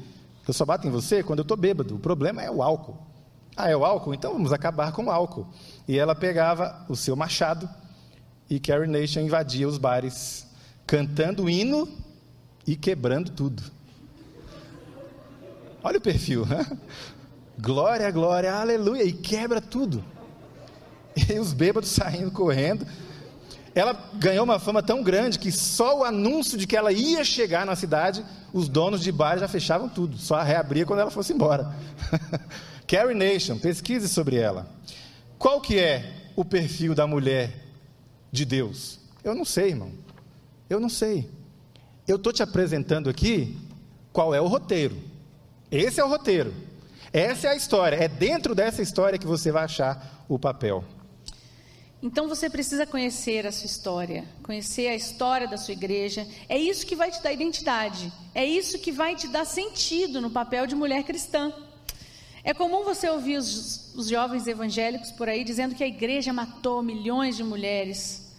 eu 0.48 0.52
só 0.52 0.64
bato 0.64 0.84
em 0.84 0.90
você 0.90 1.22
quando 1.22 1.38
eu 1.38 1.42
estou 1.42 1.56
bêbado. 1.56 1.94
O 1.94 2.00
problema 2.00 2.42
é 2.42 2.50
o 2.50 2.60
álcool. 2.60 2.98
Ah, 3.56 3.70
é 3.70 3.76
o 3.76 3.84
álcool? 3.84 4.12
Então 4.12 4.32
vamos 4.32 4.52
acabar 4.52 4.90
com 4.90 5.04
o 5.04 5.10
álcool. 5.10 5.46
E 5.86 5.96
ela 5.96 6.14
pegava 6.16 6.84
o 6.88 6.96
seu 6.96 7.14
machado 7.14 7.68
e 8.50 8.58
Carrie 8.58 8.88
Nation 8.88 9.20
invadia 9.20 9.68
os 9.68 9.78
bares, 9.78 10.44
cantando 10.84 11.48
hino 11.48 11.88
e 12.66 12.74
quebrando 12.74 13.30
tudo. 13.30 13.62
Olha 15.84 15.98
o 15.98 16.00
perfil, 16.00 16.44
né? 16.46 16.66
Glória, 17.58 18.10
glória, 18.10 18.54
aleluia, 18.54 19.02
e 19.02 19.12
quebra 19.12 19.60
tudo. 19.60 20.04
E 21.30 21.38
os 21.38 21.54
bêbados 21.54 21.88
saindo 21.88 22.30
correndo. 22.30 22.86
Ela 23.74 24.10
ganhou 24.14 24.44
uma 24.44 24.58
fama 24.58 24.82
tão 24.82 25.02
grande 25.02 25.38
que 25.38 25.50
só 25.50 26.00
o 26.00 26.04
anúncio 26.04 26.58
de 26.58 26.66
que 26.66 26.76
ela 26.76 26.92
ia 26.92 27.24
chegar 27.24 27.64
na 27.64 27.74
cidade, 27.74 28.24
os 28.52 28.68
donos 28.68 29.02
de 29.02 29.10
bares 29.10 29.40
já 29.40 29.48
fechavam 29.48 29.88
tudo, 29.88 30.16
só 30.18 30.40
reabria 30.42 30.84
quando 30.84 31.00
ela 31.00 31.10
fosse 31.10 31.32
embora. 31.32 31.74
Carrie 32.86 33.14
Nation, 33.14 33.58
pesquise 33.58 34.08
sobre 34.08 34.36
ela. 34.36 34.66
Qual 35.38 35.60
que 35.60 35.78
é 35.78 36.30
o 36.34 36.44
perfil 36.44 36.94
da 36.94 37.06
mulher 37.06 37.64
de 38.32 38.44
Deus? 38.44 38.98
Eu 39.22 39.34
não 39.34 39.44
sei, 39.44 39.70
irmão. 39.70 39.90
Eu 40.70 40.80
não 40.80 40.88
sei. 40.88 41.28
Eu 42.06 42.16
estou 42.16 42.32
te 42.32 42.42
apresentando 42.42 43.10
aqui 43.10 43.58
qual 44.12 44.34
é 44.34 44.40
o 44.40 44.46
roteiro. 44.46 44.96
Esse 45.70 46.00
é 46.00 46.04
o 46.04 46.08
roteiro. 46.08 46.54
Essa 47.16 47.46
é 47.46 47.50
a 47.52 47.56
história. 47.56 47.96
É 47.96 48.08
dentro 48.08 48.54
dessa 48.54 48.82
história 48.82 49.18
que 49.18 49.26
você 49.26 49.50
vai 49.50 49.64
achar 49.64 50.22
o 50.28 50.38
papel. 50.38 50.84
Então 52.02 52.28
você 52.28 52.50
precisa 52.50 52.84
conhecer 52.84 53.46
a 53.46 53.52
sua 53.52 53.64
história, 53.64 54.26
conhecer 54.42 54.88
a 54.88 54.94
história 54.94 55.48
da 55.48 55.56
sua 55.56 55.72
igreja. 55.72 56.28
É 56.46 56.58
isso 56.58 56.86
que 56.86 56.94
vai 56.94 57.10
te 57.10 57.22
dar 57.22 57.32
identidade. 57.32 58.12
É 58.34 58.44
isso 58.44 58.78
que 58.78 58.92
vai 58.92 59.16
te 59.16 59.28
dar 59.28 59.46
sentido 59.46 60.20
no 60.20 60.28
papel 60.28 60.66
de 60.66 60.74
mulher 60.74 61.04
cristã. 61.04 61.50
É 62.44 62.52
comum 62.52 62.84
você 62.84 63.08
ouvir 63.08 63.38
os, 63.38 63.94
os 63.94 64.08
jovens 64.08 64.46
evangélicos 64.46 65.10
por 65.10 65.26
aí 65.26 65.42
dizendo 65.42 65.74
que 65.74 65.82
a 65.82 65.88
igreja 65.88 66.34
matou 66.34 66.82
milhões 66.82 67.34
de 67.34 67.42
mulheres. 67.42 68.30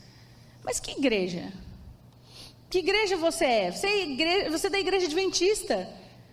Mas 0.64 0.80
que 0.80 0.92
igreja? 0.92 1.52
Que 2.70 2.78
igreja 2.78 3.18
você 3.18 3.46
é? 3.46 3.72
Você 3.72 3.88
é, 3.88 4.04
igreja, 4.04 4.52
você 4.52 4.68
é 4.68 4.70
da 4.70 4.80
igreja 4.80 5.08
adventista. 5.08 5.90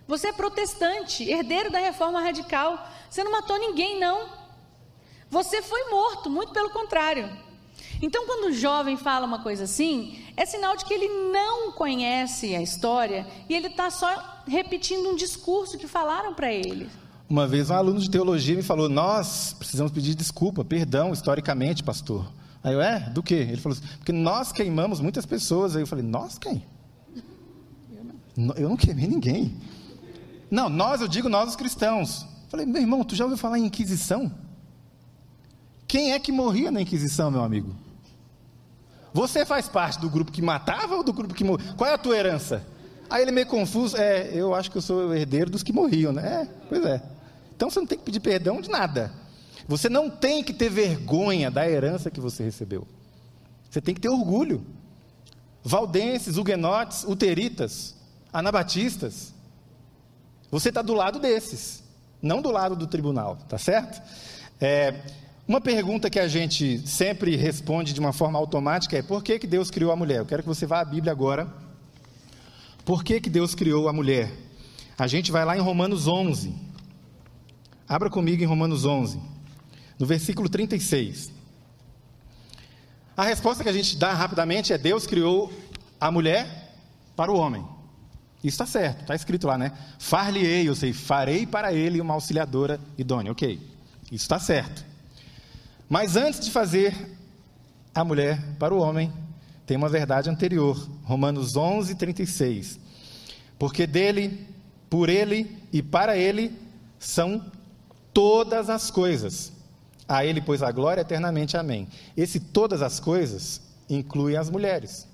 Você 0.07 0.29
é 0.29 0.33
protestante, 0.33 1.25
herdeiro 1.25 1.71
da 1.71 1.79
reforma 1.79 2.21
radical. 2.21 2.87
Você 3.09 3.25
não 3.25 3.33
matou 3.33 3.59
ninguém, 3.59 3.99
não. 3.99 4.29
Você 5.31 5.63
foi 5.63 5.91
morto, 5.91 6.29
muito 6.29 6.53
pelo 6.53 6.71
contrário. 6.71 7.29
Então, 8.03 8.27
quando 8.27 8.51
o 8.51 8.53
jovem 8.53 8.97
fala 8.97 9.27
uma 9.27 9.43
coisa 9.43 9.65
assim, 9.65 10.19
é 10.37 10.45
sinal 10.45 10.77
de 10.77 10.85
que 10.85 10.93
ele 10.93 11.09
não 11.33 11.73
conhece 11.73 12.55
a 12.55 12.61
história 12.61 13.27
e 13.49 13.55
ele 13.55 13.69
está 13.69 13.91
só 13.91 14.43
repetindo 14.47 15.09
um 15.09 15.17
discurso 15.17 15.79
que 15.79 15.87
falaram 15.87 16.35
para 16.35 16.53
ele. 16.53 16.89
Uma 17.29 17.47
vez 17.47 17.71
um 17.71 17.75
aluno 17.75 17.99
de 17.99 18.11
teologia 18.11 18.55
me 18.55 18.63
falou: 18.63 18.89
Nós 18.89 19.55
precisamos 19.59 19.91
pedir 19.91 20.15
desculpa, 20.15 20.65
perdão, 20.65 21.13
historicamente, 21.13 21.83
pastor. 21.83 22.31
Aí 22.63 22.75
eu, 22.75 22.81
é? 22.81 23.01
Do 23.11 23.23
quê? 23.23 23.35
Ele 23.35 23.61
falou 23.61 23.79
assim: 23.79 23.87
Porque 23.97 24.13
nós 24.13 24.53
queimamos 24.53 25.01
muitas 25.01 25.25
pessoas. 25.25 25.75
Aí 25.75 25.83
eu 25.83 25.87
falei: 25.87 26.05
Nós 26.05 26.37
quem? 26.37 26.63
Eu 28.57 28.69
não 28.69 28.77
queimei 28.77 29.07
ninguém. 29.07 29.57
Não, 30.55 30.69
nós, 30.69 31.01
eu 31.01 31.09
digo 31.09 31.29
nós 31.29 31.49
os 31.49 31.57
cristãos. 31.57 32.25
Falei: 32.49 32.65
Meu 32.65 32.81
irmão, 32.81 33.03
tu 33.03 33.17
já 33.17 33.25
ouviu 33.25 33.37
falar 33.37 33.59
em 33.59 33.65
Inquisição? 33.65 34.33
Quem 35.89 36.13
é 36.13 36.19
que 36.21 36.31
morria 36.31 36.71
na 36.71 36.81
Inquisição, 36.81 37.29
meu 37.29 37.43
amigo? 37.43 37.75
Você 39.13 39.45
faz 39.45 39.69
parte 39.69 39.99
do 39.99 40.09
grupo 40.09 40.31
que 40.31 40.41
matava 40.41 40.95
ou 40.95 41.03
do 41.03 41.13
grupo 41.13 41.35
que 41.35 41.43
morria? 41.43 41.75
Qual 41.77 41.91
é 41.91 41.95
a 41.95 41.99
tua 41.99 42.17
herança? 42.17 42.65
Aí 43.11 43.23
ele 43.23 43.33
meio 43.33 43.49
confuso, 43.49 43.97
é, 43.97 44.31
eu 44.33 44.55
acho 44.55 44.71
que 44.71 44.79
eu 44.79 44.83
sou 44.83 45.13
herdeiro 45.13 45.51
dos 45.51 45.65
que 45.65 45.73
morriam, 45.73 46.13
né? 46.13 46.43
É, 46.43 46.49
pois 46.69 46.85
é. 46.85 47.03
Então 47.57 47.69
você 47.69 47.81
não 47.81 47.87
tem 47.89 47.99
que 47.99 48.05
pedir 48.05 48.21
perdão 48.21 48.61
de 48.61 48.71
nada. 48.71 49.13
Você 49.67 49.89
não 49.89 50.09
tem 50.09 50.45
que 50.45 50.53
ter 50.53 50.69
vergonha 50.69 51.51
da 51.51 51.69
herança 51.69 52.13
que 52.13 52.21
você 52.21 52.45
recebeu. 52.45 52.87
Você 53.69 53.81
tem 53.81 53.93
que 53.93 54.01
ter 54.01 54.09
orgulho. 54.09 54.65
Valdenses, 55.65 56.37
huguenotes, 56.37 57.03
uteritas, 57.03 57.97
anabatistas. 58.33 59.34
Você 60.55 60.69
está 60.69 60.83
do 60.83 60.95
lado 60.95 61.19
desses, 61.19 61.83
não 62.23 62.41
do 62.41 62.49
lado 62.49 62.77
do 62.77 62.87
tribunal, 62.87 63.37
tá 63.49 63.59
certo? 63.59 64.01
É, 64.61 64.95
uma 65.49 65.61
pergunta 65.61 66.09
que 66.09 66.21
a 66.21 66.29
gente 66.29 66.79
sempre 66.87 67.35
responde 67.35 67.93
de 67.93 67.99
uma 67.99 68.13
forma 68.13 68.39
automática 68.39 68.97
é: 68.97 69.03
por 69.03 69.25
que, 69.25 69.37
que 69.37 69.49
Deus 69.49 69.69
criou 69.69 69.91
a 69.91 69.97
mulher? 69.97 70.21
Eu 70.21 70.27
quero 70.27 70.45
que 70.45 70.49
você 70.49 70.65
vá 70.65 70.79
à 70.79 70.85
Bíblia 70.85 71.11
agora. 71.11 71.53
Por 72.85 73.03
que, 73.03 73.21
que 73.21 73.29
Deus 73.29 73.53
criou 73.53 73.89
a 73.89 73.93
mulher? 73.93 74.31
A 74.97 75.09
gente 75.09 75.33
vai 75.33 75.45
lá 75.45 75.57
em 75.57 75.61
Romanos 75.61 76.07
11. 76.07 76.55
Abra 77.89 78.09
comigo 78.09 78.41
em 78.41 78.47
Romanos 78.47 78.85
11, 78.85 79.21
no 79.99 80.07
versículo 80.07 80.49
36. 80.49 81.33
A 83.17 83.25
resposta 83.25 83.65
que 83.65 83.71
a 83.71 83.73
gente 83.73 83.97
dá 83.97 84.13
rapidamente 84.13 84.73
é: 84.73 84.79
Deus 84.79 85.05
criou 85.05 85.53
a 86.01 86.13
mulher 86.13 86.77
para 87.17 87.33
o 87.33 87.37
homem. 87.37 87.74
Isso 88.45 88.63
está 88.63 88.67
certo, 88.67 89.01
está 89.01 89.15
escrito 89.15 89.47
lá, 89.47 89.57
né? 89.57 89.73
Far-lhe-ei, 89.99 90.69
ou 90.69 90.75
seja, 90.75 90.99
farei 90.99 91.47
para 91.47 91.73
ele 91.73 91.99
uma 91.99 92.13
auxiliadora 92.13 92.79
idônea. 92.99 93.33
Ok, 93.33 93.59
isso 94.13 94.25
está 94.25 94.39
certo. 94.39 94.85
Mas 95.89 96.15
antes 96.15 96.41
de 96.41 96.51
fazer 96.51 96.95
a 97.95 98.05
mulher 98.05 98.39
para 98.59 98.75
o 98.75 98.79
homem, 98.79 99.11
tem 99.67 99.79
uma 99.79 99.89
verdade 99.89 100.29
anterior. 100.29 100.77
Romanos 101.05 101.57
11, 101.57 101.95
36. 101.95 102.79
Porque 103.59 103.87
dele, 103.87 104.47
por 104.91 105.09
ele 105.09 105.57
e 105.73 105.83
para 105.83 106.15
ele 106.15 106.53
são 106.99 107.43
todas 108.13 108.69
as 108.69 108.91
coisas. 108.91 109.55
A 110.07 110.23
ele, 110.23 110.43
pois, 110.43 110.63
a 110.63 110.71
glória 110.71 111.01
eternamente. 111.01 111.57
Amém. 111.57 111.89
Esse 112.15 112.39
todas 112.39 112.83
as 112.83 113.01
coisas 113.01 113.63
inclui 113.89 114.37
as 114.37 114.51
mulheres. 114.51 115.09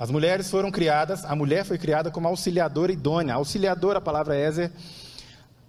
As 0.00 0.10
mulheres 0.10 0.50
foram 0.50 0.70
criadas, 0.70 1.26
a 1.26 1.36
mulher 1.36 1.62
foi 1.62 1.76
criada 1.76 2.10
como 2.10 2.26
auxiliadora 2.26 2.90
idônea. 2.90 3.34
Auxiliadora, 3.34 3.98
a 3.98 4.00
palavra 4.00 4.34
Ézer, 4.34 4.72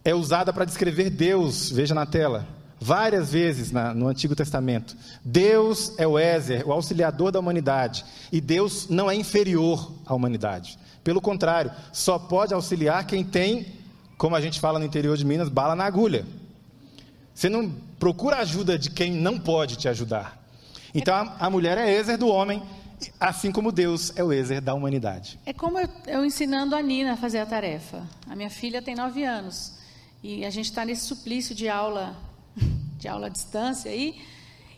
é 0.06 0.16
usada 0.16 0.54
para 0.54 0.64
descrever 0.64 1.10
Deus, 1.10 1.70
veja 1.70 1.94
na 1.94 2.06
tela, 2.06 2.48
várias 2.80 3.34
vezes 3.34 3.74
na, 3.74 3.94
no 3.94 4.08
Antigo 4.08 4.34
Testamento. 4.34 4.96
Deus 5.22 5.94
é 5.98 6.08
o 6.08 6.18
Ézer, 6.18 6.66
o 6.66 6.72
auxiliador 6.72 7.30
da 7.30 7.42
humanidade. 7.42 8.06
E 8.32 8.40
Deus 8.40 8.88
não 8.88 9.12
é 9.12 9.16
inferior 9.16 9.92
à 10.06 10.16
humanidade. 10.16 10.80
Pelo 11.04 11.20
contrário, 11.20 11.70
só 11.92 12.18
pode 12.18 12.54
auxiliar 12.54 13.06
quem 13.06 13.26
tem, 13.26 13.68
como 14.18 14.34
a 14.34 14.40
gente 14.40 14.62
fala 14.62 14.80
no 14.80 14.86
interior 14.86 15.18
de 15.18 15.26
Minas, 15.26 15.50
bala 15.50 15.76
na 15.76 15.84
agulha. 15.84 16.26
Você 17.36 17.50
não 17.50 17.70
procura 18.00 18.38
ajuda 18.38 18.80
de 18.80 18.92
quem 18.92 19.12
não 19.12 19.38
pode 19.38 19.76
te 19.76 19.90
ajudar. 19.90 20.42
Então 20.96 21.14
a, 21.14 21.36
a 21.38 21.50
mulher 21.50 21.78
é 21.78 21.94
Ézer 21.94 22.18
do 22.18 22.30
homem 22.30 22.64
Assim 23.20 23.52
como 23.52 23.72
Deus 23.72 24.12
é 24.16 24.24
o 24.24 24.32
Ezer 24.32 24.62
da 24.62 24.74
humanidade. 24.74 25.40
É 25.46 25.54
como 25.54 25.80
eu, 25.80 25.90
eu 26.08 26.26
ensinando 26.26 26.76
a 26.76 26.82
Nina 26.82 27.14
a 27.14 27.18
fazer 27.18 27.40
a 27.40 27.46
tarefa. 27.46 28.08
A 28.30 28.36
minha 28.36 28.50
filha 28.50 28.82
tem 28.82 28.96
nove 28.96 29.24
anos. 29.24 29.74
E 30.24 30.46
a 30.46 30.50
gente 30.50 30.66
está 30.66 30.86
nesse 30.86 31.06
suplício 31.06 31.56
de 31.56 31.68
aula, 31.68 32.16
de 32.98 33.08
aula 33.08 33.28
à 33.28 33.30
distância 33.30 33.90
aí. 33.90 34.22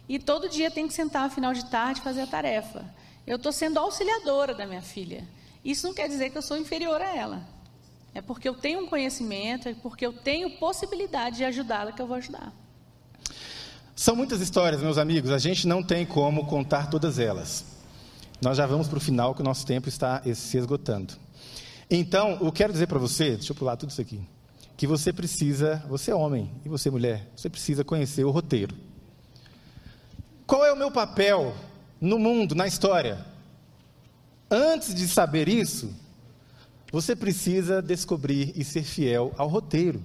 E 0.07 0.19
todo 0.19 0.49
dia 0.49 0.69
tem 0.69 0.87
que 0.87 0.93
sentar 0.93 1.23
no 1.23 1.29
final 1.29 1.53
de 1.53 1.65
tarde 1.65 1.99
e 1.99 2.03
fazer 2.03 2.21
a 2.21 2.27
tarefa. 2.27 2.85
Eu 3.25 3.37
estou 3.37 3.51
sendo 3.51 3.79
auxiliadora 3.79 4.53
da 4.53 4.65
minha 4.65 4.81
filha. 4.81 5.27
Isso 5.63 5.87
não 5.87 5.93
quer 5.93 6.07
dizer 6.07 6.29
que 6.29 6.37
eu 6.37 6.41
sou 6.41 6.57
inferior 6.57 7.01
a 7.01 7.15
ela. 7.15 7.41
É 8.13 8.21
porque 8.21 8.47
eu 8.47 8.53
tenho 8.53 8.81
um 8.81 8.87
conhecimento, 8.87 9.67
é 9.67 9.73
porque 9.73 10.05
eu 10.05 10.13
tenho 10.13 10.57
possibilidade 10.57 11.37
de 11.37 11.45
ajudá-la 11.45 11.91
que 11.91 12.01
eu 12.01 12.05
vou 12.05 12.17
ajudar. 12.17 12.53
São 13.95 14.15
muitas 14.15 14.41
histórias, 14.41 14.81
meus 14.81 14.97
amigos, 14.97 15.31
a 15.31 15.37
gente 15.37 15.67
não 15.67 15.81
tem 15.81 16.05
como 16.05 16.45
contar 16.45 16.89
todas 16.89 17.17
elas. 17.17 17.65
Nós 18.43 18.57
já 18.57 18.65
vamos 18.65 18.89
para 18.89 18.97
o 18.97 19.01
final, 19.01 19.33
que 19.33 19.39
o 19.39 19.43
nosso 19.43 19.65
tempo 19.65 19.87
está 19.87 20.21
se 20.35 20.57
esgotando. 20.57 21.13
Então, 21.89 22.37
eu 22.41 22.51
quero 22.51 22.73
dizer 22.73 22.87
para 22.87 22.99
você, 22.99 23.37
deixa 23.37 23.53
eu 23.53 23.55
pular 23.55 23.77
tudo 23.77 23.89
isso 23.89 24.01
aqui, 24.01 24.19
que 24.75 24.85
você 24.85 25.13
precisa, 25.13 25.81
você 25.87 26.11
é 26.11 26.15
homem 26.15 26.51
e 26.65 26.67
você 26.67 26.89
mulher, 26.89 27.25
você 27.33 27.49
precisa 27.49 27.85
conhecer 27.85 28.25
o 28.25 28.31
roteiro. 28.31 28.75
Qual 30.45 30.65
é 30.65 30.73
o 30.73 30.75
meu 30.75 30.91
papel 30.91 31.55
no 32.01 32.19
mundo, 32.19 32.53
na 32.53 32.67
história? 32.67 33.25
Antes 34.51 34.93
de 34.93 35.07
saber 35.07 35.47
isso, 35.47 35.95
você 36.91 37.15
precisa 37.15 37.81
descobrir 37.81 38.51
e 38.57 38.65
ser 38.65 38.83
fiel 38.83 39.33
ao 39.37 39.47
roteiro. 39.47 40.03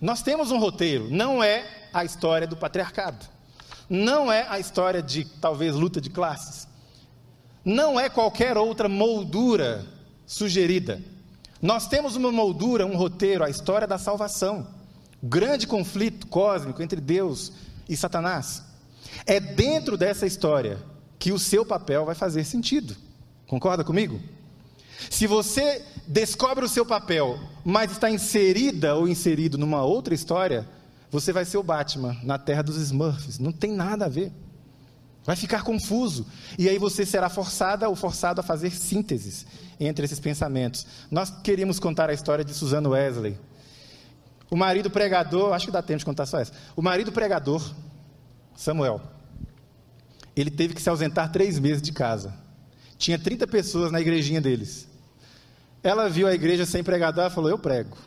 Nós 0.00 0.22
temos 0.22 0.52
um 0.52 0.58
roteiro, 0.60 1.10
não 1.10 1.42
é 1.42 1.88
a 1.92 2.04
história 2.04 2.46
do 2.46 2.56
patriarcado, 2.56 3.26
não 3.90 4.30
é 4.30 4.46
a 4.48 4.60
história 4.60 5.02
de 5.02 5.24
talvez 5.24 5.74
luta 5.74 6.00
de 6.00 6.10
classes, 6.10 6.67
não 7.68 8.00
é 8.00 8.08
qualquer 8.08 8.56
outra 8.56 8.88
moldura 8.88 9.84
sugerida. 10.26 11.02
Nós 11.60 11.86
temos 11.86 12.16
uma 12.16 12.32
moldura, 12.32 12.86
um 12.86 12.96
roteiro, 12.96 13.44
a 13.44 13.50
história 13.50 13.86
da 13.86 13.98
salvação. 13.98 14.66
O 15.22 15.26
grande 15.26 15.66
conflito 15.66 16.26
cósmico 16.28 16.82
entre 16.82 16.98
Deus 16.98 17.52
e 17.86 17.94
Satanás. 17.94 18.62
É 19.26 19.38
dentro 19.38 19.98
dessa 19.98 20.26
história 20.26 20.78
que 21.18 21.30
o 21.30 21.38
seu 21.38 21.62
papel 21.62 22.06
vai 22.06 22.14
fazer 22.14 22.44
sentido. 22.44 22.96
Concorda 23.46 23.84
comigo? 23.84 24.18
Se 25.10 25.26
você 25.26 25.84
descobre 26.06 26.64
o 26.64 26.68
seu 26.68 26.86
papel, 26.86 27.38
mas 27.64 27.92
está 27.92 28.08
inserida 28.08 28.94
ou 28.94 29.06
inserido 29.06 29.58
numa 29.58 29.84
outra 29.84 30.14
história, 30.14 30.66
você 31.10 31.34
vai 31.34 31.44
ser 31.44 31.58
o 31.58 31.62
Batman 31.62 32.16
na 32.22 32.38
terra 32.38 32.62
dos 32.62 32.76
Smurfs. 32.76 33.38
Não 33.38 33.52
tem 33.52 33.72
nada 33.72 34.06
a 34.06 34.08
ver. 34.08 34.32
Vai 35.28 35.36
ficar 35.36 35.62
confuso. 35.62 36.26
E 36.58 36.70
aí 36.70 36.78
você 36.78 37.04
será 37.04 37.28
forçada 37.28 37.86
ou 37.86 37.94
forçado 37.94 38.40
a 38.40 38.42
fazer 38.42 38.70
sínteses 38.70 39.46
entre 39.78 40.06
esses 40.06 40.18
pensamentos. 40.18 40.86
Nós 41.10 41.30
queríamos 41.44 41.78
contar 41.78 42.08
a 42.08 42.14
história 42.14 42.42
de 42.42 42.54
Susana 42.54 42.88
Wesley. 42.88 43.38
O 44.50 44.56
marido 44.56 44.88
pregador, 44.88 45.52
acho 45.52 45.66
que 45.66 45.70
dá 45.70 45.82
tempo 45.82 45.98
de 45.98 46.06
contar 46.06 46.24
só 46.24 46.38
essa. 46.38 46.54
O 46.74 46.80
marido 46.80 47.12
pregador, 47.12 47.62
Samuel, 48.56 49.02
ele 50.34 50.50
teve 50.50 50.72
que 50.72 50.80
se 50.80 50.88
ausentar 50.88 51.30
três 51.30 51.58
meses 51.58 51.82
de 51.82 51.92
casa. 51.92 52.34
Tinha 52.96 53.18
30 53.18 53.46
pessoas 53.48 53.92
na 53.92 54.00
igrejinha 54.00 54.40
deles. 54.40 54.88
Ela 55.82 56.08
viu 56.08 56.26
a 56.26 56.32
igreja 56.32 56.64
sem 56.64 56.82
pregador 56.82 57.26
e 57.26 57.34
falou: 57.34 57.50
Eu 57.50 57.58
prego. 57.58 57.98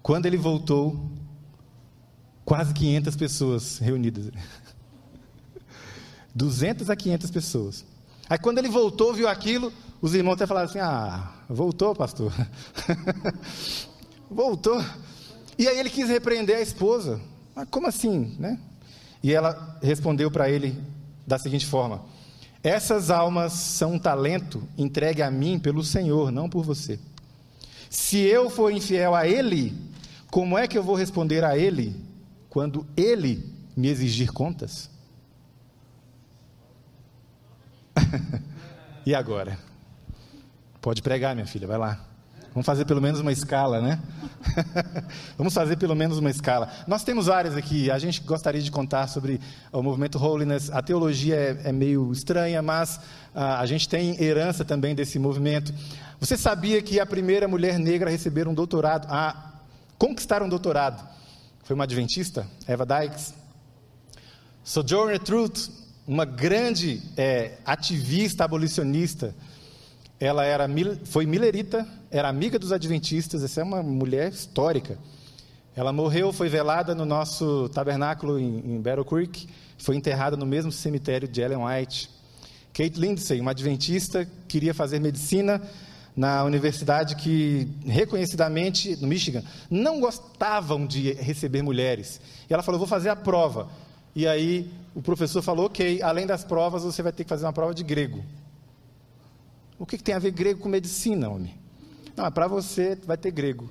Quando 0.00 0.26
ele 0.26 0.36
voltou, 0.36 1.10
quase 2.44 2.72
500 2.74 3.16
pessoas 3.16 3.78
reunidas. 3.78 4.30
200 6.34 6.90
a 6.90 6.96
500 6.96 7.30
pessoas. 7.30 7.84
Aí 8.28 8.38
quando 8.38 8.58
ele 8.58 8.68
voltou, 8.68 9.12
viu 9.12 9.28
aquilo, 9.28 9.72
os 10.00 10.14
irmãos 10.14 10.34
até 10.34 10.46
falaram 10.46 10.68
assim: 10.68 10.78
Ah, 10.78 11.32
voltou, 11.48 11.94
pastor. 11.94 12.32
voltou. 14.30 14.82
E 15.58 15.68
aí 15.68 15.78
ele 15.78 15.90
quis 15.90 16.08
repreender 16.08 16.56
a 16.56 16.60
esposa. 16.60 17.20
Mas 17.54 17.68
como 17.68 17.86
assim, 17.86 18.34
né? 18.38 18.58
E 19.22 19.32
ela 19.32 19.78
respondeu 19.82 20.30
para 20.30 20.48
ele 20.48 20.78
da 21.26 21.38
seguinte 21.38 21.66
forma: 21.66 22.02
Essas 22.62 23.10
almas 23.10 23.52
são 23.52 23.94
um 23.94 23.98
talento 23.98 24.62
entregue 24.78 25.22
a 25.22 25.30
mim 25.30 25.58
pelo 25.58 25.84
Senhor, 25.84 26.30
não 26.30 26.48
por 26.48 26.64
você. 26.64 26.98
Se 27.90 28.18
eu 28.18 28.48
for 28.48 28.72
infiel 28.72 29.14
a 29.14 29.26
ele, 29.26 29.76
como 30.30 30.56
é 30.56 30.68
que 30.68 30.78
eu 30.78 30.82
vou 30.82 30.94
responder 30.94 31.44
a 31.44 31.58
ele 31.58 31.96
quando 32.48 32.86
ele 32.96 33.52
me 33.76 33.88
exigir 33.88 34.32
contas? 34.32 34.88
E 39.04 39.14
agora? 39.14 39.58
Pode 40.80 41.02
pregar, 41.02 41.34
minha 41.34 41.46
filha, 41.46 41.66
vai 41.66 41.78
lá. 41.78 42.00
Vamos 42.52 42.66
fazer 42.66 42.84
pelo 42.84 43.00
menos 43.00 43.20
uma 43.20 43.30
escala, 43.30 43.80
né? 43.80 44.00
Vamos 45.38 45.54
fazer 45.54 45.76
pelo 45.76 45.94
menos 45.94 46.18
uma 46.18 46.30
escala. 46.30 46.68
Nós 46.86 47.04
temos 47.04 47.28
áreas 47.28 47.56
aqui, 47.56 47.90
a 47.90 47.98
gente 47.98 48.22
gostaria 48.22 48.60
de 48.60 48.70
contar 48.72 49.06
sobre 49.06 49.40
o 49.72 49.82
movimento 49.82 50.18
Holiness. 50.18 50.68
A 50.70 50.82
teologia 50.82 51.36
é, 51.36 51.68
é 51.68 51.72
meio 51.72 52.10
estranha, 52.10 52.60
mas 52.60 53.00
ah, 53.34 53.60
a 53.60 53.66
gente 53.66 53.88
tem 53.88 54.20
herança 54.20 54.64
também 54.64 54.96
desse 54.96 55.16
movimento. 55.18 55.72
Você 56.18 56.36
sabia 56.36 56.82
que 56.82 56.98
a 56.98 57.06
primeira 57.06 57.46
mulher 57.46 57.78
negra 57.78 58.10
a 58.10 58.12
receber 58.12 58.48
um 58.48 58.54
doutorado, 58.54 59.06
a 59.08 59.52
conquistar 59.96 60.42
um 60.42 60.48
doutorado, 60.48 61.08
foi 61.62 61.74
uma 61.74 61.84
adventista, 61.84 62.46
Eva 62.66 62.84
Dykes? 62.84 63.32
Sojourner 64.64 65.20
Truth, 65.20 65.68
uma 66.10 66.24
grande 66.24 67.00
é, 67.16 67.52
ativista 67.64 68.44
abolicionista, 68.44 69.32
ela 70.18 70.44
era, 70.44 70.68
foi 71.04 71.24
milerita, 71.24 71.86
era 72.10 72.28
amiga 72.28 72.58
dos 72.58 72.72
adventistas, 72.72 73.44
essa 73.44 73.60
é 73.60 73.62
uma 73.62 73.80
mulher 73.80 74.32
histórica. 74.32 74.98
Ela 75.76 75.92
morreu, 75.92 76.32
foi 76.32 76.48
velada 76.48 76.96
no 76.96 77.04
nosso 77.04 77.68
tabernáculo 77.68 78.40
em, 78.40 78.58
em 78.58 78.80
Battle 78.80 79.04
Creek, 79.04 79.48
foi 79.78 79.94
enterrada 79.94 80.36
no 80.36 80.44
mesmo 80.44 80.72
cemitério 80.72 81.28
de 81.28 81.42
Ellen 81.42 81.64
White. 81.64 82.10
Kate 82.74 82.98
Lindsay, 82.98 83.40
uma 83.40 83.52
adventista, 83.52 84.28
queria 84.48 84.74
fazer 84.74 84.98
medicina 84.98 85.62
na 86.16 86.42
universidade 86.42 87.14
que, 87.14 87.68
reconhecidamente, 87.86 88.96
no 89.00 89.06
Michigan, 89.06 89.44
não 89.70 90.00
gostavam 90.00 90.88
de 90.88 91.12
receber 91.12 91.62
mulheres. 91.62 92.20
E 92.50 92.52
ela 92.52 92.64
falou: 92.64 92.80
vou 92.80 92.88
fazer 92.88 93.10
a 93.10 93.16
prova. 93.16 93.68
E 94.14 94.26
aí 94.26 94.70
o 94.94 95.02
professor 95.02 95.42
falou: 95.42 95.66
ok, 95.66 96.02
além 96.02 96.26
das 96.26 96.44
provas, 96.44 96.82
você 96.82 97.02
vai 97.02 97.12
ter 97.12 97.24
que 97.24 97.28
fazer 97.28 97.44
uma 97.44 97.52
prova 97.52 97.74
de 97.74 97.82
grego. 97.82 98.24
O 99.78 99.86
que, 99.86 99.96
que 99.96 100.04
tem 100.04 100.14
a 100.14 100.18
ver 100.18 100.32
grego 100.32 100.60
com 100.60 100.68
medicina, 100.68 101.28
homem? 101.28 101.58
Não, 102.16 102.30
para 102.30 102.46
você 102.46 102.96
vai 103.06 103.16
ter 103.16 103.30
grego. 103.30 103.70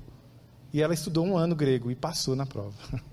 E 0.74 0.82
ela 0.82 0.94
estudou 0.94 1.26
um 1.26 1.38
ano 1.38 1.56
grego 1.56 1.92
e 1.92 1.96
passou 1.96 2.36
na 2.36 2.46
prova. 2.46 2.76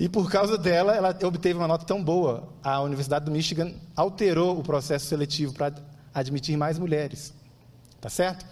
E 0.00 0.08
por 0.08 0.30
causa 0.30 0.56
dela, 0.56 0.96
ela 0.96 1.14
obteve 1.24 1.58
uma 1.58 1.68
nota 1.68 1.84
tão 1.84 2.02
boa. 2.02 2.48
A 2.64 2.80
Universidade 2.80 3.26
do 3.26 3.30
Michigan 3.30 3.74
alterou 3.94 4.58
o 4.58 4.62
processo 4.62 5.04
seletivo 5.04 5.52
para 5.52 5.74
admitir 6.14 6.56
mais 6.56 6.78
mulheres. 6.78 7.34
Tá 8.00 8.08
certo? 8.08 8.46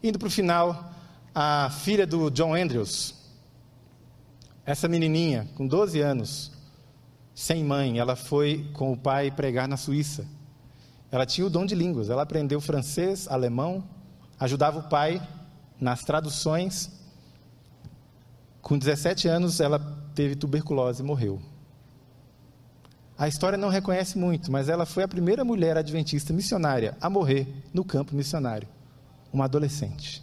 Indo 0.00 0.16
para 0.16 0.28
o 0.28 0.30
final, 0.30 0.92
a 1.34 1.70
filha 1.70 2.06
do 2.06 2.30
John 2.30 2.54
Andrews, 2.54 3.16
essa 4.64 4.86
menininha, 4.86 5.48
com 5.56 5.66
12 5.66 6.00
anos, 6.00 6.52
sem 7.34 7.64
mãe, 7.64 7.98
ela 7.98 8.14
foi 8.14 8.70
com 8.72 8.92
o 8.92 8.96
pai 8.96 9.30
pregar 9.30 9.66
na 9.66 9.76
Suíça. 9.76 10.26
Ela 11.10 11.26
tinha 11.26 11.46
o 11.46 11.50
dom 11.50 11.66
de 11.66 11.74
línguas, 11.74 12.10
ela 12.10 12.22
aprendeu 12.22 12.60
francês, 12.60 13.28
alemão, 13.28 13.84
ajudava 14.38 14.78
o 14.78 14.88
pai 14.88 15.20
nas 15.80 16.02
traduções. 16.02 16.90
Com 18.60 18.78
17 18.78 19.28
anos, 19.28 19.60
ela 19.60 19.78
teve 20.14 20.36
tuberculose 20.36 21.02
e 21.02 21.06
morreu. 21.06 21.40
A 23.16 23.28
história 23.28 23.58
não 23.58 23.68
reconhece 23.68 24.18
muito, 24.18 24.50
mas 24.50 24.68
ela 24.68 24.86
foi 24.86 25.04
a 25.04 25.08
primeira 25.08 25.44
mulher 25.44 25.76
adventista 25.76 26.32
missionária 26.32 26.96
a 27.00 27.08
morrer 27.08 27.46
no 27.72 27.84
campo 27.84 28.14
missionário, 28.16 28.68
uma 29.32 29.44
adolescente. 29.44 30.22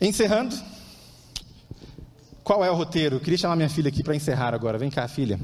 Encerrando, 0.00 0.54
qual 2.44 2.62
é 2.62 2.70
o 2.70 2.74
roteiro? 2.74 3.16
Eu 3.16 3.20
queria 3.20 3.38
chamar 3.38 3.56
minha 3.56 3.70
filha 3.70 3.88
aqui 3.88 4.02
para 4.02 4.14
encerrar 4.14 4.52
agora. 4.52 4.76
Vem 4.76 4.90
cá, 4.90 5.08
filha. 5.08 5.40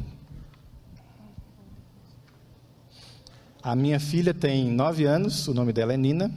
A 3.62 3.74
minha 3.74 3.98
filha 3.98 4.34
tem 4.34 4.70
nove 4.70 5.06
anos, 5.06 5.48
o 5.48 5.54
nome 5.54 5.72
dela 5.72 5.94
é 5.94 5.96
Nina. 5.96 6.30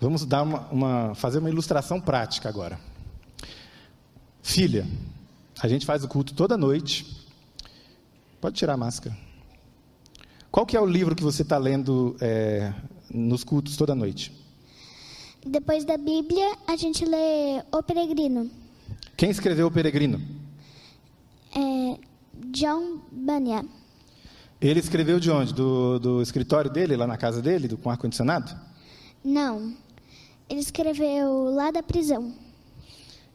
Vamos 0.00 0.24
dar 0.24 0.42
uma, 0.42 0.60
uma, 0.68 1.14
fazer 1.16 1.40
uma 1.40 1.50
ilustração 1.50 2.00
prática 2.00 2.48
agora. 2.48 2.78
Filha, 4.40 4.86
a 5.60 5.66
gente 5.66 5.84
faz 5.84 6.04
o 6.04 6.08
culto 6.08 6.34
toda 6.34 6.56
noite. 6.56 7.26
Pode 8.40 8.54
tirar 8.54 8.74
a 8.74 8.76
máscara. 8.76 9.16
Qual 10.52 10.64
que 10.64 10.76
é 10.76 10.80
o 10.80 10.86
livro 10.86 11.16
que 11.16 11.22
você 11.22 11.42
está 11.42 11.58
lendo 11.58 12.16
é, 12.20 12.72
nos 13.10 13.42
cultos 13.42 13.76
toda 13.76 13.92
noite? 13.92 14.45
Depois 15.46 15.84
da 15.84 15.96
Bíblia, 15.96 16.56
a 16.66 16.74
gente 16.74 17.04
lê 17.04 17.62
O 17.70 17.80
Peregrino. 17.80 18.50
Quem 19.16 19.30
escreveu 19.30 19.68
O 19.68 19.70
Peregrino? 19.70 20.20
É 21.54 21.98
John 22.50 22.98
Bunyan. 23.12 23.64
Ele 24.60 24.80
escreveu 24.80 25.20
de 25.20 25.30
onde? 25.30 25.54
Do, 25.54 26.00
do 26.00 26.22
escritório 26.22 26.68
dele, 26.68 26.96
lá 26.96 27.06
na 27.06 27.16
casa 27.16 27.40
dele, 27.40 27.68
do, 27.68 27.76
com 27.76 27.88
ar-condicionado? 27.88 28.58
Não. 29.24 29.72
Ele 30.50 30.60
escreveu 30.60 31.50
lá 31.54 31.70
da 31.70 31.82
prisão. 31.82 32.34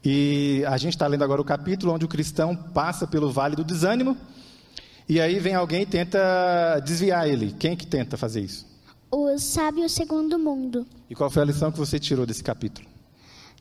E 0.03 0.63
a 0.67 0.75
gente 0.77 0.93
está 0.93 1.07
lendo 1.07 1.23
agora 1.23 1.39
o 1.39 1.45
capítulo 1.45 1.93
onde 1.93 2.03
o 2.03 2.09
cristão 2.09 2.55
passa 2.55 3.07
pelo 3.07 3.31
vale 3.31 3.55
do 3.55 3.63
desânimo. 3.63 4.17
E 5.07 5.21
aí 5.21 5.39
vem 5.39 5.55
alguém 5.55 5.83
e 5.83 5.85
tenta 5.85 6.79
desviar 6.83 7.29
ele. 7.29 7.55
Quem 7.57 7.75
que 7.75 7.87
tenta 7.87 8.17
fazer 8.17 8.41
isso? 8.41 8.70
O 9.11 9.37
sábio 9.37 9.87
segundo 9.89 10.39
mundo. 10.39 10.87
E 11.09 11.15
qual 11.15 11.29
foi 11.29 11.41
a 11.41 11.45
lição 11.45 11.69
que 11.69 11.77
você 11.77 11.99
tirou 11.99 12.25
desse 12.25 12.41
capítulo? 12.41 12.87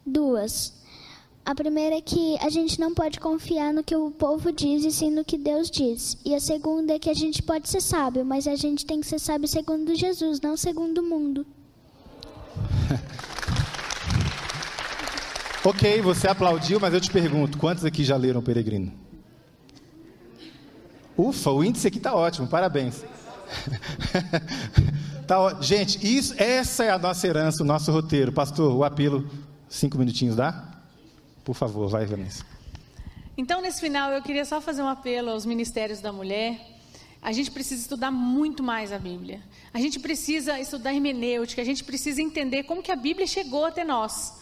Duas. 0.06 0.72
A 1.44 1.52
primeira 1.54 1.96
é 1.96 2.00
que 2.00 2.38
a 2.40 2.48
gente 2.48 2.78
não 2.78 2.94
pode 2.94 3.18
confiar 3.18 3.72
no 3.72 3.82
que 3.82 3.96
o 3.96 4.12
povo 4.12 4.52
diz 4.52 4.84
e 4.84 4.92
sim 4.92 5.10
no 5.10 5.24
que 5.24 5.36
Deus 5.36 5.68
diz. 5.68 6.16
E 6.24 6.36
a 6.36 6.40
segunda 6.40 6.94
é 6.94 7.00
que 7.00 7.10
a 7.10 7.14
gente 7.14 7.42
pode 7.42 7.68
ser 7.68 7.80
sábio, 7.80 8.24
mas 8.24 8.46
a 8.46 8.54
gente 8.54 8.86
tem 8.86 9.00
que 9.00 9.08
ser 9.08 9.18
sábio 9.18 9.48
segundo 9.48 9.92
Jesus, 9.96 10.40
não 10.40 10.56
segundo 10.56 10.98
o 10.98 11.02
mundo. 11.02 11.44
ok, 15.64 16.00
você 16.02 16.28
aplaudiu, 16.28 16.78
mas 16.78 16.94
eu 16.94 17.00
te 17.00 17.10
pergunto: 17.10 17.58
quantos 17.58 17.84
aqui 17.84 18.04
já 18.04 18.16
leram 18.16 18.38
o 18.38 18.44
Peregrino? 18.44 18.92
Ufa, 21.16 21.50
o 21.50 21.64
índice 21.64 21.88
aqui 21.88 21.98
está 21.98 22.14
ótimo, 22.14 22.46
parabéns. 22.46 23.04
tá, 25.30 25.62
gente, 25.62 26.04
isso, 26.04 26.34
essa 26.36 26.82
é 26.82 26.90
a 26.90 26.98
nossa 26.98 27.24
herança, 27.24 27.62
o 27.62 27.66
nosso 27.66 27.92
roteiro. 27.92 28.32
Pastor, 28.32 28.74
o 28.74 28.82
apelo, 28.82 29.30
cinco 29.68 29.96
minutinhos 29.96 30.34
dá? 30.34 30.68
Por 31.44 31.54
favor, 31.54 31.88
vai, 31.88 32.04
Vanessa. 32.04 32.44
Então, 33.36 33.62
nesse 33.62 33.80
final, 33.80 34.10
eu 34.10 34.20
queria 34.22 34.44
só 34.44 34.60
fazer 34.60 34.82
um 34.82 34.88
apelo 34.88 35.30
aos 35.30 35.46
ministérios 35.46 36.00
da 36.00 36.12
mulher. 36.12 36.60
A 37.22 37.30
gente 37.30 37.48
precisa 37.48 37.80
estudar 37.80 38.10
muito 38.10 38.60
mais 38.60 38.92
a 38.92 38.98
Bíblia. 38.98 39.40
A 39.72 39.78
gente 39.78 40.00
precisa 40.00 40.58
estudar 40.58 40.92
hermenêutica, 40.92 41.62
a 41.62 41.64
gente 41.64 41.84
precisa 41.84 42.20
entender 42.20 42.64
como 42.64 42.82
que 42.82 42.90
a 42.90 42.96
Bíblia 42.96 43.26
chegou 43.28 43.64
até 43.64 43.84
nós. 43.84 44.34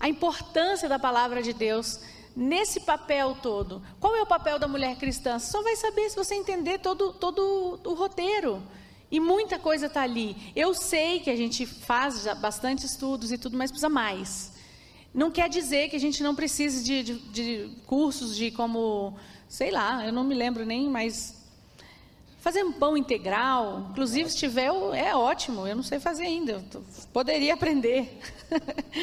A 0.00 0.08
importância 0.08 0.88
da 0.88 0.98
palavra 0.98 1.40
de 1.40 1.52
Deus 1.52 2.00
nesse 2.34 2.80
papel 2.80 3.36
todo. 3.40 3.80
Qual 4.00 4.16
é 4.16 4.22
o 4.22 4.26
papel 4.26 4.58
da 4.58 4.66
mulher 4.66 4.96
cristã? 4.96 5.38
Você 5.38 5.52
só 5.52 5.62
vai 5.62 5.76
saber 5.76 6.10
se 6.10 6.16
você 6.16 6.34
entender 6.34 6.80
todo, 6.80 7.12
todo 7.12 7.78
o 7.84 7.94
roteiro. 7.94 8.60
E 9.12 9.20
muita 9.20 9.58
coisa 9.58 9.86
está 9.86 10.00
ali. 10.00 10.34
Eu 10.56 10.72
sei 10.72 11.20
que 11.20 11.28
a 11.28 11.36
gente 11.36 11.66
faz 11.66 12.24
bastante 12.40 12.86
estudos 12.86 13.30
e 13.30 13.36
tudo, 13.36 13.58
mas 13.58 13.70
precisa 13.70 13.90
mais. 13.90 14.54
Não 15.12 15.30
quer 15.30 15.50
dizer 15.50 15.90
que 15.90 15.96
a 15.96 16.00
gente 16.00 16.22
não 16.22 16.34
precise 16.34 16.82
de, 16.82 17.02
de, 17.02 17.18
de 17.30 17.76
cursos 17.86 18.34
de 18.34 18.50
como, 18.50 19.14
sei 19.46 19.70
lá, 19.70 20.06
eu 20.06 20.14
não 20.14 20.24
me 20.24 20.34
lembro 20.34 20.64
nem, 20.64 20.88
mas 20.88 21.46
fazer 22.38 22.64
um 22.64 22.72
pão 22.72 22.96
integral, 22.96 23.88
inclusive 23.90 24.30
se 24.30 24.38
tiver, 24.38 24.70
é 24.94 25.14
ótimo, 25.14 25.66
eu 25.66 25.76
não 25.76 25.82
sei 25.82 26.00
fazer 26.00 26.24
ainda, 26.24 26.64
poderia 27.12 27.52
aprender. 27.52 28.18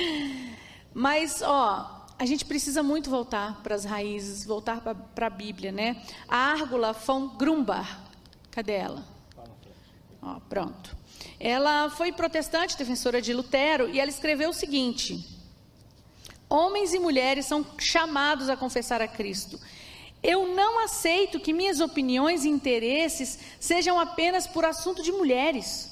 mas, 0.91 1.43
ó, 1.43 2.07
a 2.17 2.25
gente 2.25 2.45
precisa 2.45 2.81
muito 2.81 3.11
voltar 3.11 3.61
para 3.61 3.75
as 3.75 3.85
raízes, 3.85 4.43
voltar 4.43 4.81
para 4.81 5.27
a 5.27 5.29
Bíblia, 5.29 5.71
né? 5.71 6.01
A 6.27 6.35
Árgula 6.35 6.93
von 6.93 7.27
Grumbar, 7.37 8.09
cadê 8.49 8.73
ela? 8.73 9.18
Ó, 10.21 10.39
pronto. 10.49 10.95
Ela 11.39 11.89
foi 11.89 12.11
protestante, 12.11 12.77
defensora 12.77 13.21
de 13.21 13.33
Lutero, 13.33 13.89
e 13.89 13.99
ela 13.99 14.09
escreveu 14.09 14.49
o 14.49 14.53
seguinte: 14.53 15.25
Homens 16.49 16.93
e 16.93 16.99
mulheres 16.99 17.45
são 17.45 17.65
chamados 17.77 18.49
a 18.49 18.57
confessar 18.57 19.01
a 19.01 19.07
Cristo. 19.07 19.59
Eu 20.21 20.53
não 20.53 20.79
aceito 20.79 21.39
que 21.39 21.53
minhas 21.53 21.79
opiniões 21.79 22.43
e 22.43 22.49
interesses 22.49 23.39
sejam 23.59 23.99
apenas 23.99 24.45
por 24.45 24.65
assunto 24.65 25.01
de 25.01 25.11
mulheres. 25.11 25.89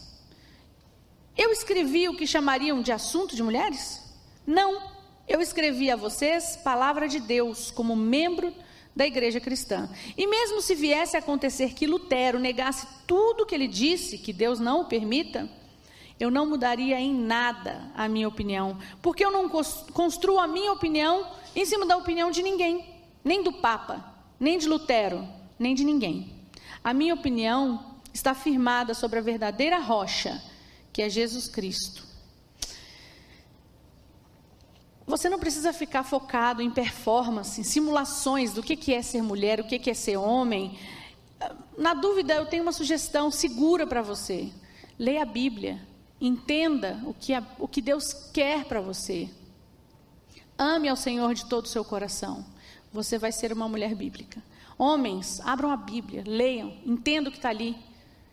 Eu 1.37 1.51
escrevi 1.51 2.09
o 2.09 2.17
que 2.17 2.27
chamariam 2.27 2.81
de 2.81 2.91
assunto 2.91 3.35
de 3.35 3.43
mulheres? 3.43 4.01
Não. 4.45 4.97
Eu 5.27 5.41
escrevi 5.41 5.91
a 5.91 5.95
vocês 5.95 6.57
palavra 6.57 7.07
de 7.07 7.19
Deus 7.19 7.69
como 7.69 7.95
membro 7.95 8.53
da 8.97 9.05
igreja 9.05 9.39
cristã. 9.39 9.87
E 10.17 10.25
mesmo 10.25 10.59
se 10.59 10.73
viesse 10.73 11.15
a 11.15 11.19
acontecer 11.19 11.75
que 11.75 11.85
Lutero 11.85 12.39
negasse 12.39 12.87
tudo 13.05 13.45
que 13.45 13.53
ele 13.53 13.67
disse, 13.67 14.17
que 14.17 14.33
Deus 14.33 14.59
não 14.59 14.81
o 14.81 14.85
permita, 14.85 15.47
eu 16.19 16.31
não 16.31 16.47
mudaria 16.47 16.99
em 16.99 17.13
nada 17.13 17.91
a 17.95 18.09
minha 18.09 18.27
opinião, 18.27 18.79
porque 18.99 19.23
eu 19.23 19.29
não 19.29 19.47
construo 19.93 20.39
a 20.39 20.47
minha 20.47 20.73
opinião 20.73 21.27
em 21.55 21.63
cima 21.63 21.85
da 21.85 21.95
opinião 21.95 22.31
de 22.31 22.41
ninguém, 22.41 22.83
nem 23.23 23.43
do 23.43 23.53
Papa, 23.53 24.03
nem 24.39 24.57
de 24.57 24.67
Lutero, 24.67 25.27
nem 25.59 25.75
de 25.75 25.83
ninguém. 25.83 26.33
A 26.83 26.91
minha 26.91 27.13
opinião 27.13 27.97
está 28.11 28.33
firmada 28.33 28.95
sobre 28.95 29.19
a 29.19 29.21
verdadeira 29.21 29.77
rocha, 29.77 30.41
que 30.91 31.03
é 31.03 31.09
Jesus 31.09 31.47
Cristo. 31.47 32.06
Você 35.07 35.29
não 35.29 35.39
precisa 35.39 35.71
ficar 35.71 36.03
focado 36.03 36.61
em 36.61 36.69
performance, 36.69 37.61
em 37.61 37.63
simulações 37.63 38.51
do 38.51 38.61
que, 38.61 38.93
é 38.93 39.01
ser 39.01 39.23
mulher, 39.23 39.61
o 39.61 39.63
que, 39.63 39.89
é 39.89 39.93
ser 39.93 40.17
homem. 40.17 40.77
Na 41.77 41.93
dúvida, 41.93 42.33
eu 42.33 42.45
tenho 42.45 42.63
uma 42.63 42.73
sugestão 42.73 43.31
segura 43.31 43.87
para 43.87 44.01
você. 44.01 44.51
Leia 44.99 45.21
a 45.21 45.25
Bíblia. 45.25 45.81
Entenda 46.19 47.01
o 47.05 47.13
que, 47.13 47.33
a, 47.33 47.41
o 47.57 47.69
que 47.69 47.81
Deus 47.81 48.11
quer 48.33 48.65
para 48.65 48.81
você. 48.81 49.29
Ame 50.57 50.89
ao 50.89 50.97
Senhor 50.97 51.33
de 51.33 51.45
todo 51.45 51.65
o 51.65 51.69
seu 51.69 51.85
coração. 51.85 52.45
Você 52.91 53.17
vai 53.17 53.31
ser 53.31 53.53
uma 53.53 53.69
mulher 53.69 53.95
bíblica. 53.95 54.43
Homens, 54.77 55.39
abram 55.45 55.71
a 55.71 55.77
Bíblia, 55.77 56.23
leiam, 56.25 56.73
entendam 56.85 57.29
o 57.29 57.31
que 57.31 57.37
está 57.37 57.49
ali. 57.49 57.77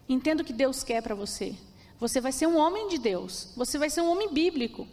Entenda 0.09 0.43
o 0.43 0.45
que 0.45 0.53
Deus 0.53 0.83
quer 0.83 1.03
para 1.03 1.15
você. 1.15 1.55
Você 2.01 2.21
vai 2.21 2.33
ser 2.33 2.49
um 2.49 2.57
homem 2.57 2.89
de 2.89 2.99
Deus. 2.99 3.53
Você 3.57 3.79
vai 3.79 3.91
ser 3.91 4.01
um 4.01 4.11
homem 4.11 4.33
bíblico. 4.33 4.89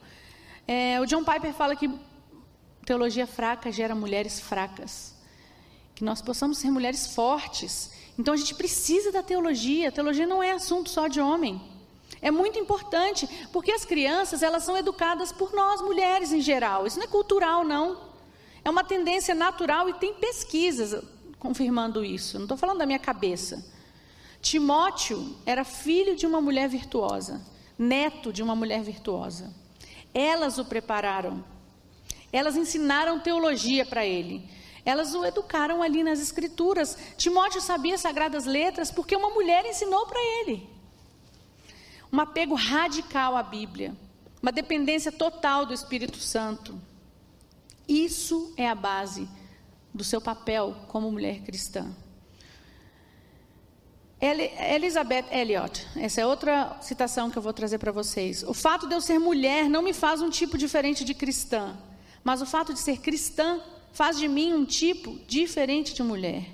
É, 0.74 1.02
o 1.02 1.06
John 1.06 1.22
Piper 1.22 1.54
fala 1.54 1.76
que 1.76 1.92
teologia 2.86 3.28
fraca 3.28 3.70
gera 3.70 3.94
mulheres 3.94 4.40
fracas. 4.40 5.14
Que 5.94 6.02
nós 6.02 6.22
possamos 6.22 6.60
ser 6.60 6.72
mulheres 6.72 7.14
fortes. 7.14 7.92
Então 8.18 8.34
a 8.34 8.38
gente 8.38 8.56
precisa 8.56 9.12
da 9.12 9.22
teologia. 9.22 9.92
Teologia 9.92 10.26
não 10.26 10.42
é 10.42 10.52
assunto 10.52 10.90
só 10.90 11.10
de 11.10 11.20
homem. 11.20 11.62
É 12.22 12.32
muito 12.32 12.58
importante, 12.58 13.28
porque 13.52 13.74
as 13.74 13.84
crianças, 13.84 14.42
elas 14.42 14.64
são 14.64 14.78
educadas 14.78 15.34
por 15.34 15.52
nós, 15.52 15.82
mulheres 15.82 16.32
em 16.32 16.40
geral. 16.40 16.88
Isso 16.88 16.98
não 16.98 17.04
é 17.06 17.10
cultural, 17.10 17.66
não. 17.66 18.00
É 18.64 18.70
uma 18.70 18.86
tendência 18.86 19.36
natural 19.36 19.90
e 19.90 19.94
tem 19.96 20.14
pesquisas 20.14 21.04
confirmando 21.38 22.02
isso. 22.02 22.38
Não 22.38 22.46
estou 22.46 22.58
falando 22.58 22.78
da 22.78 22.86
minha 22.86 23.00
cabeça. 23.00 23.62
Timóteo 24.42 25.36
era 25.46 25.66
filho 25.66 26.16
de 26.16 26.26
uma 26.26 26.40
mulher 26.40 26.70
virtuosa, 26.70 27.42
neto 27.78 28.32
de 28.32 28.42
uma 28.42 28.56
mulher 28.56 28.82
virtuosa. 28.82 29.60
Elas 30.14 30.58
o 30.58 30.66
prepararam. 30.66 31.44
Elas 32.32 32.56
ensinaram 32.56 33.20
teologia 33.20 33.86
para 33.86 34.06
ele. 34.06 34.50
Elas 34.84 35.14
o 35.14 35.26
educaram 35.26 35.82
ali 35.82 36.04
nas 36.04 36.20
escrituras. 36.20 36.98
Timóteo 37.18 37.62
sabia 37.62 37.98
sagradas 37.98 38.46
letras 38.46 38.92
porque 38.92 39.16
uma 39.16 39.30
mulher 39.30 39.66
ensinou 39.66 40.06
para 40.06 40.20
ele 40.20 40.72
um 42.12 42.20
apego 42.20 42.56
radical 42.56 43.38
à 43.38 43.44
Bíblia, 43.44 43.96
uma 44.42 44.52
dependência 44.52 45.12
total 45.12 45.66
do 45.66 45.74
Espírito 45.74 46.18
Santo. 46.18 46.80
Isso 47.88 48.54
é 48.58 48.68
a 48.68 48.76
base 48.76 49.28
do 49.94 50.04
seu 50.04 50.20
papel 50.20 50.76
como 50.88 51.12
mulher 51.12 51.42
cristã. 51.42 51.96
Elizabeth 54.22 55.26
Elliot, 55.32 55.88
essa 55.96 56.22
é 56.22 56.26
outra 56.26 56.78
citação 56.80 57.32
que 57.32 57.38
eu 57.38 57.42
vou 57.42 57.54
trazer 57.54 57.80
para 57.80 57.92
vocês. 57.92 58.44
O 58.44 58.54
fato 58.54 58.88
de 58.88 58.94
eu 58.94 59.02
ser 59.02 59.20
mulher 59.20 59.68
não 59.68 59.82
me 59.82 59.94
faz 59.94 60.22
um 60.22 60.30
tipo 60.30 60.60
diferente 60.60 61.04
de 61.04 61.16
cristã, 61.16 61.76
mas 62.24 62.40
o 62.40 62.46
fato 62.46 62.72
de 62.72 62.80
ser 62.80 63.00
cristã 63.00 63.60
faz 63.92 64.18
de 64.18 64.28
mim 64.28 64.54
um 64.54 64.64
tipo 64.64 65.20
diferente 65.28 65.96
de 65.96 66.04
mulher. 66.04 66.46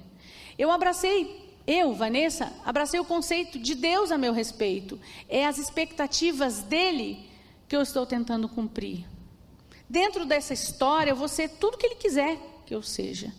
Eu 0.58 0.72
abracei 0.72 1.46
eu, 1.68 1.94
Vanessa, 1.94 2.54
abracei 2.64 2.98
o 2.98 3.04
conceito 3.04 3.60
de 3.60 3.76
Deus 3.76 4.10
a 4.10 4.18
meu 4.18 4.32
respeito. 4.32 4.98
É 5.28 5.46
as 5.46 5.58
expectativas 5.58 6.60
dele 6.60 7.30
que 7.68 7.76
eu 7.76 7.82
estou 7.82 8.06
tentando 8.06 8.48
cumprir. 8.48 9.06
Dentro 9.90 10.26
dessa 10.26 10.54
história, 10.54 11.12
eu 11.12 11.16
vou 11.18 11.28
ser 11.28 11.50
tudo 11.50 11.78
que 11.78 11.86
ele 11.86 11.96
quiser 11.96 12.40
que 12.66 12.74
eu 12.74 12.82
seja. 12.82 13.34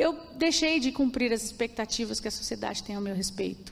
Eu 0.00 0.18
deixei 0.34 0.80
de 0.80 0.90
cumprir 0.90 1.30
as 1.30 1.42
expectativas 1.42 2.20
que 2.20 2.26
a 2.26 2.30
sociedade 2.30 2.82
tem 2.82 2.96
ao 2.96 3.02
meu 3.02 3.14
respeito. 3.14 3.70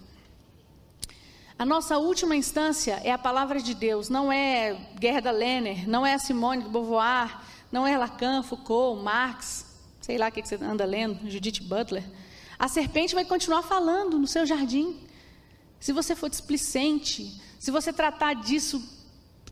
A 1.58 1.64
nossa 1.64 1.96
última 1.96 2.36
instância 2.36 3.00
é 3.02 3.10
a 3.10 3.16
palavra 3.16 3.62
de 3.62 3.72
Deus, 3.72 4.10
não 4.10 4.30
é 4.30 4.78
Gerda 5.00 5.30
Lerner, 5.30 5.88
não 5.88 6.04
é 6.04 6.12
a 6.12 6.18
Simone 6.18 6.64
de 6.64 6.68
Beauvoir, 6.68 7.40
não 7.72 7.86
é 7.86 7.96
Lacan, 7.96 8.42
Foucault, 8.42 9.02
Marx, 9.02 9.64
sei 10.02 10.18
lá 10.18 10.28
o 10.28 10.30
que 10.30 10.46
você 10.46 10.56
anda 10.56 10.84
lendo, 10.84 11.30
Judith 11.30 11.62
Butler. 11.62 12.04
A 12.58 12.68
serpente 12.68 13.14
vai 13.14 13.24
continuar 13.24 13.62
falando 13.62 14.18
no 14.18 14.26
seu 14.26 14.44
jardim. 14.44 15.00
Se 15.80 15.94
você 15.94 16.14
for 16.14 16.28
displicente, 16.28 17.40
se 17.58 17.70
você 17.70 17.90
tratar 17.90 18.34
disso 18.34 18.86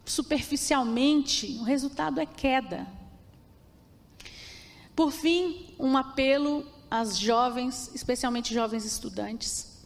superficialmente, 0.04 1.56
o 1.58 1.62
resultado 1.62 2.20
é 2.20 2.26
queda. 2.26 2.86
Por 4.96 5.12
fim, 5.12 5.72
um 5.78 5.96
apelo 5.96 6.66
às 6.90 7.16
jovens, 7.16 7.90
especialmente 7.94 8.52
jovens 8.52 8.84
estudantes. 8.84 9.76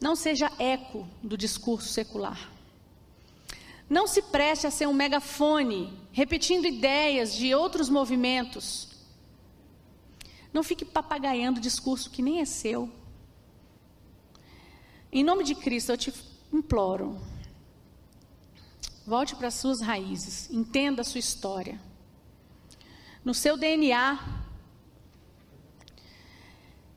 Não 0.00 0.16
seja 0.16 0.50
eco 0.58 1.06
do 1.22 1.36
discurso 1.36 1.88
secular. 1.88 2.50
Não 3.90 4.06
se 4.06 4.22
preste 4.22 4.66
a 4.66 4.70
ser 4.70 4.88
um 4.88 4.94
megafone, 4.94 5.92
repetindo 6.12 6.66
ideias 6.66 7.34
de 7.34 7.54
outros 7.54 7.90
movimentos 7.90 8.92
não 10.52 10.62
fique 10.62 10.84
papagaiando 10.84 11.60
discurso 11.60 12.10
que 12.10 12.20
nem 12.20 12.40
é 12.40 12.44
seu. 12.44 12.90
Em 15.10 15.24
nome 15.24 15.44
de 15.44 15.54
Cristo, 15.54 15.92
eu 15.92 15.96
te 15.96 16.12
imploro. 16.52 17.18
Volte 19.06 19.34
para 19.34 19.48
as 19.48 19.54
suas 19.54 19.80
raízes, 19.80 20.50
entenda 20.50 21.00
a 21.00 21.04
sua 21.04 21.18
história. 21.18 21.80
No 23.24 23.32
seu 23.32 23.56
DNA, 23.56 24.18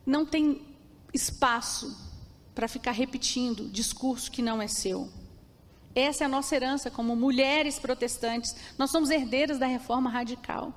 não 0.06 0.26
tem 0.26 0.66
espaço 1.14 2.06
para 2.54 2.68
ficar 2.68 2.92
repetindo 2.92 3.70
discurso 3.70 4.32
que 4.32 4.42
não 4.42 4.62
é 4.62 4.68
seu. 4.68 5.10
Essa 5.94 6.24
é 6.24 6.26
a 6.26 6.30
nossa 6.30 6.56
herança 6.56 6.92
como 6.92 7.16
mulheres 7.16 7.80
protestantes. 7.80 8.56
Nós 8.78 8.92
somos 8.92 9.10
herdeiras 9.10 9.58
da 9.58 9.66
reforma 9.66 10.10
radical. 10.10 10.74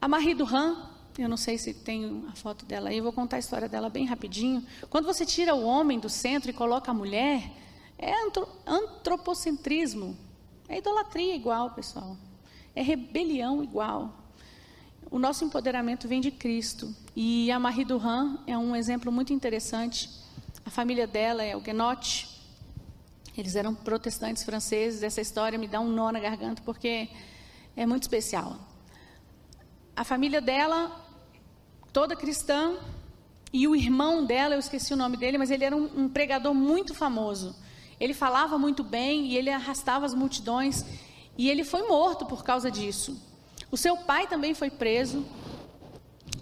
A 0.00 0.08
Marie 0.08 0.34
Duran, 0.34 0.88
eu 1.18 1.28
não 1.28 1.36
sei 1.36 1.56
se 1.56 1.72
tem 1.72 2.24
a 2.28 2.34
foto 2.34 2.64
dela 2.64 2.90
aí, 2.90 2.98
eu 2.98 3.04
vou 3.04 3.12
contar 3.12 3.36
a 3.36 3.38
história 3.38 3.68
dela 3.68 3.88
bem 3.88 4.06
rapidinho. 4.06 4.66
Quando 4.90 5.04
você 5.04 5.24
tira 5.24 5.54
o 5.54 5.64
homem 5.64 5.98
do 5.98 6.08
centro 6.08 6.50
e 6.50 6.54
coloca 6.54 6.90
a 6.90 6.94
mulher, 6.94 7.50
é 7.98 8.12
antropocentrismo. 8.66 10.16
É 10.68 10.78
idolatria 10.78 11.34
igual, 11.34 11.70
pessoal. 11.70 12.16
É 12.76 12.82
rebelião 12.82 13.64
igual. 13.64 14.14
O 15.10 15.18
nosso 15.18 15.44
empoderamento 15.44 16.06
vem 16.06 16.20
de 16.20 16.30
Cristo. 16.30 16.94
E 17.16 17.50
a 17.50 17.58
Marie 17.58 17.84
Duran 17.84 18.38
é 18.46 18.56
um 18.56 18.76
exemplo 18.76 19.10
muito 19.10 19.32
interessante. 19.32 20.08
A 20.64 20.70
família 20.70 21.08
dela 21.08 21.42
é 21.42 21.56
o 21.56 21.60
Guenote. 21.60 22.28
Eles 23.36 23.56
eram 23.56 23.74
protestantes 23.74 24.44
franceses. 24.44 25.02
Essa 25.02 25.20
história 25.20 25.58
me 25.58 25.66
dá 25.66 25.80
um 25.80 25.88
nó 25.88 26.12
na 26.12 26.20
garganta 26.20 26.62
porque 26.64 27.08
é 27.76 27.84
muito 27.84 28.04
especial 28.04 28.56
a 29.96 30.04
família 30.04 30.42
dela, 30.42 30.92
toda 31.90 32.14
cristã, 32.14 32.76
e 33.50 33.66
o 33.66 33.74
irmão 33.74 34.26
dela, 34.26 34.54
eu 34.54 34.58
esqueci 34.58 34.92
o 34.92 34.96
nome 34.96 35.16
dele, 35.16 35.38
mas 35.38 35.50
ele 35.50 35.64
era 35.64 35.74
um, 35.74 36.02
um 36.02 36.08
pregador 36.08 36.52
muito 36.52 36.94
famoso. 36.94 37.56
Ele 37.98 38.12
falava 38.12 38.58
muito 38.58 38.84
bem 38.84 39.28
e 39.28 39.38
ele 39.38 39.48
arrastava 39.48 40.04
as 40.04 40.12
multidões. 40.12 40.84
E 41.36 41.50
ele 41.50 41.64
foi 41.64 41.86
morto 41.86 42.24
por 42.26 42.42
causa 42.42 42.70
disso. 42.70 43.20
O 43.70 43.76
seu 43.76 43.96
pai 43.96 44.26
também 44.26 44.54
foi 44.54 44.70
preso. 44.70 45.24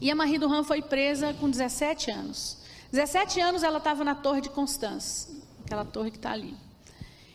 E 0.00 0.10
a 0.10 0.14
Marie 0.14 0.38
Duran 0.38 0.62
foi 0.62 0.82
presa 0.82 1.34
com 1.34 1.50
17 1.50 2.10
anos. 2.10 2.58
17 2.92 3.40
anos 3.40 3.62
ela 3.62 3.78
estava 3.78 4.04
na 4.04 4.14
Torre 4.14 4.40
de 4.40 4.50
Constance, 4.50 5.42
aquela 5.64 5.84
torre 5.84 6.10
que 6.10 6.16
está 6.16 6.30
ali. 6.30 6.56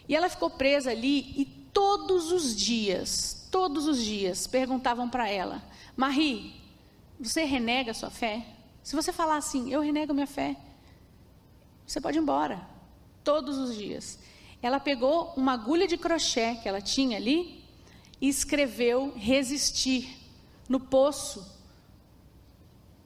E 0.08 0.16
ela 0.16 0.30
ficou 0.30 0.50
presa 0.50 0.92
ali 0.92 1.34
e 1.38 1.46
todos 1.74 2.32
os 2.32 2.56
dias, 2.56 3.48
todos 3.52 3.88
os 3.88 4.02
dias, 4.04 4.48
perguntavam 4.48 5.10
para 5.10 5.30
ela: 5.30 5.62
Marie, 5.98 6.54
você 7.20 7.44
renega 7.44 7.92
a 7.92 7.94
sua 7.94 8.10
fé? 8.10 8.46
Se 8.82 8.96
você 8.96 9.12
falar 9.12 9.38
assim, 9.38 9.72
eu 9.72 9.82
renego 9.82 10.14
minha 10.14 10.26
fé, 10.26 10.56
você 11.86 12.00
pode 12.00 12.18
ir 12.18 12.22
embora, 12.22 12.62
todos 13.24 13.58
os 13.58 13.76
dias. 13.76 14.20
Ela 14.62 14.80
pegou 14.80 15.34
uma 15.38 15.54
agulha 15.54 15.88
de 15.88 15.98
crochê 15.98 16.56
que 16.56 16.68
ela 16.68 16.82
tinha 16.82 17.18
ali 17.18 17.64
e 18.20 18.28
escreveu 18.28 19.14
resistir 19.16 20.18
no 20.68 20.80
poço, 20.80 21.58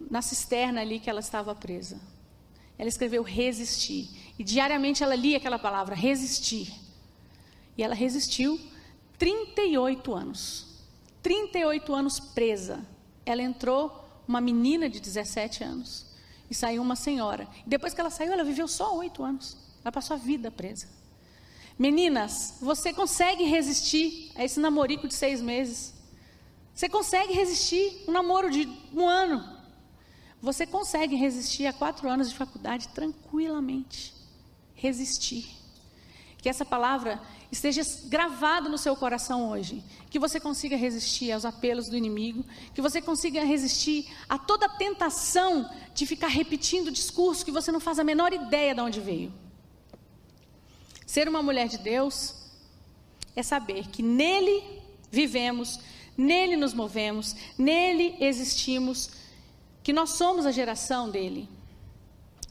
na 0.10 0.22
cisterna 0.22 0.82
ali 0.82 0.99
que 0.99 1.10
ela 1.10 1.20
estava 1.20 1.54
presa. 1.54 1.99
Ela 2.78 2.89
escreveu 2.89 3.22
resistir. 3.22 4.10
E 4.38 4.43
diariamente 4.43 5.04
ela 5.04 5.16
lia 5.16 5.38
aquela 5.38 5.60
palavra, 5.60 5.95
resistir. 5.95 6.74
E 7.78 7.84
ela 7.84 7.93
resistiu 7.93 8.60
38 9.18 10.14
anos. 10.14 10.68
38 11.22 11.93
anos 11.93 12.20
presa. 12.20 12.86
Ela 13.26 13.41
entrou 13.41 14.04
uma 14.28 14.41
menina 14.41 14.89
de 14.89 14.99
17 14.99 15.64
anos 15.64 16.06
e 16.49 16.56
saiu 16.56 16.82
uma 16.82 16.95
senhora. 16.95 17.47
E 17.66 17.70
depois 17.70 17.93
que 17.93 18.01
ela 18.01 18.10
saiu, 18.10 18.34
ela 18.34 18.43
viveu 18.43 18.68
só 18.68 18.95
oito 18.97 19.24
anos. 19.24 19.56
Ela 19.84 19.91
passou 19.91 20.16
a 20.16 20.20
vida 20.20 20.51
presa. 20.51 20.88
Meninas, 21.78 22.58
você 22.62 22.94
consegue 22.94 23.44
resistir 23.46 24.32
a 24.36 24.44
esse 24.44 24.60
namorico 24.60 25.08
de 25.08 25.16
seis 25.16 25.42
meses? 25.42 25.94
Você 26.74 26.88
consegue 26.88 27.34
resistir 27.34 28.04
um 28.08 28.12
namoro 28.12 28.50
de 28.50 28.68
um 28.94 29.08
ano? 29.08 29.44
Você 30.42 30.66
consegue 30.66 31.16
resistir 31.16 31.66
a 31.66 31.74
quatro 31.74 32.10
anos 32.10 32.30
de 32.30 32.36
faculdade 32.36 32.90
tranquilamente. 32.90 34.14
resistir. 34.76 35.46
Que 36.40 36.50
essa 36.50 36.66
palavra 36.66 37.22
esteja 37.50 37.82
gravada 38.10 38.68
no 38.68 38.78
seu 38.78 38.98
coração 38.98 39.50
hoje. 39.50 39.82
Que 40.10 40.20
você 40.20 40.42
consiga 40.42 40.76
resistir 40.76 41.32
aos 41.32 41.46
apelos 41.46 41.88
do 41.88 41.96
inimigo. 41.96 42.44
Que 42.76 42.82
você 42.82 43.02
consiga 43.02 43.46
resistir 43.46 44.14
a 44.28 44.38
toda 44.38 44.68
tentação 44.68 45.70
de 45.94 46.06
ficar 46.06 46.28
repetindo 46.28 46.92
discurso 46.92 47.46
que 47.46 47.52
você 47.52 47.72
não 47.72 47.80
faz 47.80 47.98
a 47.98 48.04
menor 48.04 48.34
ideia 48.34 48.76
de 48.76 48.82
onde 48.82 49.00
veio. 49.00 49.34
Ser 51.14 51.30
uma 51.30 51.43
mulher 51.43 51.68
de 51.68 51.78
Deus 51.78 52.34
é 53.36 53.43
saber 53.43 53.88
que 53.89 54.01
nele 54.01 54.64
vivemos, 55.11 55.80
nele 56.18 56.55
nos 56.55 56.74
movemos, 56.74 57.36
nele 57.55 58.18
existimos, 58.20 59.11
que 59.84 59.93
nós 59.93 60.09
somos 60.14 60.43
a 60.43 60.51
geração 60.51 61.11
dele. 61.11 61.47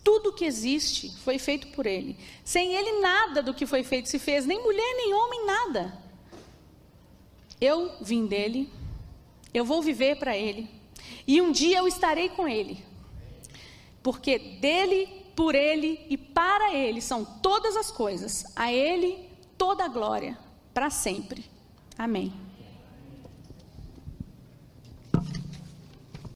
Tudo 0.04 0.32
que 0.32 0.44
existe 0.44 1.12
foi 1.24 1.40
feito 1.40 1.72
por 1.72 1.86
ele. 1.86 2.16
Sem 2.44 2.72
ele, 2.74 3.00
nada 3.00 3.42
do 3.42 3.52
que 3.52 3.66
foi 3.66 3.82
feito 3.82 4.08
se 4.08 4.20
fez, 4.20 4.46
nem 4.46 4.62
mulher, 4.62 4.94
nem 4.96 5.12
homem, 5.12 5.44
nada. 5.44 5.98
Eu 7.60 7.90
vim 8.00 8.26
dele, 8.28 8.70
eu 9.52 9.64
vou 9.64 9.82
viver 9.82 10.18
para 10.18 10.38
ele, 10.38 10.70
e 11.26 11.42
um 11.42 11.50
dia 11.50 11.78
eu 11.78 11.88
estarei 11.88 12.28
com 12.28 12.46
ele. 12.46 12.78
Porque 14.04 14.38
dele, 14.38 15.21
por 15.34 15.54
ele 15.54 16.04
e 16.08 16.16
para 16.16 16.74
ele 16.74 17.00
são 17.00 17.24
todas 17.24 17.76
as 17.76 17.90
coisas. 17.90 18.44
A 18.56 18.72
ele 18.72 19.28
toda 19.56 19.84
a 19.84 19.88
glória, 19.88 20.38
para 20.72 20.90
sempre. 20.90 21.44
Amém. 21.96 22.32